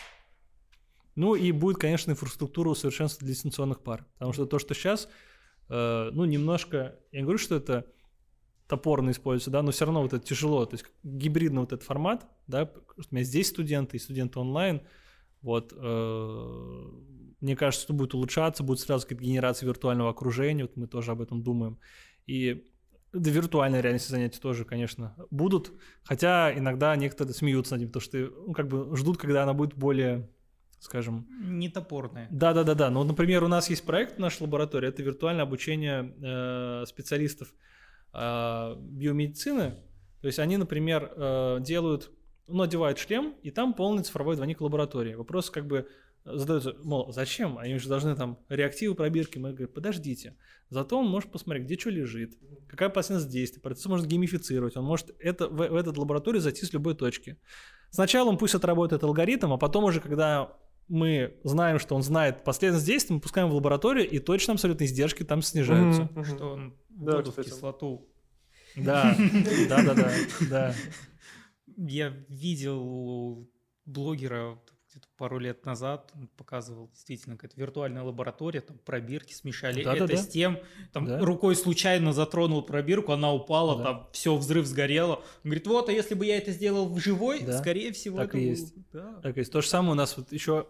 Ну 1.15 1.35
и 1.35 1.53
будет, 1.53 1.79
конечно, 1.79 2.11
инфраструктура 2.11 2.75
для 2.75 3.09
дистанционных 3.29 3.83
пар, 3.83 4.07
потому 4.15 4.33
что 4.33 4.45
то, 4.47 4.59
что 4.59 4.75
сейчас, 4.75 5.09
э, 5.71 6.11
ну 6.13 6.27
немножко, 6.27 6.99
я 7.11 7.21
не 7.21 7.23
говорю, 7.23 7.39
что 7.39 7.57
это 7.57 7.87
топорно 8.69 9.11
используется, 9.11 9.51
да, 9.51 9.63
но 9.63 9.71
все 9.71 9.87
равно 9.87 10.03
вот 10.03 10.13
это 10.13 10.27
тяжело, 10.27 10.67
то 10.67 10.75
есть 10.75 10.85
гибридный 11.03 11.61
вот 11.61 11.73
этот 11.73 11.87
формат, 11.87 12.27
да, 12.47 12.71
у 12.97 13.15
меня 13.15 13.25
здесь 13.25 13.49
студенты 13.49 13.97
и 13.97 14.01
студенты 14.01 14.39
онлайн, 14.39 14.83
вот, 15.41 15.73
э, 15.75 16.91
мне 17.41 17.57
кажется, 17.57 17.85
что 17.85 17.95
будет 17.95 18.15
улучшаться, 18.15 18.63
будет 18.63 18.81
сразу 18.81 19.05
какая-то 19.05 19.25
генерация 19.25 19.67
виртуального 19.67 20.11
окружения, 20.11 20.65
вот 20.65 20.77
мы 20.77 20.87
тоже 20.87 21.13
об 21.13 21.21
этом 21.21 21.43
думаем. 21.43 21.79
И 22.27 22.65
да, 23.13 23.31
виртуальной 23.31 23.81
реальности 23.81 24.11
занятия 24.11 24.41
тоже, 24.41 24.65
конечно, 24.65 25.15
будут, 25.31 25.73
хотя 26.03 26.53
иногда 26.57 26.95
некоторые 26.97 27.35
смеются 27.35 27.75
над 27.75 27.81
ним, 27.81 27.89
потому 27.89 28.03
что 28.03 28.19
ну, 28.19 28.53
как 28.53 28.69
бы 28.69 28.97
ждут, 28.97 29.19
когда 29.19 29.43
она 29.43 29.55
будет 29.55 29.75
более 29.75 30.29
скажем... 30.79 31.27
Не 31.41 31.69
топорная. 31.69 32.29
Да-да-да-да. 32.31 32.91
Ну, 32.91 33.03
например, 33.05 33.45
у 33.45 33.49
нас 33.49 33.71
есть 33.71 33.85
проект 33.85 34.17
в 34.17 34.19
нашей 34.19 34.43
лаборатории, 34.43 34.89
это 34.89 35.03
виртуальное 35.03 35.45
обучение 35.45 36.15
э, 36.23 36.85
специалистов 36.87 37.53
э, 38.13 38.77
биомедицины. 38.79 39.77
То 40.21 40.27
есть 40.27 40.39
они, 40.39 40.57
например, 40.57 41.13
э, 41.17 41.59
делают, 41.61 42.11
ну, 42.47 42.63
одевают 42.63 42.99
шлем, 42.99 43.35
и 43.43 43.51
там 43.51 43.75
полный 43.75 44.03
цифровой 44.03 44.37
двойник 44.37 44.61
лаборатории. 44.61 45.15
Вопрос 45.15 45.51
как 45.51 45.67
бы 45.67 45.89
задается, 46.27 46.77
мол, 46.83 47.13
зачем? 47.13 47.59
Они 47.59 47.79
же 47.79 47.89
должны 47.89 48.15
там 48.17 48.39
реактивы 48.49 48.95
пробирки. 48.95 49.39
Мы 49.39 49.51
говорим, 49.51 49.73
подождите. 49.73 50.37
Зато 50.69 50.99
он 50.99 51.07
может 51.07 51.31
посмотреть, 51.31 51.67
где 51.67 51.79
что 51.79 51.91
лежит, 51.91 52.35
какая 52.69 52.89
последовательность 52.89 53.33
действия. 53.33 53.63
Процесс 53.63 53.87
может 53.87 54.07
геймифицировать. 54.07 54.77
Он 54.77 54.85
может 54.85 55.15
это, 55.21 55.49
в, 55.49 55.57
в 55.57 55.75
этот 55.75 55.97
лабораторию 55.97 56.41
зайти 56.41 56.67
с 56.67 56.73
любой 56.73 56.95
точки. 56.95 57.39
Сначала 57.91 58.29
он 58.29 58.39
пусть 58.39 58.55
отработает 58.55 59.05
алгоритм, 59.05 59.53
а 59.53 59.59
потом 59.59 59.85
уже, 59.85 60.01
когда 60.01 60.57
мы 60.89 61.39
знаем, 61.45 61.79
что 61.79 61.95
он 61.95 62.03
знает 62.03 62.45
последовательность 62.45 62.87
действий, 62.87 63.15
мы 63.15 63.21
пускаем 63.21 63.49
в 63.49 63.55
лабораторию, 63.55 64.09
и 64.09 64.19
точно 64.19 64.55
абсолютно 64.55 64.85
издержки 64.85 65.23
там 65.23 65.43
снижаются. 65.43 66.03
Mm-hmm. 66.03 66.25
Что 66.25 66.53
он 66.53 66.77
да, 66.89 67.17
воду 67.17 67.33
в 67.33 67.43
кислоту. 67.43 68.09
Да, 68.77 69.17
да, 69.69 69.83
да, 69.83 69.95
да, 69.95 70.13
да. 70.51 70.75
Я 71.77 72.09
видел 72.29 73.49
блогера 73.85 74.61
пару 75.17 75.39
лет 75.39 75.65
назад 75.65 76.13
он 76.15 76.29
показывал 76.37 76.89
действительно 76.93 77.37
какая-то 77.37 77.59
виртуальная 77.61 78.03
лаборатория, 78.03 78.61
там 78.61 78.79
пробирки 78.85 79.33
смешали 79.33 79.83
да, 79.83 79.95
это 79.95 80.07
да, 80.07 80.17
с 80.17 80.29
тем, 80.29 80.59
там 80.93 81.07
да. 81.07 81.19
рукой 81.21 81.57
случайно 81.57 82.13
затронул 82.13 82.63
пробирку, 82.63 83.13
она 83.13 83.33
упала, 83.33 83.79
да. 83.79 83.85
там 83.85 84.09
все 84.13 84.37
взрыв 84.37 84.67
сгорело. 84.67 85.17
Он 85.17 85.23
говорит, 85.45 85.67
вот, 85.67 85.89
а 85.89 85.93
если 85.93 86.15
бы 86.15 86.27
я 86.27 86.37
это 86.39 86.53
сделал 86.53 86.89
в 86.89 86.99
живой, 86.99 87.41
да. 87.41 87.59
скорее 87.59 87.93
всего, 87.93 88.19
так 88.19 88.29
это 88.29 88.39
и 88.39 88.45
есть. 88.45 88.75
Да. 88.93 89.21
Так 89.23 89.37
и 89.37 89.41
есть. 89.41 89.53
То 89.53 89.61
же 89.61 89.69
самое 89.69 89.93
у 89.93 89.97
нас 89.97 90.17
вот 90.17 90.33
еще 90.33 90.67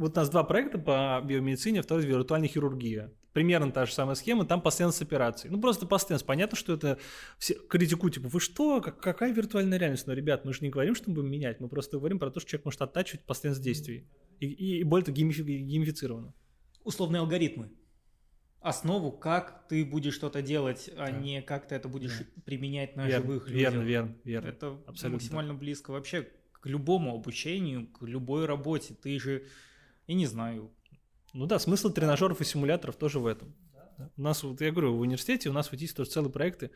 вот 0.00 0.16
у 0.16 0.20
нас 0.20 0.30
два 0.30 0.44
проекта 0.44 0.78
по 0.78 1.22
биомедицине, 1.24 1.82
второй 1.82 2.04
виртуальная 2.04 2.48
хирургия 2.48 3.12
примерно 3.32 3.70
та 3.70 3.86
же 3.86 3.92
самая 3.92 4.14
схема, 4.14 4.44
там 4.44 4.60
постоянность 4.60 5.02
операций. 5.02 5.50
Ну, 5.50 5.60
просто 5.60 5.86
постоянность. 5.86 6.26
Понятно, 6.26 6.56
что 6.56 6.74
это 6.74 6.98
все 7.38 7.54
критикуют, 7.54 8.14
типа, 8.14 8.28
вы 8.28 8.40
что, 8.40 8.80
как, 8.80 9.00
какая 9.00 9.32
виртуальная 9.32 9.78
реальность? 9.78 10.06
Но, 10.06 10.12
ребят, 10.12 10.44
мы 10.44 10.52
же 10.52 10.60
не 10.62 10.70
говорим, 10.70 10.94
что 10.94 11.10
мы 11.10 11.16
будем 11.16 11.30
менять, 11.30 11.60
мы 11.60 11.68
просто 11.68 11.98
говорим 11.98 12.18
про 12.18 12.30
то, 12.30 12.40
что 12.40 12.50
человек 12.50 12.64
может 12.64 12.82
оттачивать 12.82 13.24
постоянность 13.24 13.62
действий. 13.62 14.08
И, 14.40 14.46
и, 14.46 14.80
и 14.80 14.84
более 14.84 15.04
того, 15.04 15.16
геймифи, 15.16 15.42
геймифицировано. 15.42 16.34
Условные 16.82 17.20
алгоритмы. 17.20 17.70
Основу, 18.60 19.12
как 19.12 19.68
ты 19.68 19.84
будешь 19.86 20.14
что-то 20.14 20.42
делать, 20.42 20.90
а 20.96 21.10
да. 21.10 21.10
не 21.10 21.40
как 21.40 21.68
ты 21.68 21.74
это 21.76 21.88
будешь 21.88 22.18
да. 22.18 22.42
применять 22.44 22.94
на 22.94 23.06
верно, 23.06 23.26
живых 23.26 23.48
людях. 23.48 23.72
Верно, 23.72 23.82
верно, 23.86 24.16
верно. 24.24 24.48
Это 24.48 24.66
Абсолютно 24.86 25.10
максимально 25.10 25.54
близко 25.54 25.92
вообще 25.92 26.28
к 26.52 26.66
любому 26.66 27.14
обучению, 27.14 27.86
к 27.86 28.02
любой 28.02 28.44
работе. 28.44 28.94
Ты 28.94 29.18
же, 29.18 29.46
я 30.10 30.16
не 30.16 30.26
знаю, 30.26 30.74
ну 31.34 31.46
да, 31.46 31.60
смысл 31.60 31.90
тренажеров 31.90 32.40
и 32.40 32.44
симуляторов 32.44 32.96
тоже 32.96 33.20
в 33.20 33.26
этом. 33.26 33.54
У 34.16 34.22
нас, 34.22 34.42
вот 34.42 34.60
я 34.60 34.72
говорю, 34.72 34.96
в 34.96 35.00
университете 35.00 35.50
у 35.50 35.52
нас 35.52 35.70
вот 35.70 35.80
есть 35.80 35.96
тоже 35.96 36.10
целые 36.10 36.32
проекты. 36.32 36.72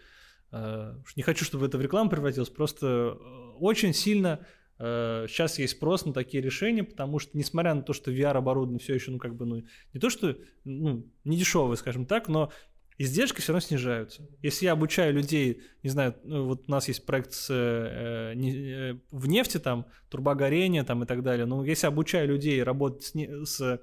Э, 0.53 0.95
не 1.16 1.24
хочу, 1.24 1.45
чтобы 1.45 1.66
это 1.66 1.76
в 1.76 1.80
рекламу 1.80 2.11
превратилось, 2.11 2.49
просто 2.51 2.87
э, 2.87 3.11
очень 3.59 3.93
сильно 3.93 4.47
сейчас 4.78 5.59
э, 5.59 5.62
есть 5.62 5.76
спрос 5.76 6.05
на 6.05 6.12
такие 6.12 6.43
решения, 6.43 6.85
потому 6.85 7.18
что, 7.18 7.37
несмотря 7.37 7.74
на 7.74 7.82
то, 7.82 7.93
что 7.93 8.12
VR-оборудование 8.12 8.78
все 8.78 8.95
еще, 8.95 9.11
ну, 9.11 9.18
как 9.18 9.35
бы, 9.35 9.47
ну, 9.47 9.64
не 9.93 10.01
то, 10.01 10.11
что, 10.11 10.37
ну, 10.62 11.05
не 11.24 11.37
дешевое, 11.37 11.76
скажем 11.76 12.07
так, 12.07 12.28
но 12.28 12.53
издержки 12.99 13.40
все 13.40 13.53
равно 13.53 13.66
снижаются. 13.66 14.28
Если 14.42 14.66
я 14.66 14.72
обучаю 14.72 15.14
людей, 15.14 15.62
не 15.82 15.90
знаю, 15.90 16.14
ну, 16.24 16.47
вот 16.47 16.64
у 16.66 16.70
нас 16.70 16.88
есть 16.88 17.05
проект 17.05 17.32
с, 17.32 17.49
э, 17.51 18.34
не, 18.34 18.53
э, 18.53 18.99
в 19.11 19.26
нефти, 19.28 19.59
там, 19.59 19.86
турбогорение 20.11 20.84
там, 20.84 21.03
и 21.03 21.07
так 21.07 21.22
далее, 21.22 21.47
но 21.47 21.64
если 21.64 21.86
обучаю 21.86 22.28
людей 22.28 22.62
работать 22.62 23.03
с, 23.05 23.47
с 23.47 23.80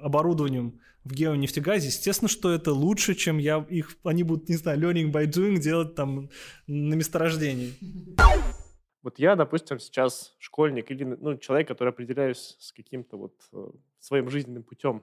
оборудованием 0.00 0.80
в 1.04 1.14
геонефтегазе, 1.14 1.88
естественно, 1.88 2.28
что 2.28 2.52
это 2.52 2.72
лучше, 2.72 3.14
чем 3.14 3.38
я 3.38 3.64
их, 3.68 3.96
они 4.04 4.22
будут, 4.22 4.48
не 4.48 4.56
знаю, 4.56 4.78
learning 4.80 5.10
by 5.12 5.26
doing 5.26 5.58
делать 5.58 5.94
там 5.94 6.28
на 6.66 6.94
месторождении. 6.94 7.74
Вот 9.02 9.18
я, 9.18 9.34
допустим, 9.34 9.80
сейчас 9.80 10.34
школьник 10.38 10.90
или 10.90 11.02
ну, 11.04 11.36
человек, 11.36 11.66
который 11.66 11.88
определяюсь 11.88 12.56
с 12.60 12.72
каким-то 12.72 13.16
вот 13.16 13.34
э, 13.52 13.70
своим 13.98 14.30
жизненным 14.30 14.62
путем. 14.62 15.02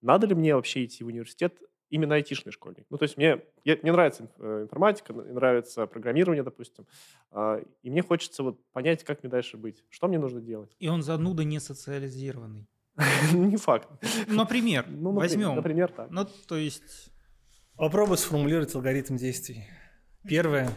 Надо 0.00 0.26
ли 0.26 0.34
мне 0.34 0.56
вообще 0.56 0.84
идти 0.84 1.04
в 1.04 1.06
университет 1.06 1.56
именно 1.90 2.14
айтишный 2.14 2.52
школьник? 2.52 2.86
Ну, 2.90 2.98
то 2.98 3.04
есть 3.04 3.16
мне, 3.16 3.42
я, 3.64 3.78
мне 3.82 3.92
нравится 3.92 4.28
э, 4.38 4.62
информатика, 4.62 5.12
нравится 5.12 5.86
программирование, 5.86 6.42
допустим, 6.42 6.86
э, 7.32 7.64
и 7.82 7.90
мне 7.90 8.02
хочется 8.02 8.42
вот 8.42 8.60
понять, 8.72 9.04
как 9.04 9.22
мне 9.22 9.30
дальше 9.30 9.56
быть, 9.56 9.84
что 9.90 10.08
мне 10.08 10.18
нужно 10.18 10.40
делать. 10.40 10.74
И 10.78 10.88
он 10.88 11.02
зануда 11.02 11.44
не 11.44 11.60
социализированный. 11.60 12.68
Не 13.32 13.56
факт. 13.56 13.88
Например, 14.26 14.86
ну, 14.88 15.12
возьмем. 15.12 15.54
Например, 15.54 15.92
так. 15.92 16.10
Ну, 16.10 16.26
то 16.46 16.56
есть... 16.56 17.12
Попробуй 17.76 18.16
сформулировать 18.16 18.74
алгоритм 18.74 19.16
действий. 19.16 19.64
Первое, 20.26 20.70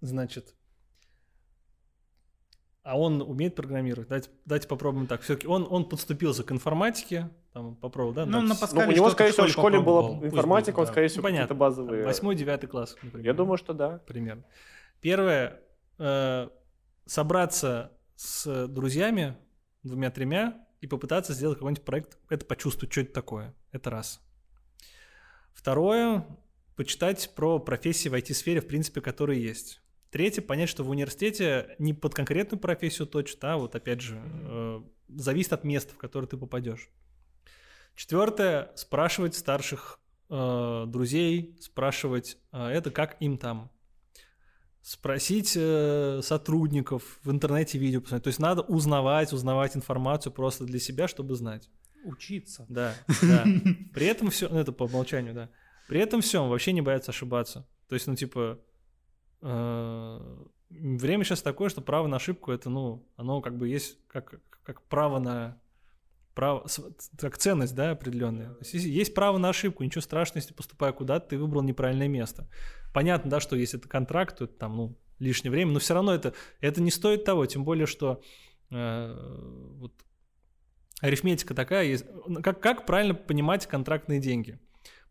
значит, 0.00 0.54
а 2.88 2.98
он 2.98 3.20
умеет 3.20 3.54
программировать. 3.54 4.08
Давайте, 4.08 4.30
давайте 4.46 4.66
попробуем 4.66 5.06
так. 5.06 5.20
Все-таки 5.20 5.46
он, 5.46 5.66
он 5.68 5.86
подступился 5.86 6.42
к 6.42 6.50
информатике, 6.52 7.28
там 7.52 7.76
попробовал, 7.76 8.14
да? 8.14 8.24
Ну, 8.24 8.40
на 8.40 8.54
Паскале 8.54 8.86
ну, 8.86 8.92
у 8.92 8.94
него, 8.94 9.10
скорее 9.10 9.32
всего, 9.32 9.46
в 9.46 9.50
школе 9.50 9.78
была 9.78 10.24
информатика, 10.24 10.76
будет, 10.76 10.86
он, 10.88 10.92
скорее 10.92 11.08
всего, 11.08 11.22
какие-то 11.22 11.54
базовые... 11.54 12.06
Восьмой, 12.06 12.34
девятый 12.34 12.66
класс, 12.66 12.96
например. 13.02 13.26
Я 13.26 13.34
думаю, 13.34 13.58
что 13.58 13.74
да. 13.74 13.98
Примерно. 14.06 14.42
Первое, 15.02 15.60
э, 15.98 16.48
собраться 17.04 17.92
с 18.16 18.66
друзьями, 18.68 19.36
двумя-тремя 19.82 20.66
и 20.80 20.86
попытаться 20.86 21.34
сделать 21.34 21.58
какой-нибудь 21.58 21.84
проект, 21.84 22.18
это 22.30 22.46
почувствовать, 22.46 22.90
что 22.90 23.02
это 23.02 23.12
такое. 23.12 23.54
Это 23.70 23.90
раз. 23.90 24.22
Второе, 25.52 26.24
почитать 26.74 27.34
про 27.34 27.58
профессии 27.58 28.08
в 28.08 28.14
IT-сфере, 28.14 28.62
в 28.62 28.66
принципе, 28.66 29.02
которые 29.02 29.42
есть. 29.42 29.82
Третье, 30.10 30.40
понять, 30.40 30.70
что 30.70 30.84
в 30.84 30.90
университете 30.90 31.76
не 31.78 31.92
под 31.92 32.14
конкретную 32.14 32.58
профессию 32.58 33.06
точно, 33.06 33.54
а 33.54 33.56
вот 33.58 33.74
опять 33.74 34.00
же, 34.00 34.20
э, 34.24 34.80
зависит 35.08 35.52
от 35.52 35.64
места, 35.64 35.92
в 35.94 35.98
которое 35.98 36.26
ты 36.26 36.36
попадешь. 36.36 36.88
Четвертое, 37.94 38.70
спрашивать 38.74 39.34
старших 39.34 40.00
э, 40.30 40.84
друзей, 40.86 41.56
спрашивать 41.60 42.38
э, 42.52 42.68
это, 42.68 42.90
как 42.90 43.16
им 43.20 43.36
там. 43.36 43.70
спросить 44.82 45.54
э, 45.56 46.20
сотрудников 46.22 47.18
в 47.22 47.30
интернете 47.30 47.76
видео 47.78 48.00
посмотреть. 48.00 48.24
То 48.24 48.28
есть 48.28 48.38
надо 48.38 48.62
узнавать, 48.62 49.32
узнавать 49.32 49.76
информацию 49.76 50.32
просто 50.32 50.64
для 50.64 50.78
себя, 50.78 51.08
чтобы 51.08 51.34
знать. 51.34 51.68
Учиться. 52.04 52.64
Да, 52.68 52.94
да. 53.22 53.44
При 53.92 54.06
этом 54.06 54.30
все, 54.30 54.48
ну 54.48 54.58
это 54.58 54.72
по 54.72 54.84
умолчанию, 54.84 55.34
да. 55.34 55.50
При 55.88 56.00
этом 56.00 56.20
все, 56.20 56.46
вообще 56.46 56.72
не 56.72 56.82
боятся 56.82 57.10
ошибаться. 57.10 57.66
То 57.88 57.94
есть, 57.94 58.06
ну 58.06 58.14
типа, 58.14 58.60
время 59.40 61.24
сейчас 61.24 61.42
такое, 61.42 61.68
что 61.68 61.80
право 61.80 62.06
на 62.06 62.16
ошибку 62.16 62.52
это, 62.52 62.70
ну, 62.70 63.06
оно 63.16 63.40
как 63.40 63.56
бы 63.56 63.68
есть 63.68 63.98
как, 64.08 64.40
как 64.62 64.82
право 64.82 65.18
на 65.18 65.60
право, 66.34 66.66
как 67.18 67.36
ценность, 67.36 67.74
да, 67.74 67.90
определенная. 67.90 68.50
То 68.50 68.64
есть, 68.64 68.86
есть 68.86 69.12
право 69.12 69.38
на 69.38 69.48
ошибку, 69.48 69.82
ничего 69.82 70.02
страшного, 70.02 70.38
если 70.38 70.54
поступая 70.54 70.92
куда-то, 70.92 71.30
ты 71.30 71.38
выбрал 71.38 71.62
неправильное 71.62 72.06
место. 72.06 72.48
Понятно, 72.94 73.28
да, 73.28 73.40
что 73.40 73.56
если 73.56 73.80
это 73.80 73.88
контракт, 73.88 74.38
то 74.38 74.44
это 74.44 74.54
там, 74.54 74.76
ну, 74.76 74.96
лишнее 75.18 75.50
время, 75.50 75.72
но 75.72 75.80
все 75.80 75.94
равно 75.94 76.14
это, 76.14 76.34
это 76.60 76.80
не 76.80 76.92
стоит 76.92 77.24
того, 77.24 77.46
тем 77.46 77.64
более, 77.64 77.86
что 77.86 78.22
э, 78.70 79.16
вот 79.78 79.92
арифметика 81.00 81.54
такая 81.54 81.86
есть. 81.86 82.04
Как, 82.42 82.60
как 82.60 82.86
правильно 82.86 83.14
понимать 83.14 83.66
контрактные 83.66 84.20
деньги? 84.20 84.60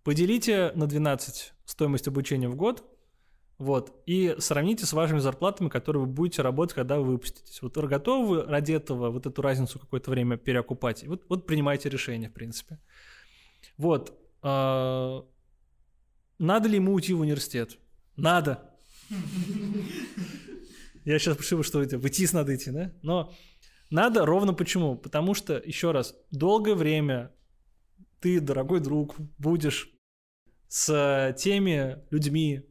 Поделите 0.03 0.71
на 0.75 0.87
12 0.87 1.53
стоимость 1.65 2.07
обучения 2.07 2.47
в 2.47 2.55
год, 2.55 2.85
вот, 3.57 4.03
и 4.05 4.35
сравните 4.37 4.85
с 4.85 4.93
вашими 4.93 5.17
зарплатами, 5.17 5.69
которые 5.69 6.03
вы 6.03 6.07
будете 6.07 6.43
работать, 6.43 6.75
когда 6.75 6.99
вы 6.99 7.05
выпуститесь. 7.05 7.61
Вот 7.63 7.75
вы 7.75 7.87
готовы 7.87 8.43
ради 8.43 8.73
этого 8.73 9.09
вот 9.09 9.25
эту 9.25 9.41
разницу 9.41 9.79
какое-то 9.79 10.11
время 10.11 10.37
переокупать? 10.37 11.03
Вот, 11.07 11.25
вот 11.27 11.47
принимайте 11.47 11.89
решение, 11.89 12.29
в 12.29 12.33
принципе. 12.33 12.79
Вот. 13.77 14.15
Э, 14.43 15.21
надо 16.37 16.69
ли 16.69 16.75
ему 16.75 16.93
уйти 16.93 17.13
в 17.13 17.21
университет? 17.21 17.79
Надо. 18.15 18.75
Я 21.03 21.17
сейчас 21.17 21.37
пишу, 21.37 21.63
что 21.63 21.81
это, 21.81 21.97
в 21.97 22.05
ИТИС 22.05 22.33
надо 22.33 22.55
идти, 22.55 22.69
да? 22.69 22.93
Но 23.01 23.33
надо 23.89 24.25
ровно 24.25 24.53
почему? 24.53 24.97
Потому 24.97 25.33
что, 25.33 25.57
еще 25.57 25.91
раз, 25.91 26.15
долгое 26.29 26.75
время 26.75 27.33
ты, 28.19 28.39
дорогой 28.39 28.81
друг, 28.81 29.15
будешь 29.39 29.89
с 30.67 31.33
теми 31.39 32.03
людьми 32.11 32.65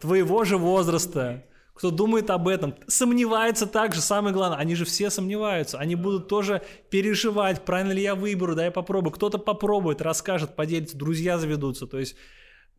твоего 0.00 0.44
же 0.44 0.56
возраста, 0.56 1.44
кто 1.74 1.90
думает 1.90 2.30
об 2.30 2.48
этом, 2.48 2.74
сомневается 2.88 3.66
также, 3.66 4.00
самое 4.00 4.34
главное, 4.34 4.58
они 4.58 4.74
же 4.74 4.84
все 4.84 5.10
сомневаются, 5.10 5.78
они 5.78 5.94
будут 5.94 6.28
тоже 6.28 6.62
переживать, 6.90 7.64
правильно 7.64 7.92
ли 7.92 8.02
я 8.02 8.14
выберу, 8.14 8.54
да, 8.54 8.64
я 8.64 8.70
попробую, 8.70 9.12
кто-то 9.12 9.38
попробует, 9.38 10.02
расскажет, 10.02 10.56
поделится, 10.56 10.96
друзья 10.96 11.38
заведутся, 11.38 11.86
то 11.86 11.98
есть 11.98 12.16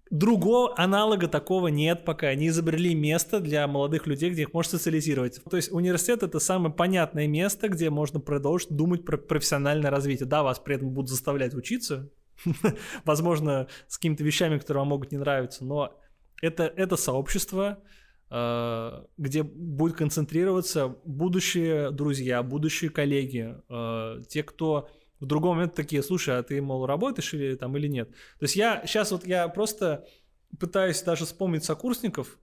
Другого 0.10 0.74
аналога 0.76 1.28
такого 1.28 1.68
нет 1.68 2.04
пока. 2.04 2.34
Не 2.34 2.48
изобрели 2.48 2.96
место 2.96 3.40
для 3.40 3.68
молодых 3.68 4.08
людей, 4.08 4.32
где 4.32 4.42
их 4.42 4.54
можно 4.54 4.80
социализировать. 4.80 5.40
То 5.48 5.56
есть 5.56 5.72
университет 5.72 6.24
это 6.24 6.40
самое 6.40 6.74
понятное 6.74 7.28
место, 7.28 7.70
где 7.70 7.92
можно 7.92 8.20
продолжить 8.20 8.72
думать 8.72 9.06
про 9.06 9.18
профессиональное 9.18 9.92
развитие. 9.92 10.28
Да, 10.28 10.42
вас 10.42 10.58
при 10.58 10.76
этом 10.76 10.90
будут 10.90 11.12
заставлять 11.12 11.54
учиться, 11.54 12.10
возможно, 13.06 13.68
с 13.88 13.98
какими-то 13.98 14.24
вещами, 14.24 14.58
которые 14.58 14.82
вам 14.82 14.90
могут 14.90 15.12
не 15.12 15.20
нравиться, 15.20 15.64
но 15.64 15.96
это, 16.42 16.64
это 16.64 16.96
сообщество, 16.96 17.80
э, 18.30 19.06
где 19.18 19.44
будет 19.44 19.96
концентрироваться 19.96 20.96
будущие 21.06 21.92
друзья, 21.92 22.44
будущие 22.44 22.90
коллеги, 22.90 23.56
э, 23.70 24.24
те, 24.28 24.44
кто 24.44 24.90
в 25.20 25.26
другом 25.26 25.56
момент 25.56 25.76
такие, 25.76 26.02
слушай, 26.02 26.38
а 26.38 26.44
ты, 26.44 26.62
мол, 26.62 26.86
работаешь 26.86 27.34
или 27.34 27.56
там 27.56 27.76
или 27.78 27.88
нет? 27.88 28.10
То 28.10 28.44
есть 28.44 28.56
я 28.56 28.84
сейчас 28.86 29.12
вот 29.12 29.26
я 29.26 29.48
просто 29.50 30.08
пытаюсь 30.60 31.02
даже 31.02 31.26
вспомнить 31.26 31.64
сокурсников, 31.64 32.40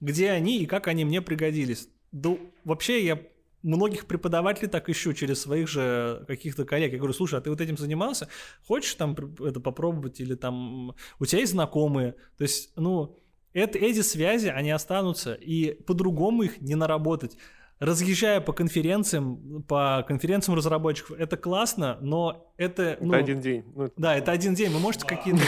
где 0.00 0.30
они 0.30 0.62
и 0.62 0.66
как 0.66 0.88
они 0.88 1.04
мне 1.04 1.20
пригодились. 1.20 1.88
Да, 2.12 2.36
вообще 2.64 3.04
я 3.04 3.20
многих 3.62 4.06
преподавателей 4.06 4.68
так 4.68 4.88
ищу 4.88 5.12
через 5.12 5.40
своих 5.40 5.68
же 5.68 6.24
каких-то 6.26 6.64
коллег. 6.64 6.92
Я 6.92 6.98
говорю, 6.98 7.14
слушай, 7.14 7.38
а 7.38 7.42
ты 7.42 7.50
вот 7.50 7.60
этим 7.60 7.76
занимался? 7.76 8.28
Хочешь 8.66 8.94
там 8.94 9.16
это 9.40 9.60
попробовать? 9.60 10.20
Или 10.20 10.34
там 10.34 10.94
у 11.18 11.26
тебя 11.26 11.40
есть 11.40 11.52
знакомые? 11.52 12.12
То 12.36 12.42
есть, 12.42 12.72
ну, 12.76 13.18
это, 13.52 13.78
эти 13.78 14.00
связи, 14.00 14.48
они 14.48 14.70
останутся, 14.70 15.34
и 15.34 15.72
по-другому 15.82 16.44
их 16.44 16.60
не 16.60 16.74
наработать 16.74 17.36
разъезжая 17.82 18.40
по 18.40 18.52
конференциям, 18.52 19.64
по 19.64 20.04
конференциям 20.06 20.56
разработчиков, 20.56 21.18
это 21.18 21.36
классно, 21.36 21.98
но 22.00 22.54
это... 22.56 22.96
Ну, 23.00 23.08
это 23.08 23.16
один 23.18 23.40
день. 23.40 23.64
Ну, 23.74 23.90
да, 23.96 24.14
это 24.14 24.30
один 24.30 24.54
день. 24.54 24.70
Вы 24.70 24.78
можете 24.78 25.04
какие-то... 25.04 25.42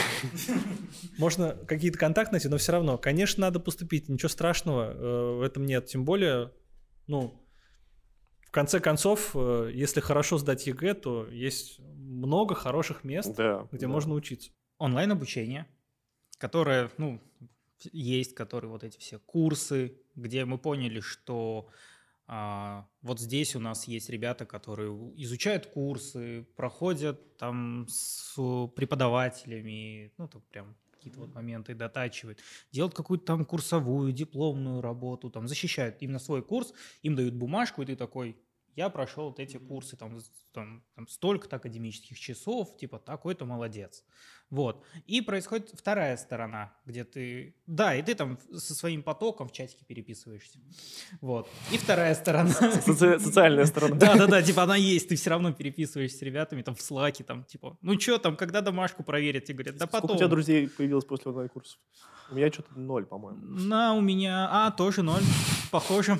Можно 1.17 1.51
какие-то 1.65 1.97
контакты 1.97 2.33
найти, 2.33 2.49
но 2.49 2.57
все 2.57 2.73
равно, 2.73 2.97
конечно, 2.97 3.39
надо 3.39 3.61
поступить. 3.61 4.09
Ничего 4.09 4.27
страшного 4.27 4.91
э, 4.91 5.37
в 5.37 5.41
этом 5.43 5.65
нет. 5.65 5.85
Тем 5.85 6.03
более, 6.03 6.51
ну, 7.07 7.44
конце 8.55 8.79
концов, 8.79 9.31
э, 9.35 9.69
если 9.73 9.99
хорошо 9.99 10.37
сдать 10.37 10.65
ЕГЭ, 10.65 10.93
то 10.93 11.27
есть 11.27 11.79
много 11.79 12.55
хороших 12.55 13.03
мест, 13.03 13.35
да, 13.35 13.67
где 13.71 13.85
да. 13.85 13.91
можно 13.91 14.13
учиться. 14.13 14.49
Онлайн-обучение, 14.77 15.67
которое, 16.37 16.89
ну, 16.97 17.21
есть, 17.91 18.33
которые 18.33 18.71
вот 18.71 18.85
эти 18.85 18.97
все 18.97 19.19
курсы, 19.19 19.97
где 20.15 20.45
мы 20.45 20.57
поняли, 20.57 21.01
что 21.01 21.67
а, 22.27 22.87
вот 23.01 23.19
здесь 23.19 23.57
у 23.57 23.59
нас 23.59 23.89
есть 23.89 24.09
ребята, 24.09 24.45
которые 24.45 24.89
изучают 25.17 25.65
курсы, 25.65 26.47
проходят 26.55 27.37
там 27.37 27.85
с 27.89 28.35
преподавателями, 28.75 30.13
ну, 30.17 30.29
там 30.29 30.41
прям 30.49 30.75
какие-то 30.93 31.19
вот 31.19 31.35
моменты 31.35 31.75
дотачивают, 31.75 32.39
делают 32.71 32.95
какую-то 32.95 33.25
там 33.25 33.45
курсовую, 33.45 34.13
дипломную 34.13 34.81
работу, 34.81 35.29
там 35.29 35.47
защищают 35.47 35.97
именно 35.99 36.19
свой 36.19 36.41
курс, 36.41 36.73
им 37.03 37.15
дают 37.15 37.33
бумажку, 37.35 37.81
и 37.81 37.85
ты 37.85 37.95
такой, 37.95 38.37
я 38.75 38.89
прошел 38.89 39.25
вот 39.25 39.39
эти 39.39 39.57
курсы, 39.57 39.95
там, 39.95 40.19
там, 40.53 40.83
там 40.95 41.07
столько-то 41.07 41.55
академических 41.55 42.19
часов, 42.19 42.75
типа 42.77 42.99
такой-то 42.99 43.45
молодец. 43.45 44.03
Вот. 44.49 44.85
И 45.07 45.21
происходит 45.21 45.71
вторая 45.73 46.17
сторона, 46.17 46.73
где 46.85 47.03
ты... 47.03 47.55
Да, 47.65 47.95
и 47.95 48.03
ты 48.03 48.13
там 48.13 48.37
со 48.53 48.75
своим 48.75 49.01
потоком 49.01 49.47
в 49.47 49.51
чатике 49.51 49.85
переписываешься. 49.85 50.59
Вот. 51.19 51.49
И 51.71 51.77
вторая 51.77 52.13
сторона... 52.13 52.51
Соци... 52.51 53.19
Социальная 53.19 53.65
сторона. 53.65 53.95
Да-да-да, 53.95 54.43
типа 54.43 54.63
она 54.63 54.75
есть, 54.75 55.09
ты 55.09 55.15
все 55.15 55.31
равно 55.31 55.51
переписываешься 55.51 56.19
с 56.19 56.21
ребятами 56.21 56.61
там 56.61 56.75
в 56.75 56.81
слаке, 56.81 57.23
там 57.23 57.43
типа, 57.43 57.77
ну 57.81 57.99
что 57.99 58.19
там, 58.19 58.35
когда 58.35 58.61
домашку 58.61 59.03
проверят? 59.03 59.45
Тебе 59.45 59.55
говорят, 59.63 59.77
да 59.77 59.87
потом. 59.87 60.09
Сколько 60.09 60.13
у 60.13 60.17
тебя 60.17 60.27
друзей 60.27 60.69
появилось 60.69 61.05
после 61.05 61.31
онлайн-курсов? 61.31 61.79
У 62.29 62.35
меня 62.35 62.51
что-то 62.51 62.77
ноль, 62.79 63.05
по-моему. 63.05 63.41
На, 63.41 63.93
у 63.93 64.01
меня... 64.01 64.47
А, 64.51 64.71
тоже 64.71 65.01
ноль. 65.01 65.23
Похоже. 65.71 66.19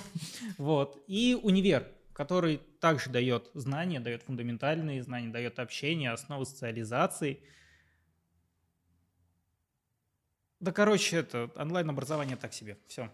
Вот. 0.58 1.04
И 1.08 1.38
универ 1.42 1.88
который 2.16 2.62
также 2.80 3.10
дает 3.10 3.52
знания, 3.54 4.00
дает 4.00 4.24
фундаментальные 4.24 5.04
знания, 5.04 5.28
дает 5.28 5.60
общение, 5.60 6.12
основы 6.12 6.46
социализации. 6.46 7.42
Да, 10.62 10.72
короче, 10.72 11.18
это 11.18 11.52
онлайн-образование 11.56 12.38
так 12.38 12.54
себе. 12.54 12.78
Все. 12.88 13.12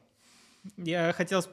Я 0.77 1.11
хотел 1.13 1.43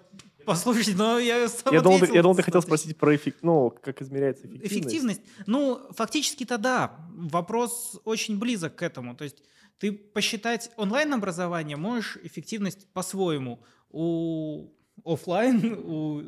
послушать, 0.45 0.95
но 0.97 1.19
я 1.19 1.49
сам 1.49 1.73
я 1.73 1.81
думал, 1.81 2.05
я 2.05 2.21
думал, 2.23 2.37
ты 2.37 2.43
хотел 2.43 2.61
спросить 2.61 2.99
про 2.99 3.17
эффект, 3.17 3.39
ну, 3.41 3.71
как 3.71 4.03
измеряется 4.03 4.47
эффективность. 4.47 4.73
Эффективность? 4.73 5.23
Ну, 5.47 5.81
фактически-то 5.93 6.59
да. 6.59 7.01
Вопрос 7.09 7.99
очень 8.05 8.39
близок 8.39 8.77
к 8.77 8.83
этому. 8.83 9.17
То 9.17 9.25
есть 9.25 9.43
ты 9.79 9.93
посчитать 9.93 10.71
онлайн-образование 10.77 11.79
можешь 11.79 12.19
эффективность 12.23 12.87
по-своему. 12.93 13.65
У 13.89 14.69
офлайн, 15.05 15.75
у 15.85 16.23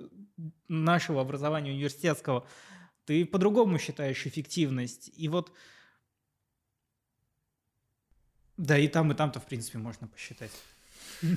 нашего 0.68 1.20
образования 1.20 1.72
университетского, 1.72 2.46
ты 3.04 3.24
по-другому 3.24 3.78
считаешь 3.78 4.26
эффективность. 4.26 5.10
И 5.14 5.28
вот 5.28 5.52
да, 8.56 8.76
и 8.76 8.88
там, 8.88 9.10
и 9.10 9.14
там-то, 9.14 9.40
в 9.40 9.46
принципе, 9.46 9.78
можно 9.78 10.06
посчитать. 10.06 10.50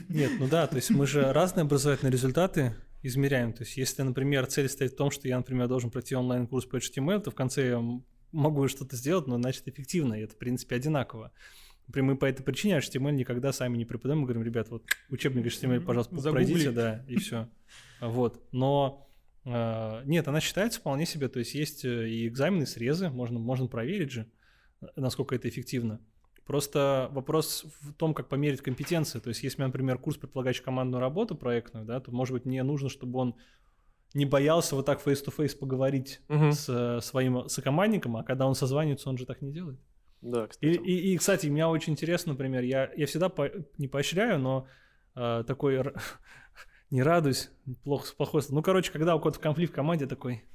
Нет, 0.10 0.32
ну 0.40 0.48
да, 0.48 0.68
то 0.68 0.76
есть 0.76 0.90
мы 0.90 1.08
же 1.08 1.32
разные 1.32 1.62
образовательные 1.64 2.12
результаты 2.12 2.76
измеряем. 3.02 3.54
То 3.54 3.64
есть 3.64 3.78
если, 3.78 4.02
например, 4.02 4.46
цель 4.48 4.70
стоит 4.70 4.94
в 4.94 4.98
том, 4.98 5.10
что 5.10 5.28
я, 5.28 5.38
например, 5.38 5.68
должен 5.68 5.90
пройти 5.90 6.16
онлайн-курс 6.16 6.66
по 6.66 6.78
HTML, 6.78 7.22
то 7.22 7.32
в 7.32 7.36
конце 7.36 7.70
я 7.70 7.82
могу 8.32 8.68
что-то 8.68 8.96
сделать, 8.96 9.28
но 9.28 9.38
значит 9.38 9.68
эффективно, 9.68 10.16
и 10.16 10.24
это, 10.24 10.34
в 10.34 10.38
принципе, 10.38 10.76
одинаково. 10.76 11.32
Например, 11.88 12.14
мы 12.14 12.18
по 12.18 12.26
этой 12.26 12.44
причине 12.44 12.78
HTML 12.78 13.12
никогда 13.12 13.52
сами 13.52 13.78
не 13.78 13.86
преподаем, 13.86 14.20
мы 14.20 14.26
говорим, 14.26 14.44
ребят, 14.44 14.70
вот 14.70 14.86
учебник 15.10 15.46
HTML, 15.46 15.82
пожалуйста, 15.82 16.16
пройдите, 16.32 16.72
да, 16.72 17.04
и 17.08 17.18
все. 17.18 17.50
Вот, 18.00 18.42
но 18.52 19.08
э, 19.46 20.02
нет, 20.06 20.28
она 20.28 20.40
считается 20.40 20.80
вполне 20.80 21.06
себе, 21.06 21.28
то 21.28 21.40
есть 21.40 21.54
есть 21.56 21.86
э, 21.86 22.10
и 22.10 22.28
экзамены, 22.28 22.66
срезы, 22.66 23.10
можно, 23.10 23.40
можно 23.40 23.68
проверить 23.68 24.12
же, 24.12 24.32
насколько 24.96 25.36
это 25.36 25.48
эффективно. 25.50 26.00
Просто 26.46 27.10
вопрос 27.12 27.66
в 27.82 27.94
том, 27.94 28.14
как 28.14 28.28
померить 28.28 28.62
компетенции. 28.62 29.20
То 29.20 29.30
есть, 29.30 29.44
если, 29.44 29.62
например, 29.62 29.98
курс 29.98 30.18
предполагающий 30.18 30.62
командную 30.62 31.00
работу 31.00 31.36
проектную, 31.36 31.86
да, 31.86 32.02
то, 32.02 32.12
может 32.12 32.34
быть, 32.34 32.46
мне 32.46 32.64
нужно, 32.64 32.90
чтобы 32.90 33.18
он 33.20 33.36
не 34.14 34.26
боялся 34.26 34.76
вот 34.76 34.86
так 34.86 35.06
face-to-face 35.06 35.58
поговорить 35.58 36.20
угу. 36.28 36.52
с 36.52 36.68
э, 36.68 37.02
своим 37.02 37.48
сокомандником, 37.48 38.18
а 38.18 38.24
когда 38.24 38.46
он 38.46 38.56
созванивается, 38.56 39.10
он 39.10 39.18
же 39.18 39.26
так 39.26 39.42
не 39.42 39.52
делает. 39.52 39.80
Да, 40.24 40.48
кстати. 40.48 40.66
И, 40.66 40.76
и, 40.76 41.14
и, 41.14 41.18
кстати, 41.18 41.48
меня 41.48 41.70
очень 41.70 41.94
интересно, 41.94 42.32
например, 42.32 42.64
я, 42.64 42.90
я 42.96 43.06
всегда 43.06 43.28
по, 43.28 43.52
не 43.78 43.90
поощряю, 43.90 44.40
но 44.40 44.68
э, 45.16 45.44
такой 45.46 45.84
не 46.90 47.04
радуюсь, 47.04 47.50
плохо, 47.84 48.08
плохой. 48.16 48.42
Ну, 48.50 48.62
короче, 48.62 48.92
когда 48.92 49.16
у 49.16 49.20
кого-то 49.20 49.40
конфликт 49.40 49.74
в 49.74 49.76
команде 49.76 50.06
такой, 50.06 50.46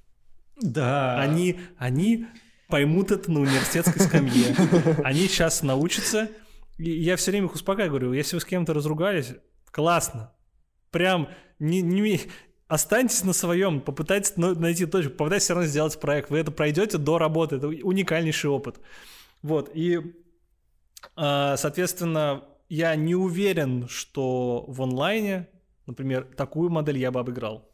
Да. 0.63 1.21
они, 1.21 1.61
они 1.77 2.27
поймут 2.69 3.11
это 3.11 3.31
на 3.31 3.41
университетской 3.41 4.01
скамье. 4.01 4.55
Они 5.05 5.21
сейчас 5.21 5.63
научатся. 5.63 6.29
И 6.77 6.91
я 6.91 7.17
все 7.17 7.31
время 7.31 7.47
их 7.47 7.55
успокаиваю, 7.55 7.91
говорю, 7.91 8.13
если 8.13 8.37
вы 8.37 8.41
с 8.41 8.45
кем-то 8.45 8.73
разругались, 8.75 9.35
классно. 9.71 10.33
Прям 10.91 11.29
не, 11.59 11.81
не, 11.83 12.21
останьтесь 12.69 13.25
на 13.25 13.33
своем, 13.33 13.81
попытайтесь 13.81 14.37
найти 14.37 14.87
точку, 14.87 15.13
попытайтесь 15.13 15.45
все 15.45 15.55
равно 15.55 15.69
сделать 15.69 15.99
проект. 15.99 16.31
Вы 16.31 16.39
это 16.39 16.53
пройдете 16.53 16.99
до 16.99 17.19
работы, 17.19 17.57
это 17.57 17.69
уникальнейший 17.69 18.51
опыт. 18.51 18.81
Вот, 19.43 19.71
и, 19.75 20.01
а, 21.17 21.57
соответственно, 21.57 22.45
я 22.69 22.95
не 22.97 23.15
уверен, 23.15 23.89
что 23.89 24.65
в 24.67 24.83
онлайне, 24.83 25.49
например, 25.87 26.25
такую 26.37 26.71
модель 26.71 26.99
я 26.99 27.11
бы 27.11 27.21
обыграл. 27.21 27.71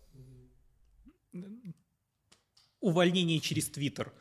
Увольнение 2.80 3.40
через 3.40 3.70
Твиттер. 3.70 4.12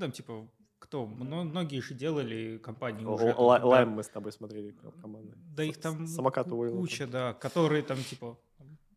Там, 0.00 0.10
типа, 0.10 0.50
кто? 0.78 1.06
Многие 1.06 1.80
же 1.80 1.94
делали 1.94 2.58
компании 2.58 3.04
уже. 3.04 3.34
Лайм 3.36 3.90
мы 3.90 4.02
с 4.02 4.08
тобой 4.08 4.32
смотрели 4.32 4.74
команды. 5.00 5.34
Да 5.36 5.62
их 5.62 5.78
там 5.80 6.06
Самокат 6.06 6.50
уволил. 6.50 6.78
куча, 6.78 7.06
да, 7.06 7.32
которые 7.34 7.82
там, 7.82 8.02
типа, 8.02 8.38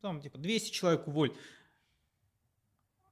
там, 0.02 0.22
типа, 0.22 0.38
200 0.38 0.72
человек 0.72 1.08
уволь. 1.08 1.36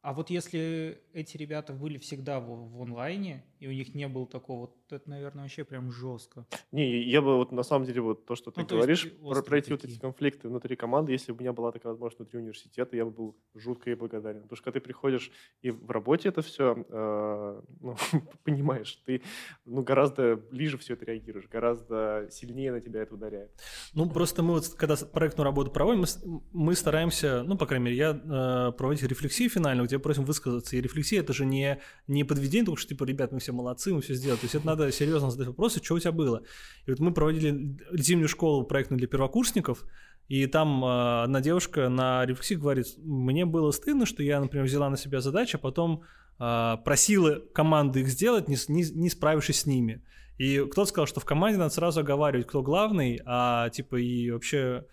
А 0.01 0.13
вот 0.13 0.29
если 0.29 1.01
эти 1.13 1.35
ребята 1.35 1.73
были 1.73 1.97
всегда 1.97 2.39
в, 2.39 2.45
в 2.45 2.81
онлайне, 2.81 3.43
и 3.59 3.67
у 3.67 3.71
них 3.71 3.93
не 3.93 4.07
было 4.07 4.25
такого, 4.25 4.61
вот 4.61 4.75
это, 4.89 5.09
наверное, 5.09 5.43
вообще 5.43 5.63
прям 5.63 5.91
жестко. 5.91 6.45
Не, 6.71 7.03
я 7.03 7.21
бы 7.21 7.35
вот 7.35 7.51
на 7.51 7.63
самом 7.63 7.85
деле 7.85 8.01
вот 8.01 8.25
то, 8.25 8.35
что 8.35 8.51
ты 8.51 8.61
ну, 8.61 8.67
говоришь, 8.67 9.11
про, 9.11 9.41
пройти 9.41 9.71
такие. 9.71 9.75
вот 9.75 9.83
эти 9.85 9.99
конфликты 9.99 10.47
внутри 10.47 10.75
команды, 10.75 11.11
если 11.11 11.31
бы 11.31 11.39
у 11.39 11.41
меня 11.41 11.51
была 11.51 11.71
такая 11.71 11.91
возможность 11.91 12.19
внутри 12.19 12.39
университета, 12.39 12.95
я 12.95 13.05
бы 13.05 13.11
был 13.11 13.37
жутко 13.55 13.91
и 13.91 13.95
благодарен. 13.95 14.43
Потому 14.43 14.55
что 14.55 14.63
когда 14.63 14.79
ты 14.79 14.83
приходишь 14.85 15.31
и 15.61 15.71
в 15.71 15.91
работе 15.91 16.29
это 16.29 16.41
все, 16.41 16.85
э, 16.89 17.61
ну, 17.81 17.95
понимаешь, 18.43 19.01
ты 19.05 19.21
ну, 19.65 19.83
гораздо 19.83 20.37
ближе 20.37 20.77
все 20.77 20.93
это 20.93 21.05
реагируешь, 21.05 21.47
гораздо 21.49 22.27
сильнее 22.31 22.71
на 22.71 22.79
тебя 22.79 23.01
это 23.01 23.15
ударяет. 23.15 23.51
Ну, 23.93 24.09
просто 24.09 24.41
мы 24.41 24.53
вот, 24.53 24.69
когда 24.69 24.95
проектную 24.95 25.45
работу 25.45 25.71
проводим, 25.71 26.01
мы, 26.01 26.41
мы 26.53 26.75
стараемся, 26.75 27.43
ну, 27.43 27.57
по 27.57 27.65
крайней 27.65 27.85
мере, 27.85 27.97
я 27.97 28.11
э, 28.11 28.71
проводить 28.77 29.03
рефлексию 29.03 29.49
финальную, 29.49 29.87
где 29.87 29.99
просим 29.99 30.23
высказаться. 30.23 30.77
И 30.77 30.81
рефлексия 30.81 31.19
это 31.19 31.33
же 31.33 31.45
не, 31.45 31.81
не 32.07 32.23
подведение, 32.23 32.65
только 32.65 32.79
что 32.79 32.89
типа, 32.89 33.03
ребят, 33.03 33.31
мы 33.31 33.39
все 33.39 33.48
молодцы, 33.51 33.93
мы 33.93 34.01
все 34.01 34.13
сделали. 34.13 34.39
То 34.39 34.45
есть 34.45 34.55
это 34.55 34.65
надо 34.65 34.91
серьезно 34.91 35.31
задать 35.31 35.47
вопросы, 35.47 35.83
что 35.83 35.95
у 35.95 35.99
тебя 35.99 36.11
было. 36.11 36.43
И 36.85 36.91
вот 36.91 36.99
мы 36.99 37.13
проводили 37.13 37.77
зимнюю 37.93 38.27
школу 38.27 38.63
проектную 38.65 38.99
для 38.99 39.07
первокурсников, 39.07 39.85
и 40.27 40.45
там 40.45 40.85
э, 40.85 41.23
одна 41.23 41.41
девушка 41.41 41.89
на 41.89 42.25
рефлексии 42.25 42.55
говорит, 42.55 42.87
мне 42.97 43.45
было 43.45 43.71
стыдно, 43.71 44.05
что 44.05 44.21
я, 44.21 44.39
например, 44.39 44.65
взяла 44.65 44.89
на 44.89 44.97
себя 44.97 45.21
задачу, 45.21 45.57
а 45.57 45.59
потом 45.59 46.03
э, 46.39 46.75
просила 46.85 47.39
команды 47.53 48.01
их 48.01 48.09
сделать, 48.09 48.47
не, 48.47 48.55
не, 48.67 48.83
не 48.91 49.09
справившись 49.09 49.61
с 49.61 49.65
ними. 49.65 50.03
И 50.37 50.59
кто-то 50.71 50.85
сказал, 50.85 51.07
что 51.07 51.19
в 51.19 51.25
команде 51.25 51.57
надо 51.57 51.73
сразу 51.73 51.99
оговаривать, 52.01 52.47
кто 52.47 52.61
главный, 52.61 53.19
а 53.25 53.69
типа 53.69 53.97
и 53.97 54.29
вообще 54.29 54.85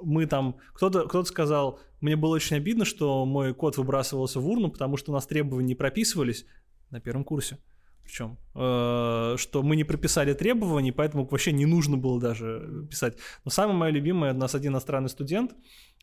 мы 0.00 0.26
там, 0.26 0.56
кто-то 0.72 1.06
кто 1.06 1.24
сказал, 1.24 1.80
мне 2.00 2.16
было 2.16 2.34
очень 2.34 2.56
обидно, 2.56 2.84
что 2.84 3.26
мой 3.26 3.52
код 3.52 3.76
выбрасывался 3.76 4.40
в 4.40 4.48
урну, 4.48 4.70
потому 4.70 4.96
что 4.96 5.10
у 5.10 5.14
нас 5.14 5.26
требования 5.26 5.68
не 5.68 5.74
прописывались 5.74 6.46
на 6.90 7.00
первом 7.00 7.24
курсе. 7.24 7.58
Причем, 8.04 8.38
э, 8.54 9.36
что 9.38 9.62
мы 9.62 9.76
не 9.76 9.84
прописали 9.84 10.34
требований, 10.34 10.92
поэтому 10.92 11.26
вообще 11.26 11.52
не 11.52 11.66
нужно 11.66 11.96
было 11.96 12.20
даже 12.20 12.86
писать. 12.90 13.16
Но 13.44 13.50
самое 13.50 13.76
мое 13.76 13.90
любимое, 13.90 14.34
у 14.34 14.36
нас 14.36 14.54
один 14.54 14.72
иностранный 14.72 15.08
студент, 15.08 15.52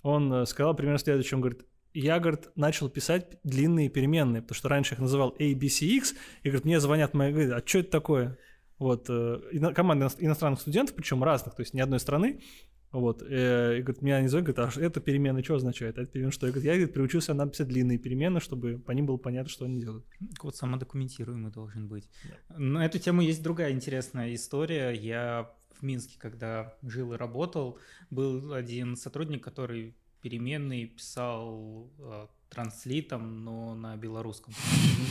он 0.02 0.34
э, 0.34 0.46
сказал 0.46 0.76
примерно 0.76 0.98
следующее, 0.98 1.36
он 1.38 1.42
говорит, 1.42 1.66
я, 1.94 2.20
говорит, 2.20 2.50
начал 2.56 2.90
писать 2.90 3.38
длинные 3.44 3.90
переменные, 3.90 4.42
потому 4.42 4.56
что 4.56 4.70
раньше 4.70 4.96
их 4.96 5.00
называл 5.00 5.36
A, 5.40 5.56
B, 5.56 5.70
C, 5.70 5.86
X, 5.86 6.16
и, 6.42 6.50
говорит, 6.50 6.66
мне 6.66 6.80
звонят 6.80 7.14
мои, 7.14 7.32
говорят, 7.32 7.64
а 7.64 7.68
что 7.68 7.80
это 7.80 7.92
такое? 7.92 8.38
Вот, 8.80 9.06
э, 9.10 9.40
команда 9.76 10.10
иностранных 10.18 10.60
студентов, 10.60 10.96
причем 10.96 11.24
разных, 11.24 11.54
то 11.54 11.62
есть 11.62 11.76
ни 11.76 11.82
одной 11.82 12.00
страны, 12.00 12.42
вот, 12.92 13.22
э, 13.22 13.78
и 13.80 13.82
говорит, 13.82 14.02
меня 14.02 14.22
не 14.22 14.28
зовут, 14.28 14.48
говорит, 14.48 14.78
а 14.78 14.82
это 14.82 15.00
перемены 15.00 15.44
что 15.44 15.56
означает? 15.56 15.98
Это 15.98 16.12
перемены 16.12 16.32
что? 16.32 16.46
Я, 16.46 16.52
говорю, 16.52 16.68
я 16.68 16.74
говорит, 16.74 16.94
приучился 16.94 17.34
написать 17.34 17.68
длинные 17.68 17.98
перемены, 17.98 18.42
чтобы 18.42 18.80
по 18.80 18.92
ним 18.92 19.06
было 19.06 19.18
понятно, 19.18 19.50
что 19.50 19.66
они 19.66 19.80
делают. 19.80 20.06
Код 20.38 20.56
самодокументируемый 20.58 21.52
должен 21.52 21.88
быть. 21.88 22.10
Да. 22.50 22.58
На 22.58 22.86
эту 22.86 23.00
тему 23.00 23.22
есть 23.22 23.42
другая 23.42 23.72
интересная 23.72 24.34
история. 24.34 24.92
Я 24.92 25.50
в 25.80 25.84
Минске, 25.84 26.20
когда 26.20 26.76
жил 26.82 27.14
и 27.14 27.18
работал, 27.18 27.80
был 28.10 28.54
один 28.54 28.98
сотрудник, 28.98 29.42
который 29.42 29.96
переменные 30.22 30.88
писал 30.88 31.90
э, 31.98 32.28
транслитом, 32.50 33.44
но 33.44 33.74
на 33.74 33.96
белорусском. 33.96 34.54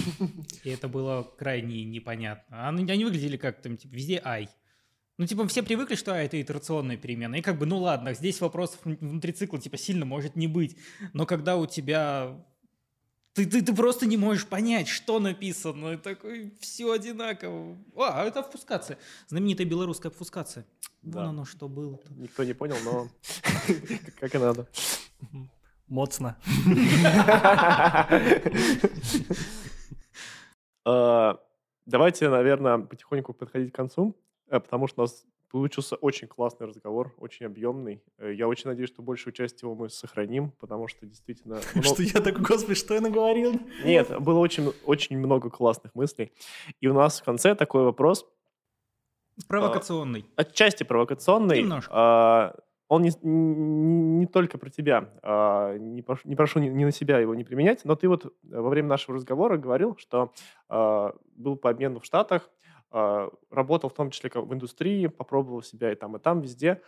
И 0.65 0.71
это 0.71 0.87
было 0.87 1.23
крайне 1.39 1.85
непонятно. 1.85 2.69
Они, 2.69 2.89
они 2.91 3.05
выглядели 3.05 3.37
как 3.37 3.63
там, 3.63 3.77
типа, 3.77 3.95
везде 3.95 4.21
ай. 4.23 4.49
Ну, 5.21 5.27
типа, 5.27 5.47
все 5.49 5.63
привыкли, 5.63 5.97
что 5.97 6.15
а, 6.15 6.17
это 6.17 6.41
итерационная 6.41 6.97
перемена. 6.97 7.35
И 7.35 7.43
как 7.43 7.59
бы, 7.59 7.67
ну 7.67 7.77
ладно, 7.77 8.15
здесь 8.15 8.41
вопросов 8.41 8.81
внутри 8.83 9.35
цикла, 9.35 9.61
типа, 9.61 9.77
сильно 9.77 10.07
может 10.07 10.35
не 10.35 10.47
быть. 10.47 10.79
Но 11.13 11.27
когда 11.27 11.59
у 11.59 11.67
тебя... 11.67 12.43
Ты, 13.35 13.45
ты, 13.45 13.61
ты 13.61 13.75
просто 13.75 14.07
не 14.07 14.17
можешь 14.17 14.47
понять, 14.47 14.89
что 14.89 15.21
написано. 15.21 15.93
И 15.93 15.97
такой, 15.99 16.55
все 16.59 16.91
одинаково. 16.91 17.77
А, 17.99 18.25
это 18.25 18.41
обфускация. 18.41 18.97
Знаменитая 19.29 19.67
белорусская 19.67 20.09
обфускация. 20.09 20.65
Да. 21.03 21.19
Вон 21.19 21.29
оно 21.29 21.45
что 21.45 21.69
было. 21.69 21.97
-то. 21.97 22.15
Никто 22.17 22.43
не 22.43 22.55
понял, 22.55 22.77
но 22.83 23.11
как 24.21 24.35
и 24.35 24.39
надо. 24.39 24.69
Моцно. 25.87 26.39
А, 30.87 31.39
давайте, 31.85 32.31
наверное, 32.31 32.79
потихоньку 32.79 33.35
подходить 33.35 33.71
к 33.71 33.77
концу. 33.77 34.17
Э, 34.51 34.61
потому 34.61 34.87
что 34.89 35.03
у 35.03 35.05
нас 35.05 35.25
получился 35.51 35.97
очень 35.97 36.29
классный 36.29 36.67
разговор, 36.67 37.15
очень 37.19 37.47
объемный. 37.47 38.03
Э, 38.19 38.33
я 38.33 38.49
очень 38.49 38.69
надеюсь, 38.69 38.91
что 38.91 39.03
большую 39.03 39.33
часть 39.33 39.63
его 39.63 39.75
мы 39.75 39.89
сохраним, 39.89 40.51
потому 40.61 40.89
что 40.89 41.07
действительно... 41.07 41.61
Что 41.83 42.03
я 42.03 42.21
такой, 42.21 42.43
господи, 42.43 42.75
что 42.75 42.95
я 42.95 43.01
наговорил? 43.01 43.59
Нет, 43.85 44.21
было 44.21 44.39
очень, 44.39 44.73
очень 44.85 45.19
много 45.19 45.51
классных 45.51 45.95
мыслей. 45.95 46.33
И 46.81 46.89
у 46.89 46.95
нас 46.95 47.21
в 47.21 47.25
конце 47.25 47.55
такой 47.55 47.85
вопрос. 47.85 48.27
Провокационный. 49.49 50.27
Отчасти 50.37 50.85
провокационный. 50.85 51.63
Немножко. 51.63 51.91
А, 51.95 52.57
он 52.89 53.03
не, 53.03 53.13
не, 53.23 54.19
не 54.19 54.27
только 54.27 54.59
про 54.59 54.69
тебя. 54.69 55.11
А, 55.23 55.77
не, 55.79 56.03
прошу, 56.03 56.29
не 56.29 56.37
прошу 56.37 56.59
не, 56.59 56.85
на 56.85 56.91
себя 56.91 57.19
его 57.21 57.35
не 57.35 57.45
применять, 57.45 57.85
но 57.85 57.95
ты 57.95 58.09
вот 58.09 58.35
во 58.43 58.69
время 58.69 58.89
нашего 58.89 59.17
разговора 59.17 59.57
говорил, 59.57 59.97
что 59.97 60.33
а, 60.69 61.15
был 61.37 61.57
по 61.57 61.71
обмену 61.71 62.01
в 62.01 62.05
Штатах, 62.05 62.43
а, 62.43 62.60
работал 62.91 63.91
в 63.91 63.95
том 63.95 64.11
числе 64.11 64.31
в 64.35 64.53
индустрии, 64.53 65.07
попробовал 65.07 65.63
себя 65.63 65.93
и 65.93 65.95
там, 65.95 66.17
и 66.17 66.19
там, 66.19 66.41
везде. 66.41 66.83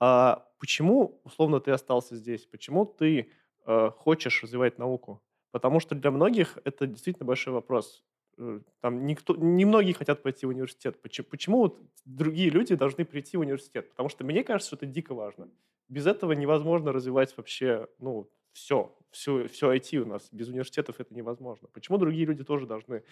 А 0.00 0.46
почему, 0.58 1.20
условно, 1.24 1.60
ты 1.60 1.70
остался 1.70 2.16
здесь? 2.16 2.46
Почему 2.46 2.84
ты 2.84 3.30
э, 3.66 3.90
хочешь 3.96 4.42
развивать 4.42 4.78
науку? 4.78 5.22
Потому 5.50 5.80
что 5.80 5.94
для 5.94 6.10
многих 6.10 6.58
это 6.64 6.86
действительно 6.86 7.26
большой 7.26 7.52
вопрос. 7.52 8.04
Э, 8.38 8.60
там 8.80 9.06
никто, 9.06 9.36
не 9.36 9.64
многие 9.64 9.92
хотят 9.92 10.22
пойти 10.22 10.46
в 10.46 10.48
университет. 10.48 11.00
Почему, 11.00 11.26
почему 11.30 11.58
вот 11.58 11.78
другие 12.04 12.50
люди 12.50 12.74
должны 12.74 13.04
прийти 13.04 13.36
в 13.36 13.40
университет? 13.40 13.90
Потому 13.90 14.08
что 14.08 14.24
мне 14.24 14.42
кажется, 14.42 14.68
что 14.68 14.76
это 14.76 14.86
дико 14.86 15.14
важно. 15.14 15.48
Без 15.88 16.06
этого 16.06 16.32
невозможно 16.32 16.92
развивать 16.92 17.36
вообще, 17.36 17.86
ну, 17.98 18.30
все, 18.52 18.96
все, 19.10 19.46
все 19.48 19.72
IT 19.72 19.98
у 19.98 20.06
нас. 20.06 20.28
Без 20.32 20.48
университетов 20.48 21.00
это 21.00 21.14
невозможно. 21.14 21.68
Почему 21.72 21.98
другие 21.98 22.26
люди 22.26 22.44
тоже 22.44 22.66
должны 22.66 23.04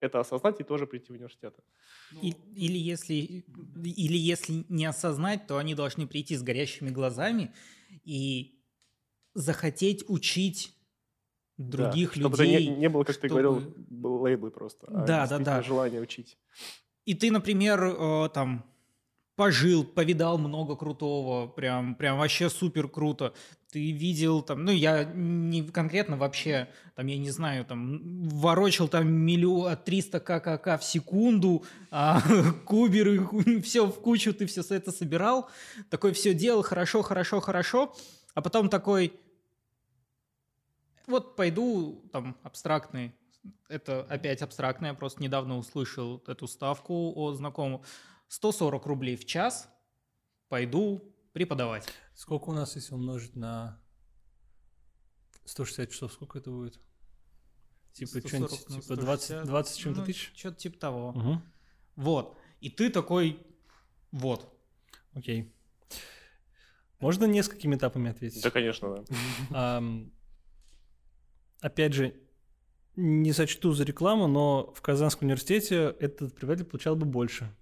это 0.00 0.20
осознать 0.20 0.60
и 0.60 0.64
тоже 0.64 0.86
прийти 0.86 1.12
в 1.12 1.14
университет. 1.14 1.54
Ну, 2.12 2.20
и, 2.22 2.34
или, 2.54 2.78
если, 2.78 3.14
или 3.14 4.16
если 4.16 4.64
не 4.68 4.86
осознать, 4.86 5.46
то 5.46 5.58
они 5.58 5.74
должны 5.74 6.06
прийти 6.06 6.36
с 6.36 6.42
горящими 6.42 6.90
глазами 6.90 7.52
и 8.04 8.60
захотеть 9.34 10.04
учить 10.08 10.74
других 11.56 12.14
да, 12.14 12.20
людей. 12.20 12.30
Чтобы 12.30 12.46
не, 12.46 12.76
не 12.76 12.88
было, 12.88 13.04
как 13.04 13.14
чтобы... 13.14 13.28
ты 13.28 13.28
говорил, 13.28 14.22
лейблы 14.22 14.50
просто, 14.50 14.86
а 14.88 15.04
да, 15.04 15.26
да, 15.26 15.38
да. 15.38 15.62
желание 15.62 16.00
учить. 16.00 16.38
И 17.04 17.14
ты, 17.14 17.30
например, 17.30 17.82
э, 17.82 18.28
там 18.34 18.64
пожил, 19.36 19.84
повидал 19.84 20.38
много 20.38 20.76
крутого, 20.76 21.46
прям, 21.46 21.94
прям 21.94 22.18
вообще 22.18 22.50
супер 22.50 22.88
круто. 22.88 23.32
Ты 23.76 23.92
видел 23.92 24.40
там, 24.40 24.64
ну 24.64 24.72
я 24.72 25.04
не 25.04 25.62
конкретно 25.62 26.16
вообще, 26.16 26.66
там 26.94 27.08
я 27.08 27.18
не 27.18 27.28
знаю, 27.28 27.62
там 27.66 28.26
ворочил 28.26 28.88
там 28.88 29.06
миллион, 29.06 29.76
300 29.76 30.18
ККК 30.18 30.78
в 30.78 30.82
секунду, 30.82 31.62
а 31.90 32.22
куберы, 32.64 33.20
все 33.60 33.84
в 33.84 34.00
кучу, 34.00 34.32
ты 34.32 34.46
все 34.46 34.62
это 34.70 34.92
собирал, 34.92 35.50
такой 35.90 36.14
все 36.14 36.32
делал 36.32 36.62
хорошо, 36.62 37.02
хорошо, 37.02 37.40
хорошо, 37.40 37.94
а 38.32 38.40
потом 38.40 38.70
такой, 38.70 39.12
вот 41.06 41.36
пойду 41.36 42.02
там 42.12 42.34
абстрактный, 42.42 43.12
это 43.68 44.06
опять 44.08 44.40
абстрактное, 44.40 44.92
я 44.92 44.94
просто 44.94 45.22
недавно 45.22 45.58
услышал 45.58 46.24
эту 46.26 46.48
ставку 46.48 47.12
от 47.14 47.36
знакомого, 47.36 47.84
140 48.28 48.86
рублей 48.86 49.16
в 49.16 49.26
час 49.26 49.68
пойду 50.48 51.12
преподавать. 51.34 51.86
Сколько 52.16 52.48
у 52.48 52.52
нас, 52.54 52.74
если 52.76 52.94
умножить 52.94 53.36
на 53.36 53.78
160 55.44 55.90
часов, 55.90 56.12
сколько 56.14 56.38
это 56.38 56.50
будет? 56.50 56.80
Типа, 57.92 58.20
140 58.20 58.28
что-нибудь, 58.28 58.68
на 58.70 58.80
типа 58.80 58.96
20, 58.96 59.24
160, 59.24 59.46
20 59.46 59.74
с 59.74 59.76
чем-то 59.76 60.00
ну, 60.00 60.06
тысяч? 60.06 60.32
Что-то 60.34 60.56
типа 60.56 60.78
того. 60.78 61.08
Угу. 61.10 61.42
Вот. 61.96 62.38
И 62.62 62.70
ты 62.70 62.88
такой, 62.88 63.46
вот. 64.12 64.50
Окей. 65.12 65.52
Можно 67.00 67.26
несколькими 67.26 67.76
этапами 67.76 68.10
ответить? 68.10 68.42
Да, 68.42 68.50
конечно, 68.50 69.04
да. 69.50 69.82
Опять 71.60 71.92
же, 71.92 72.18
не 72.96 73.34
сочту 73.34 73.72
за 73.72 73.84
рекламу, 73.84 74.26
но 74.26 74.72
в 74.74 74.80
Казанском 74.80 75.26
университете 75.26 75.94
этот 76.00 76.34
преподаватель 76.34 76.64
получал 76.64 76.96
бы 76.96 77.04
больше. 77.04 77.54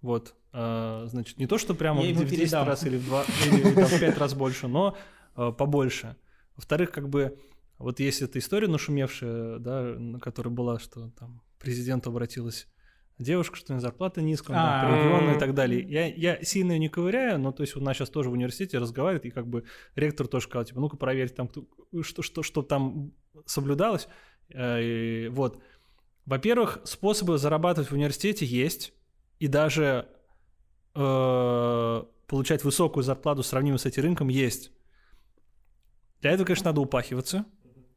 Вот. 0.00 0.34
А, 0.52 1.06
значит, 1.06 1.38
не 1.38 1.46
то, 1.46 1.58
что 1.58 1.74
прямо 1.74 2.02
Я 2.02 2.08
в 2.08 2.10
ему 2.10 2.24
10 2.24 2.38
передам. 2.38 2.66
раз 2.66 2.84
или 2.84 2.96
в, 2.96 3.04
2, 3.04 3.24
или 3.46 3.74
там 3.74 3.84
в 3.84 4.00
5 4.00 4.18
раз 4.18 4.34
больше, 4.34 4.68
но 4.68 4.96
а, 5.34 5.52
побольше. 5.52 6.16
Во-вторых, 6.56 6.90
как 6.90 7.08
бы, 7.08 7.38
вот 7.78 8.00
есть 8.00 8.22
эта 8.22 8.38
история 8.38 8.66
нашумевшая, 8.68 9.58
да, 9.58 9.82
на 9.82 10.18
которой 10.18 10.48
была, 10.48 10.78
что 10.78 11.10
там 11.10 11.42
президенту 11.58 12.10
обратилась 12.10 12.66
девушка, 13.18 13.56
что 13.56 13.72
у 13.72 13.74
нее 13.74 13.80
зарплата 13.80 14.22
низкая, 14.22 14.56
там 14.56 14.92
А. 14.94 14.96
региону 14.96 15.36
и 15.36 15.38
так 15.38 15.54
далее. 15.54 15.82
Я, 15.82 16.06
я 16.06 16.42
сильно 16.42 16.72
её 16.72 16.80
не 16.80 16.88
ковыряю, 16.88 17.38
но 17.38 17.52
то 17.52 17.62
есть 17.62 17.76
у 17.76 17.80
нас 17.80 17.96
сейчас 17.96 18.10
тоже 18.10 18.30
в 18.30 18.32
университете 18.32 18.78
разговаривает, 18.78 19.26
и 19.26 19.30
как 19.30 19.46
бы 19.48 19.64
ректор 19.96 20.26
тоже 20.28 20.46
сказал, 20.46 20.64
типа, 20.64 20.80
ну-ка 20.80 20.96
проверьте 20.96 21.34
там, 21.34 21.48
кто, 21.48 21.66
что, 22.02 22.22
что, 22.22 22.42
что 22.42 22.62
там 22.62 23.12
соблюдалось. 23.44 24.08
Э, 24.50 24.82
и 24.82 25.28
вот. 25.28 25.60
Во-первых, 26.26 26.80
способы 26.84 27.38
зарабатывать 27.38 27.90
в 27.90 27.94
университете 27.94 28.44
есть, 28.44 28.92
и 29.38 29.46
даже 29.48 30.08
э, 30.98 32.02
получать 32.26 32.64
высокую 32.64 33.04
зарплату, 33.04 33.42
сравнимую 33.42 33.78
с 33.78 33.86
этим 33.86 34.02
рынком, 34.02 34.28
есть. 34.28 34.72
Для 36.20 36.32
этого, 36.32 36.46
конечно, 36.46 36.66
надо 36.66 36.80
упахиваться. 36.80 37.46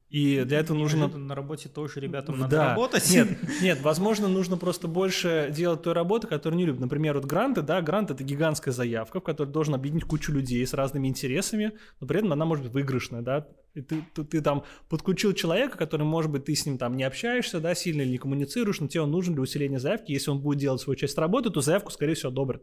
И 0.10 0.43
для 0.45 0.60
этого 0.60 0.78
нужно... 0.78 1.08
На 1.08 1.36
работе 1.36 1.70
тоже 1.70 2.02
ребятам 2.02 2.38
надо 2.38 2.58
Да. 2.58 2.70
работать. 2.72 3.10
Нет, 3.12 3.30
нет, 3.62 3.82
возможно, 3.82 4.28
нужно 4.28 4.58
просто 4.58 4.89
больше 4.89 5.49
делать 5.56 5.84
той 5.84 5.93
работы, 5.93 6.28
которую 6.28 6.60
не 6.60 6.66
любят. 6.66 6.82
Например, 6.82 7.16
вот 7.16 7.24
гранты, 7.26 7.62
да, 7.62 7.82
грант— 7.82 8.12
это 8.12 8.22
гигантская 8.22 8.74
заявка, 8.74 9.22
в 9.22 9.24
которой 9.24 9.47
должен 9.47 9.74
объединить 9.74 10.04
кучу 10.04 10.34
людей 10.34 10.68
с 10.68 10.74
разными 10.74 11.08
интересами, 11.08 11.72
но 12.02 12.08
при 12.08 12.20
этом 12.20 12.34
она 12.34 12.43
может 12.43 12.66
быть 12.66 12.74
выигрышная, 12.74 13.22
да. 13.22 13.47
И 13.74 13.80
ты, 13.80 14.04
ты, 14.14 14.26
ты 14.26 14.41
там 14.41 14.66
подключил 14.89 15.32
человека, 15.32 15.78
который, 15.78 16.04
может 16.04 16.30
быть, 16.30 16.43
ты 16.43 16.56
с 16.56 16.66
ним 16.66 16.78
там 16.78 16.97
не 16.97 17.04
общаешься, 17.06 17.62
да, 17.62 17.74
сильно 17.74 18.02
или 18.02 18.10
не 18.10 18.18
коммуницируешь, 18.18 18.82
но 18.82 18.89
тебе 18.89 19.04
он 19.04 19.12
нужен 19.12 19.34
для 19.34 19.43
усиления 19.43 19.80
заявки. 19.80 20.12
Если 20.12 20.30
он 20.30 20.41
будет 20.41 20.60
делать 20.60 20.82
свою 20.82 20.97
часть 20.97 21.18
работы, 21.18 21.52
то 21.52 21.62
заявку, 21.62 21.89
скорее 21.89 22.16
всего, 22.16 22.32
одобрят. 22.32 22.62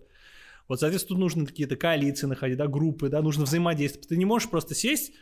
Вот, 0.68 0.80
соответственно, 0.80 1.16
тут 1.16 1.18
нужно 1.18 1.46
какие-то 1.46 1.76
коалиции 1.76 2.26
находить, 2.26 2.58
да, 2.58 2.66
группы, 2.66 3.08
да, 3.08 3.22
нужно 3.22 3.44
взаимодействовать. 3.44 4.08
Ты 4.08 4.16
не 4.16 4.24
можешь 4.24 4.50
просто 4.50 4.74
сесть 4.74 5.12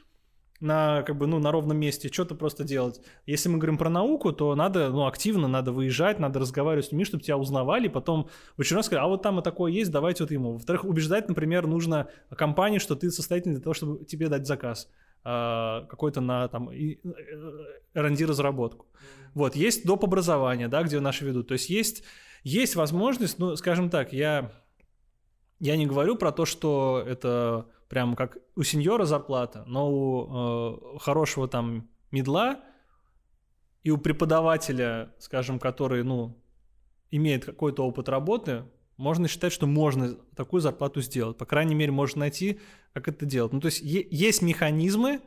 на, 0.61 1.03
как 1.03 1.17
бы, 1.17 1.27
ну, 1.27 1.39
на 1.39 1.53
ровном 1.53 1.79
месте, 1.79 2.09
что-то 2.09 2.35
просто 2.35 2.65
делать. 2.65 3.01
Если 3.27 3.49
мы 3.49 3.59
говорим 3.59 3.79
про 3.79 3.91
науку, 3.91 4.33
то 4.33 4.55
надо, 4.55 4.89
ну, 4.91 5.07
активно, 5.07 5.49
надо 5.49 5.73
выезжать, 5.73 6.19
надо 6.19 6.41
разговаривать 6.41 6.87
с 6.87 6.93
людьми, 6.93 7.05
чтобы 7.05 7.23
тебя 7.23 7.37
узнавали, 7.37 7.89
потом 7.89 8.29
в 8.57 8.61
очередной 8.61 8.81
раз 8.81 8.87
сказать, 8.87 9.05
а 9.05 9.07
вот 9.07 9.23
там 9.23 9.39
и 9.39 9.43
такое 9.43 9.71
есть, 9.71 9.91
давайте 9.91 10.25
вот 10.25 10.31
ему. 10.31 10.55
Во-вторых, 10.55 10.85
убеждать, 10.85 11.29
например, 11.29 11.67
нужно 11.67 12.09
компании, 12.31 12.79
что 12.79 12.97
ты 12.97 13.11
состоятельный 13.11 13.55
для 13.55 13.63
того, 13.63 13.75
чтобы 13.75 14.05
тебе 14.05 14.29
дать 14.29 14.47
заказ 14.47 14.89
а, 15.25 15.83
какой-то 15.87 16.21
на 16.21 16.49
там 16.49 16.71
э, 16.71 16.97
R&D 17.95 18.25
разработку. 18.25 18.87
Вот, 19.35 19.57
есть 19.57 19.85
доп. 19.85 20.05
образование, 20.05 20.69
да, 20.69 20.83
где 20.83 21.01
наши 21.01 21.25
ведут. 21.25 21.49
То 21.49 21.53
есть 21.53 21.69
есть, 21.69 22.05
есть 22.43 22.77
возможность, 22.77 23.39
ну, 23.39 23.57
скажем 23.57 23.91
так, 23.91 24.13
я, 24.13 24.53
я 25.59 25.77
не 25.77 25.87
говорю 25.87 26.17
про 26.17 26.33
то, 26.33 26.45
что 26.45 27.03
это 27.07 27.67
прям 27.89 28.17
как 28.17 28.39
у 28.57 28.63
сеньора 28.63 29.05
зарплата, 29.05 29.65
но 29.67 29.91
у 29.91 30.97
э, 30.97 30.99
хорошего 30.99 31.49
там 31.49 31.89
медла 32.11 32.61
и 33.83 33.91
у 33.91 33.99
преподавателя, 33.99 35.15
скажем, 35.19 35.59
который, 35.59 36.03
ну, 36.03 36.37
имеет 37.11 37.45
какой-то 37.45 37.87
опыт 37.87 38.09
работы, 38.09 38.65
можно 38.97 39.29
считать, 39.29 39.53
что 39.53 39.67
можно 39.67 40.15
такую 40.35 40.61
зарплату 40.61 41.01
сделать. 41.03 41.37
По 41.37 41.45
крайней 41.45 41.75
мере, 41.75 41.93
можно 41.93 42.21
найти, 42.21 42.61
как 42.93 43.09
это 43.09 43.27
делать. 43.27 43.53
Ну, 43.53 43.61
то 43.61 43.67
есть 43.67 43.81
есть 43.83 44.43
механизмы, 44.43 45.21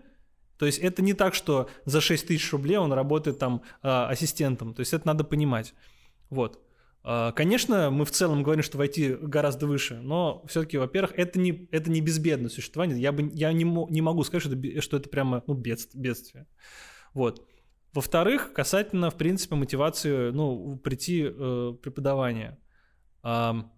то 0.57 0.65
есть 0.65 0.79
это 0.79 1.01
не 1.01 1.13
так, 1.13 1.35
что 1.35 1.69
за 1.85 2.01
6 2.01 2.27
тысяч 2.27 2.51
рублей 2.51 2.77
он 2.77 2.91
работает 2.91 3.39
там 3.39 3.61
а, 3.81 4.09
ассистентом. 4.09 4.73
То 4.73 4.81
есть 4.81 4.93
это 4.93 5.07
надо 5.07 5.23
понимать. 5.23 5.73
Вот. 6.29 6.59
А, 7.03 7.31
Конечно, 7.31 7.89
мы 7.91 8.05
в 8.05 8.11
целом 8.11 8.43
говорим, 8.43 8.63
что 8.63 8.77
войти 8.77 9.15
гораздо 9.21 9.67
выше, 9.67 9.99
но 10.01 10.43
все-таки, 10.47 10.77
во-первых, 10.77 11.13
это 11.15 11.39
не, 11.39 11.67
это 11.71 11.89
не 11.89 12.01
безбедное 12.01 12.49
существование. 12.49 12.99
Я, 12.99 13.11
бы, 13.11 13.29
я 13.33 13.51
не, 13.53 13.63
не 13.63 14.01
могу 14.01 14.23
сказать, 14.23 14.43
что 14.43 14.55
это, 14.55 14.81
что 14.81 14.97
это 14.97 15.09
прямо 15.09 15.43
ну, 15.47 15.53
бедст- 15.53 15.95
бедствие. 15.95 16.47
Вот. 17.13 17.47
Во-вторых, 17.93 18.53
касательно, 18.53 19.09
в 19.09 19.15
принципе, 19.15 19.55
мотивации 19.55 20.29
ну, 20.31 20.77
прийти 20.77 21.25
э, 21.25 21.73
преподавания. 21.81 22.59
Ам, 23.23 23.71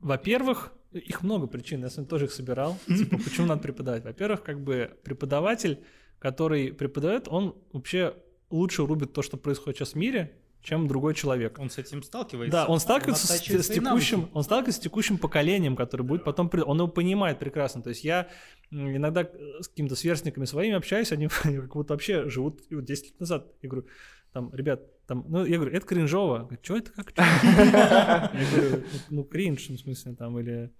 во-первых, 0.00 0.72
их 0.90 1.22
много 1.22 1.46
причин, 1.46 1.82
я 1.82 1.90
сам 1.90 2.06
тоже 2.06 2.24
их 2.24 2.32
собирал. 2.32 2.76
Типа, 2.86 3.18
почему 3.18 3.46
надо 3.46 3.62
преподавать? 3.62 4.04
Во-первых, 4.04 4.42
как 4.42 4.62
бы 4.62 4.98
преподаватель, 5.04 5.84
который 6.18 6.72
преподает, 6.72 7.28
он 7.28 7.56
вообще 7.72 8.16
лучше 8.50 8.84
рубит 8.84 9.12
то, 9.12 9.22
что 9.22 9.36
происходит 9.36 9.78
сейчас 9.78 9.92
в 9.92 9.96
мире, 9.96 10.41
чем 10.62 10.86
другой 10.86 11.14
человек. 11.14 11.58
Он 11.58 11.70
с 11.70 11.78
этим 11.78 12.02
сталкивается. 12.02 12.52
Да, 12.52 12.66
он 12.66 12.78
сталкивается 12.78 13.26
с, 13.26 13.30
оттачивает 13.30 13.64
с 13.64 13.66
свои 13.66 13.78
текущим, 13.80 14.18
навыки. 14.18 14.32
он 14.34 14.42
сталкивается 14.44 14.80
с 14.80 14.82
текущим 14.82 15.18
поколением, 15.18 15.76
которое 15.76 16.04
будет 16.04 16.24
потом, 16.24 16.50
он 16.66 16.78
его 16.78 16.88
понимает 16.88 17.38
прекрасно. 17.38 17.82
То 17.82 17.90
есть 17.90 18.04
я 18.04 18.28
иногда 18.70 19.22
э, 19.22 19.60
с 19.60 19.68
какими-то 19.68 19.96
сверстниками 19.96 20.44
своими 20.44 20.76
общаюсь, 20.76 21.12
они 21.12 21.28
как 21.42 21.74
будто 21.74 21.94
вообще 21.94 22.28
живут 22.28 22.62
вот 22.70 22.84
10 22.84 23.04
лет 23.06 23.20
назад. 23.20 23.52
Я 23.60 23.68
говорю, 23.68 23.86
там, 24.32 24.54
ребят, 24.54 24.80
там, 25.06 25.24
ну, 25.28 25.44
я 25.44 25.56
говорю, 25.56 25.76
это 25.76 25.86
кринжово. 25.86 26.48
Что 26.62 26.76
это 26.76 26.92
как? 26.92 27.12
чё?» 27.12 27.22
Я 27.22 28.30
говорю, 28.52 28.84
«Ну, 29.10 29.16
ну, 29.16 29.24
кринж, 29.24 29.68
в 29.68 29.78
смысле, 29.78 30.14
там, 30.14 30.38
или 30.38 30.72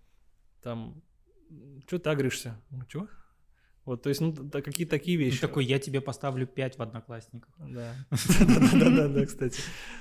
там, 0.62 1.02
что 1.86 1.98
ты 1.98 2.08
агришься? 2.08 2.60
Чего? 2.88 3.08
Вот, 3.84 4.02
то 4.02 4.10
есть, 4.10 4.20
ну, 4.20 4.32
да, 4.32 4.62
какие-то 4.62 4.90
такие 4.92 5.18
Он 5.18 5.24
вещи. 5.24 5.40
такой, 5.40 5.64
я 5.64 5.78
тебе 5.80 6.00
поставлю 6.00 6.46
5 6.46 6.78
в 6.78 6.82
одноклассниках. 6.82 7.52
Да. 7.58 7.94
Да-да-да, 8.74 9.26
кстати. 9.26 9.60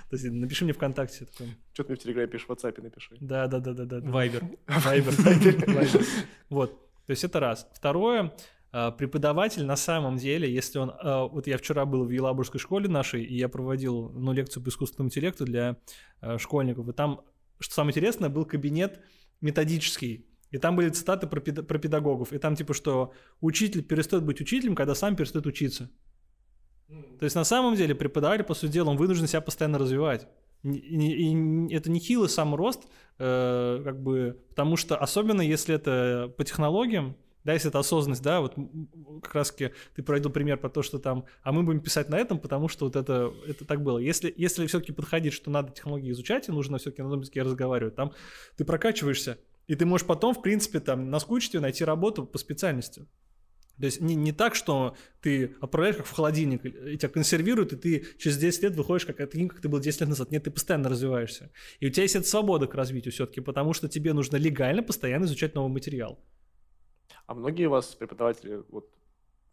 То 0.09 0.15
есть, 0.15 0.25
напиши 0.29 0.65
мне 0.65 0.73
ВКонтакте. 0.73 1.27
Что 1.73 1.83
ты 1.83 1.89
мне 1.89 1.95
в 1.95 1.99
Телеграме 1.99 2.27
пишешь, 2.27 2.47
в 2.47 2.51
WhatsApp 2.51 2.79
напиши. 2.81 3.17
Да, 3.19 3.47
да, 3.47 3.59
да, 3.59 3.73
да, 3.73 3.85
да. 3.85 3.99
да. 4.01 4.11
Вайбер. 4.11 4.45
Вайбер. 4.67 5.13
Вайбер. 5.17 6.05
Вот. 6.49 6.79
То 7.07 7.11
есть 7.11 7.23
это 7.23 7.39
раз. 7.39 7.67
Второе, 7.73 8.31
а, 8.71 8.91
преподаватель 8.91 9.65
на 9.65 9.75
самом 9.75 10.17
деле, 10.17 10.51
если 10.51 10.79
он... 10.79 10.91
а, 10.97 11.25
Вот 11.25 11.47
я 11.47 11.57
вчера 11.57 11.85
был 11.85 12.05
в 12.05 12.09
Елабужской 12.11 12.59
школе 12.59 12.87
нашей, 12.87 13.23
и 13.23 13.35
я 13.35 13.49
проводил 13.49 14.09
ну, 14.09 14.31
лекцию 14.31 14.63
по 14.63 14.69
искусственному 14.69 15.07
интеллекту 15.09 15.45
для 15.45 15.77
а, 16.21 16.37
школьников. 16.37 16.87
И 16.87 16.93
там, 16.93 17.21
что 17.59 17.73
самое 17.73 17.91
интересное, 17.91 18.29
был 18.29 18.45
кабинет 18.45 19.01
методический. 19.41 20.27
И 20.51 20.57
там 20.57 20.75
были 20.75 20.89
цитаты 20.89 21.27
про, 21.27 21.39
педа- 21.39 21.63
про 21.63 21.79
педагогов. 21.79 22.33
И 22.33 22.37
там 22.37 22.55
типа, 22.55 22.73
что 22.73 23.13
учитель 23.39 23.83
перестает 23.83 24.23
быть 24.23 24.41
учителем, 24.41 24.75
когда 24.75 24.95
сам 24.95 25.15
перестает 25.15 25.45
учиться. 25.45 25.89
То 26.87 27.23
есть 27.23 27.35
на 27.35 27.45
самом 27.45 27.75
деле 27.75 27.95
преподаватель, 27.95 28.43
по 28.43 28.53
сути 28.53 28.71
дела, 28.73 28.89
он 28.89 28.97
вынужден 28.97 29.27
себя 29.27 29.41
постоянно 29.41 29.77
развивать. 29.77 30.27
И, 30.63 31.73
это 31.73 31.89
нехилый 31.89 32.29
сам 32.29 32.53
рост, 32.53 32.83
э, 33.17 33.81
как 33.83 34.01
бы, 34.01 34.39
потому 34.49 34.75
что 34.75 34.97
особенно 34.97 35.41
если 35.41 35.73
это 35.73 36.31
по 36.37 36.43
технологиям, 36.43 37.15
да, 37.43 37.53
если 37.53 37.69
это 37.69 37.79
осознанность, 37.79 38.21
да, 38.21 38.41
вот 38.41 38.55
как 39.23 39.33
раз 39.33 39.51
таки 39.51 39.73
ты 39.95 40.03
проводил 40.03 40.29
пример 40.29 40.57
про 40.57 40.69
то, 40.69 40.83
что 40.83 40.99
там, 40.99 41.25
а 41.41 41.51
мы 41.51 41.63
будем 41.63 41.79
писать 41.79 42.09
на 42.09 42.15
этом, 42.19 42.39
потому 42.39 42.67
что 42.67 42.85
вот 42.85 42.95
это, 42.95 43.33
это 43.47 43.65
так 43.65 43.81
было. 43.81 43.97
Если, 43.97 44.31
если 44.37 44.67
все-таки 44.67 44.91
подходить, 44.91 45.33
что 45.33 45.49
надо 45.49 45.71
технологии 45.71 46.11
изучать, 46.11 46.49
и 46.49 46.51
нужно 46.51 46.77
все-таки 46.77 47.01
на 47.01 47.15
языке 47.15 47.41
разговаривать, 47.41 47.95
там 47.95 48.13
ты 48.57 48.65
прокачиваешься, 48.65 49.39
и 49.71 49.75
ты 49.75 49.85
можешь 49.85 50.05
потом, 50.05 50.33
в 50.33 50.41
принципе, 50.41 50.81
там, 50.81 51.09
наскучить 51.09 51.53
ее, 51.53 51.61
найти 51.61 51.85
работу 51.85 52.25
по 52.25 52.37
специальности. 52.37 53.07
То 53.79 53.85
есть 53.85 54.01
не, 54.01 54.15
не 54.15 54.33
так, 54.33 54.53
что 54.53 54.97
ты 55.21 55.55
отправляешь 55.61 55.95
как 55.95 56.05
в 56.07 56.11
холодильник, 56.11 56.65
и 56.65 56.97
тебя 56.97 57.07
консервируют, 57.07 57.71
и 57.71 57.77
ты 57.77 58.05
через 58.17 58.37
10 58.37 58.63
лет 58.63 58.75
выходишь 58.75 59.05
как 59.05 59.15
таким, 59.15 59.47
как 59.47 59.61
ты 59.61 59.69
был 59.69 59.79
10 59.79 60.01
лет 60.01 60.09
назад. 60.09 60.29
Нет, 60.29 60.43
ты 60.43 60.51
постоянно 60.51 60.89
развиваешься. 60.89 61.53
И 61.79 61.87
у 61.87 61.89
тебя 61.89 62.03
есть 62.03 62.17
эта 62.17 62.27
свобода 62.27 62.67
к 62.67 62.75
развитию 62.75 63.13
все-таки, 63.13 63.39
потому 63.39 63.71
что 63.71 63.87
тебе 63.87 64.11
нужно 64.11 64.35
легально 64.35 64.83
постоянно 64.83 65.23
изучать 65.23 65.55
новый 65.55 65.71
материал. 65.71 66.19
А 67.25 67.33
многие 67.33 67.67
у 67.67 67.69
вас 67.69 67.95
преподаватели 67.95 68.61
вот 68.67 68.89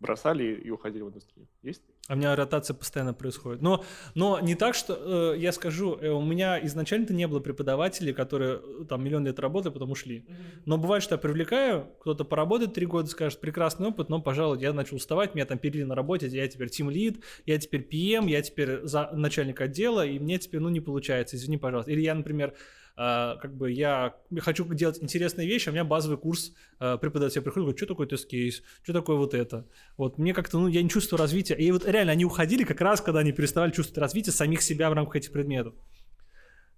бросали 0.00 0.54
и 0.54 0.70
уходили 0.70 1.02
в 1.02 1.08
индустрию? 1.08 1.48
Есть? 1.62 1.82
А 2.08 2.14
у 2.14 2.16
меня 2.16 2.34
ротация 2.34 2.74
постоянно 2.74 3.12
происходит. 3.12 3.60
Но, 3.60 3.84
но 4.14 4.40
не 4.40 4.54
так, 4.54 4.74
что 4.74 5.34
э, 5.34 5.38
я 5.38 5.52
скажу, 5.52 5.98
э, 6.00 6.08
у 6.08 6.22
меня 6.22 6.58
изначально-то 6.64 7.12
не 7.12 7.26
было 7.26 7.40
преподавателей, 7.40 8.14
которые 8.14 8.60
э, 8.62 8.84
там 8.88 9.04
миллион 9.04 9.26
лет 9.26 9.38
работали, 9.38 9.72
потом 9.72 9.90
ушли. 9.90 10.26
Но 10.64 10.78
бывает, 10.78 11.02
что 11.02 11.16
я 11.16 11.18
привлекаю, 11.18 11.86
кто-то 12.00 12.24
поработает 12.24 12.72
три 12.72 12.86
года, 12.86 13.08
скажет, 13.08 13.40
прекрасный 13.40 13.88
опыт, 13.88 14.08
но, 14.08 14.22
пожалуй, 14.22 14.58
я 14.60 14.72
начал 14.72 14.96
уставать, 14.96 15.34
меня 15.34 15.44
там 15.44 15.58
перели 15.58 15.84
на 15.84 15.94
работе, 15.94 16.28
я 16.28 16.48
теперь 16.48 16.70
тим 16.70 16.88
лид, 16.88 17.22
я 17.44 17.58
теперь 17.58 17.82
PM, 17.82 18.28
я 18.30 18.40
теперь 18.40 18.80
за, 18.84 19.10
начальник 19.12 19.60
отдела, 19.60 20.06
и 20.06 20.18
мне 20.18 20.38
теперь, 20.38 20.60
ну, 20.60 20.70
не 20.70 20.80
получается, 20.80 21.36
извини, 21.36 21.58
пожалуйста. 21.58 21.92
Или 21.92 22.00
я, 22.00 22.14
например, 22.14 22.54
как 22.98 23.56
бы 23.56 23.70
я 23.70 24.16
хочу 24.40 24.64
делать 24.74 25.00
интересные 25.00 25.46
вещи, 25.46 25.68
а 25.68 25.70
у 25.70 25.72
меня 25.72 25.84
базовый 25.84 26.18
курс 26.18 26.52
а, 26.80 26.96
преподавателя 26.96 27.42
приходит, 27.42 27.64
говорит, 27.66 27.78
что 27.78 27.86
такое 27.86 28.08
тест-кейс, 28.08 28.60
что 28.82 28.92
такое 28.92 29.16
вот 29.16 29.34
это. 29.34 29.68
Вот 29.96 30.18
мне 30.18 30.34
как-то, 30.34 30.58
ну, 30.58 30.66
я 30.66 30.82
не 30.82 30.90
чувствую 30.90 31.20
развития. 31.20 31.54
И 31.54 31.70
вот 31.70 31.86
реально 31.86 32.10
они 32.10 32.24
уходили 32.24 32.64
как 32.64 32.80
раз, 32.80 33.00
когда 33.00 33.20
они 33.20 33.30
переставали 33.30 33.70
чувствовать 33.70 33.98
развитие 33.98 34.32
самих 34.32 34.62
себя 34.62 34.90
в 34.90 34.94
рамках 34.94 35.14
этих 35.14 35.30
предметов. 35.30 35.74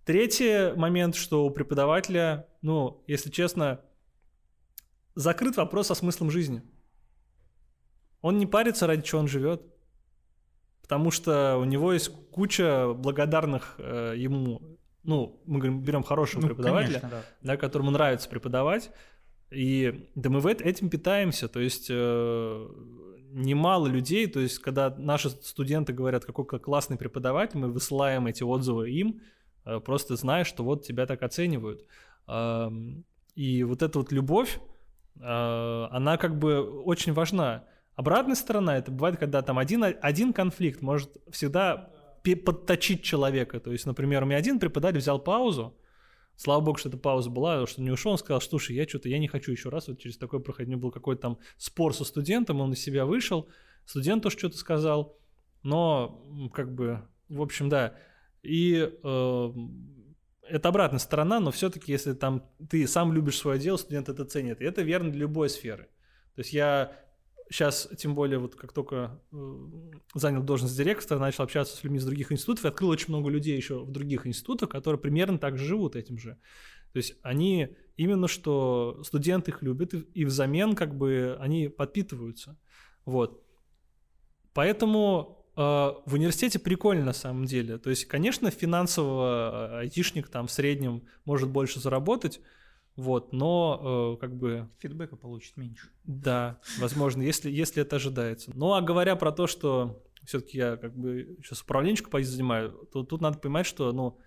Третий 0.04 0.76
момент, 0.76 1.14
что 1.14 1.46
у 1.46 1.50
преподавателя, 1.50 2.46
ну, 2.60 3.02
если 3.06 3.30
честно, 3.30 3.80
закрыт 5.14 5.56
вопрос 5.56 5.86
со 5.86 5.94
смыслом 5.94 6.30
жизни. 6.30 6.62
Он 8.20 8.36
не 8.36 8.46
парится, 8.46 8.86
ради 8.86 9.02
чего 9.02 9.22
он 9.22 9.28
живет. 9.28 9.62
Потому 10.82 11.10
что 11.10 11.56
у 11.56 11.64
него 11.64 11.94
есть 11.94 12.10
куча 12.30 12.92
благодарных 12.92 13.76
э, 13.78 14.14
ему 14.18 14.78
ну, 15.02 15.40
мы 15.46 15.58
говорим, 15.58 15.80
берем 15.80 16.02
хорошего 16.02 16.42
ну, 16.42 16.48
преподавателя, 16.48 17.00
конечно, 17.00 17.08
да. 17.10 17.22
Да, 17.42 17.56
которому 17.56 17.90
нравится 17.90 18.28
преподавать, 18.28 18.90
и 19.50 20.08
да 20.14 20.30
мы 20.30 20.40
в 20.40 20.46
этим 20.46 20.88
питаемся, 20.90 21.48
то 21.48 21.60
есть 21.60 21.88
э, 21.90 22.68
немало 23.32 23.86
людей, 23.86 24.26
то 24.26 24.40
есть 24.40 24.58
когда 24.58 24.94
наши 24.96 25.30
студенты 25.30 25.92
говорят, 25.92 26.24
какой 26.24 26.44
классный 26.60 26.96
преподаватель, 26.96 27.58
мы 27.58 27.68
высылаем 27.68 28.26
эти 28.26 28.42
отзывы 28.42 28.90
им, 28.90 29.20
э, 29.64 29.80
просто 29.80 30.16
зная, 30.16 30.44
что 30.44 30.62
вот 30.64 30.84
тебя 30.84 31.06
так 31.06 31.22
оценивают. 31.22 31.84
Э, 32.28 32.70
и 33.34 33.64
вот 33.64 33.82
эта 33.82 33.98
вот 33.98 34.12
любовь, 34.12 34.60
э, 35.16 35.88
она 35.90 36.16
как 36.16 36.38
бы 36.38 36.60
очень 36.82 37.12
важна. 37.12 37.64
Обратная 37.96 38.36
сторона, 38.36 38.78
это 38.78 38.90
бывает, 38.90 39.18
когда 39.18 39.42
там 39.42 39.58
один, 39.58 39.84
один 39.84 40.32
конфликт 40.32 40.80
может 40.80 41.16
всегда 41.30 41.90
подточить 42.22 43.02
человека. 43.02 43.60
То 43.60 43.72
есть, 43.72 43.86
например, 43.86 44.22
у 44.22 44.26
меня 44.26 44.36
один 44.36 44.58
преподаватель 44.58 45.00
взял 45.00 45.18
паузу, 45.18 45.76
Слава 46.40 46.62
богу, 46.62 46.78
что 46.78 46.88
эта 46.88 46.96
пауза 46.96 47.28
была, 47.28 47.66
что 47.66 47.82
не 47.82 47.90
ушел. 47.90 48.12
Он 48.12 48.16
сказал, 48.16 48.40
слушай, 48.40 48.74
я 48.74 48.88
что-то, 48.88 49.10
я 49.10 49.18
не 49.18 49.28
хочу 49.28 49.52
еще 49.52 49.68
раз 49.68 49.88
вот 49.88 49.98
через 49.98 50.16
такое 50.16 50.40
проходить. 50.40 50.68
У 50.68 50.70
него 50.70 50.80
был 50.80 50.90
какой-то 50.90 51.20
там 51.20 51.38
спор 51.58 51.94
со 51.94 52.02
студентом, 52.02 52.62
он 52.62 52.72
из 52.72 52.82
себя 52.82 53.04
вышел. 53.04 53.50
Студент 53.84 54.22
тоже 54.22 54.38
что-то 54.38 54.56
сказал. 54.56 55.18
Но, 55.62 56.50
как 56.54 56.74
бы, 56.74 57.06
в 57.28 57.42
общем, 57.42 57.68
да. 57.68 57.94
И 58.42 58.90
э, 59.02 59.52
это 60.48 60.68
обратная 60.70 60.98
сторона, 60.98 61.40
но 61.40 61.50
все-таки, 61.50 61.92
если 61.92 62.14
там 62.14 62.48
ты 62.70 62.86
сам 62.86 63.12
любишь 63.12 63.36
свое 63.36 63.60
дело, 63.60 63.76
студент 63.76 64.08
это 64.08 64.24
ценит. 64.24 64.62
И 64.62 64.64
это 64.64 64.80
верно 64.80 65.10
для 65.10 65.20
любой 65.20 65.50
сферы. 65.50 65.90
То 66.36 66.40
есть 66.40 66.54
я 66.54 66.96
сейчас, 67.50 67.88
тем 67.98 68.14
более, 68.14 68.38
вот 68.38 68.54
как 68.54 68.72
только 68.72 69.20
э, 69.32 69.56
занял 70.14 70.42
должность 70.42 70.76
директора, 70.76 71.18
начал 71.18 71.44
общаться 71.44 71.76
с 71.76 71.82
людьми 71.82 71.98
из 71.98 72.04
других 72.04 72.32
институтов, 72.32 72.64
и 72.64 72.68
открыл 72.68 72.90
очень 72.90 73.08
много 73.08 73.28
людей 73.28 73.56
еще 73.56 73.84
в 73.84 73.90
других 73.90 74.26
институтах, 74.26 74.68
которые 74.68 75.00
примерно 75.00 75.38
так 75.38 75.58
же 75.58 75.64
живут 75.64 75.96
этим 75.96 76.16
же. 76.16 76.38
То 76.92 76.96
есть 76.96 77.16
они 77.22 77.76
именно 77.96 78.28
что 78.28 79.02
студенты 79.04 79.50
их 79.50 79.62
любят, 79.62 79.94
и 79.94 80.24
взамен 80.24 80.74
как 80.74 80.96
бы 80.96 81.36
они 81.40 81.68
подпитываются. 81.68 82.56
Вот. 83.04 83.44
Поэтому 84.54 85.44
э, 85.56 85.60
в 85.60 86.14
университете 86.14 86.58
прикольно 86.58 87.04
на 87.04 87.12
самом 87.12 87.44
деле. 87.44 87.78
То 87.78 87.90
есть, 87.90 88.06
конечно, 88.06 88.50
финансово 88.50 89.70
э, 89.72 89.78
айтишник 89.80 90.28
там 90.28 90.46
в 90.46 90.52
среднем 90.52 91.02
может 91.24 91.48
больше 91.48 91.80
заработать, 91.80 92.40
вот, 93.00 93.32
но 93.32 94.16
э, 94.16 94.20
как 94.20 94.36
бы... 94.36 94.68
Фидбэка 94.78 95.16
получит 95.16 95.56
меньше. 95.56 95.88
Да, 96.04 96.60
возможно, 96.78 97.22
если, 97.22 97.50
если 97.50 97.82
это 97.82 97.96
ожидается. 97.96 98.52
Ну, 98.54 98.74
а 98.74 98.82
говоря 98.82 99.16
про 99.16 99.32
то, 99.32 99.46
что 99.46 100.04
все-таки 100.24 100.58
я 100.58 100.76
как 100.76 100.94
бы 100.94 101.36
сейчас 101.42 101.62
управленческую 101.62 102.10
позицию 102.10 102.36
занимаю, 102.36 102.88
то 102.92 103.02
тут 103.02 103.22
надо 103.22 103.38
понимать, 103.38 103.64
что, 103.64 103.90
ну, 103.92 104.18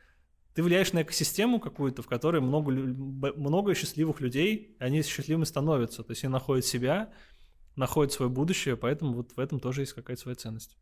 ты 0.56 0.64
влияешь 0.64 0.92
на 0.92 1.04
экосистему 1.04 1.60
какую-то, 1.60 2.02
в 2.02 2.08
которой 2.08 2.42
много, 2.42 2.72
много 2.72 3.76
счастливых 3.76 4.22
людей, 4.22 4.76
и 4.80 4.84
они 4.84 5.04
счастливыми 5.04 5.46
становятся. 5.46 6.04
То 6.04 6.12
есть 6.12 6.24
они 6.24 6.34
находят 6.34 6.66
себя, 6.66 7.14
находят 7.76 8.12
свое 8.12 8.30
будущее, 8.30 8.76
поэтому 8.76 9.14
вот 9.14 9.34
в 9.34 9.40
этом 9.40 9.60
тоже 9.60 9.82
есть 9.82 9.94
какая-то 9.94 10.22
своя 10.22 10.36
ценность. 10.36 10.78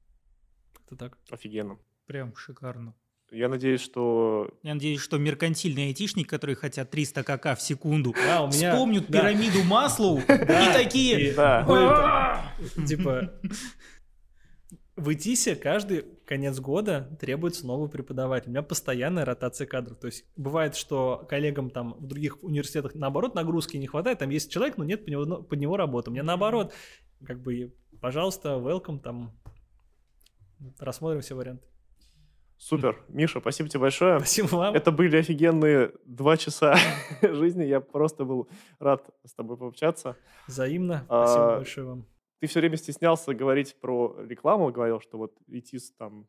Как-то 0.74 0.96
так. 0.96 1.18
Офигенно. 1.30 1.78
Прям 2.06 2.36
шикарно. 2.36 2.96
Я 3.32 3.48
надеюсь, 3.48 3.80
что... 3.80 4.50
Я 4.62 4.74
надеюсь, 4.74 5.00
что 5.00 5.18
меркантильные 5.18 5.88
айтишники, 5.88 6.28
которые 6.28 6.58
хотят 6.58 6.92
300 6.92 7.24
кк 7.24 7.58
в 7.58 7.62
секунду, 7.62 8.14
да, 8.14 8.44
у 8.44 8.48
меня... 8.48 8.74
вспомнят 8.74 9.06
да. 9.08 9.22
пирамиду 9.22 9.64
Маслоу 9.64 10.20
и 10.20 10.74
такие... 10.74 11.34
Типа... 12.88 13.34
В 14.98 15.14
ИТИСе 15.14 15.56
каждый 15.56 16.04
конец 16.26 16.60
года 16.60 17.18
требуется 17.20 17.66
новый 17.66 17.90
преподаватель. 17.90 18.50
У 18.50 18.52
меня 18.52 18.62
постоянная 18.62 19.26
ротация 19.26 19.66
кадров. 19.66 19.98
То 19.98 20.08
есть 20.08 20.26
бывает, 20.36 20.76
что 20.76 21.26
коллегам 21.28 21.70
там 21.70 21.94
в 21.94 22.06
других 22.06 22.44
университетах 22.44 22.94
наоборот 22.94 23.34
нагрузки 23.34 23.78
не 23.78 23.88
хватает. 23.88 24.20
Там 24.20 24.30
есть 24.30 24.52
человек, 24.52 24.78
но 24.78 24.84
нет 24.84 25.06
под 25.06 25.10
него, 25.10 25.42
под 25.42 25.60
него 25.60 25.78
работы. 25.78 26.10
У 26.10 26.14
меня 26.14 26.24
наоборот, 26.24 26.74
как 27.26 27.42
бы, 27.42 27.74
пожалуйста, 28.02 28.50
welcome, 28.50 29.00
там 29.00 29.32
рассмотрим 30.78 31.22
все 31.22 31.36
варианты. 31.36 31.71
Супер. 32.62 33.04
Миша, 33.08 33.40
спасибо 33.40 33.70
тебе 33.70 33.80
большое. 33.80 34.20
Спасибо 34.20 34.48
вам. 34.56 34.76
Это 34.76 34.92
были 34.92 35.18
офигенные 35.18 35.94
два 36.06 36.38
часа 36.38 36.76
жизни. 37.24 37.64
Я 37.64 37.80
просто 37.80 38.24
был 38.24 38.48
рад 38.80 39.04
с 39.26 39.34
тобой 39.34 39.58
пообщаться. 39.58 40.16
Взаимно. 40.48 41.04
Спасибо 41.08 41.54
а, 41.54 41.58
большое 41.58 41.88
вам 41.88 42.11
ты 42.42 42.48
все 42.48 42.60
время 42.60 42.76
стеснялся 42.76 43.36
говорить 43.36 43.76
про 43.80 44.16
рекламу, 44.28 44.72
говорил, 44.72 45.00
что 45.00 45.20
вот 45.20 45.32
ИТИС 45.48 45.92
там 45.92 46.26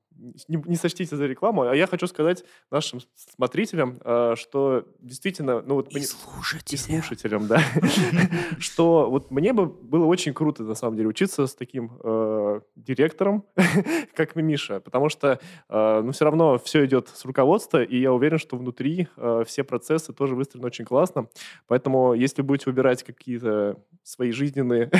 не, 0.47 0.62
не 0.66 0.76
сочтите 0.76 1.16
за 1.16 1.26
рекламу, 1.26 1.62
а 1.62 1.74
я 1.74 1.86
хочу 1.86 2.06
сказать 2.06 2.44
нашим 2.70 3.01
смотрителям, 3.14 3.98
э, 4.05 4.34
что 4.36 4.86
действительно, 5.01 5.62
ну 5.62 5.76
вот 5.76 5.90
и 5.97 6.01
слушателям, 6.01 6.98
и 6.98 7.01
слушателям, 7.01 7.47
да, 7.47 7.62
что 8.59 9.09
вот 9.09 9.30
мне 9.30 9.55
бы 9.55 9.64
было 9.64 10.05
очень 10.05 10.34
круто 10.34 10.64
на 10.64 10.74
самом 10.74 10.97
деле 10.97 11.09
учиться 11.09 11.47
с 11.47 11.55
таким 11.55 11.93
э, 12.05 12.60
директором, 12.76 13.47
как 14.14 14.36
Миша, 14.36 14.80
потому 14.80 15.09
что, 15.09 15.40
э, 15.70 16.01
ну 16.05 16.12
все 16.12 16.26
равно 16.26 16.59
все 16.59 16.84
идет 16.84 17.09
с 17.09 17.24
руководства, 17.24 17.82
и 17.82 17.98
я 17.98 18.12
уверен, 18.12 18.39
что 18.39 18.59
внутри 18.59 19.09
все 19.47 19.64
процессы 19.64 20.12
тоже 20.12 20.34
выстроены 20.34 20.66
очень 20.66 20.84
классно, 20.84 21.28
поэтому 21.68 22.12
если 22.12 22.43
будете 22.43 22.68
выбирать 22.68 23.02
какие-то 23.02 23.78
свои 24.02 24.30
жизненные 24.30 24.90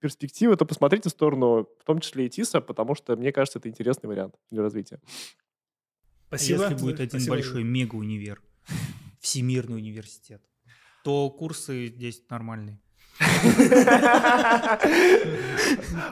перспективы 0.00 0.56
то 0.56 0.64
посмотрите 0.64 1.08
в 1.08 1.12
сторону, 1.12 1.68
в 1.78 1.84
том 1.84 2.00
числе 2.00 2.26
и 2.26 2.30
ТИСа, 2.30 2.60
потому 2.60 2.94
что, 2.94 3.16
мне 3.16 3.32
кажется, 3.32 3.58
это 3.58 3.68
интересный 3.68 4.08
вариант 4.08 4.34
для 4.50 4.62
развития. 4.62 5.00
Спасибо. 6.28 6.62
Если 6.62 6.74
будет 6.76 7.00
один 7.00 7.10
Спасибо. 7.10 7.34
большой 7.36 7.64
мега-универ, 7.64 8.42
всемирный 9.20 9.76
университет, 9.76 10.42
то 11.04 11.28
курсы 11.30 11.86
здесь 11.88 12.22
нормальные. 12.28 12.80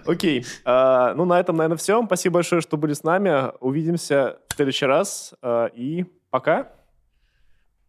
Окей. 0.06 0.44
А, 0.64 1.14
ну, 1.14 1.24
на 1.24 1.40
этом, 1.40 1.56
наверное, 1.56 1.78
все. 1.78 2.04
Спасибо 2.04 2.34
большое, 2.34 2.60
что 2.60 2.76
были 2.76 2.92
с 2.92 3.02
нами. 3.02 3.52
Увидимся 3.60 4.38
в 4.48 4.54
следующий 4.54 4.86
раз. 4.86 5.34
А, 5.40 5.66
и 5.66 6.04
пока. 6.30 6.72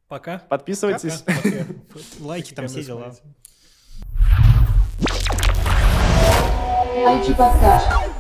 Пока. 0.08 0.40
Подписывайтесь. 0.40 1.24
Лайки 2.20 2.54
там 2.54 2.68
все 2.68 2.84
дела. 2.84 3.16
real 7.00 7.20
de 7.22 7.34
passar. 7.34 8.19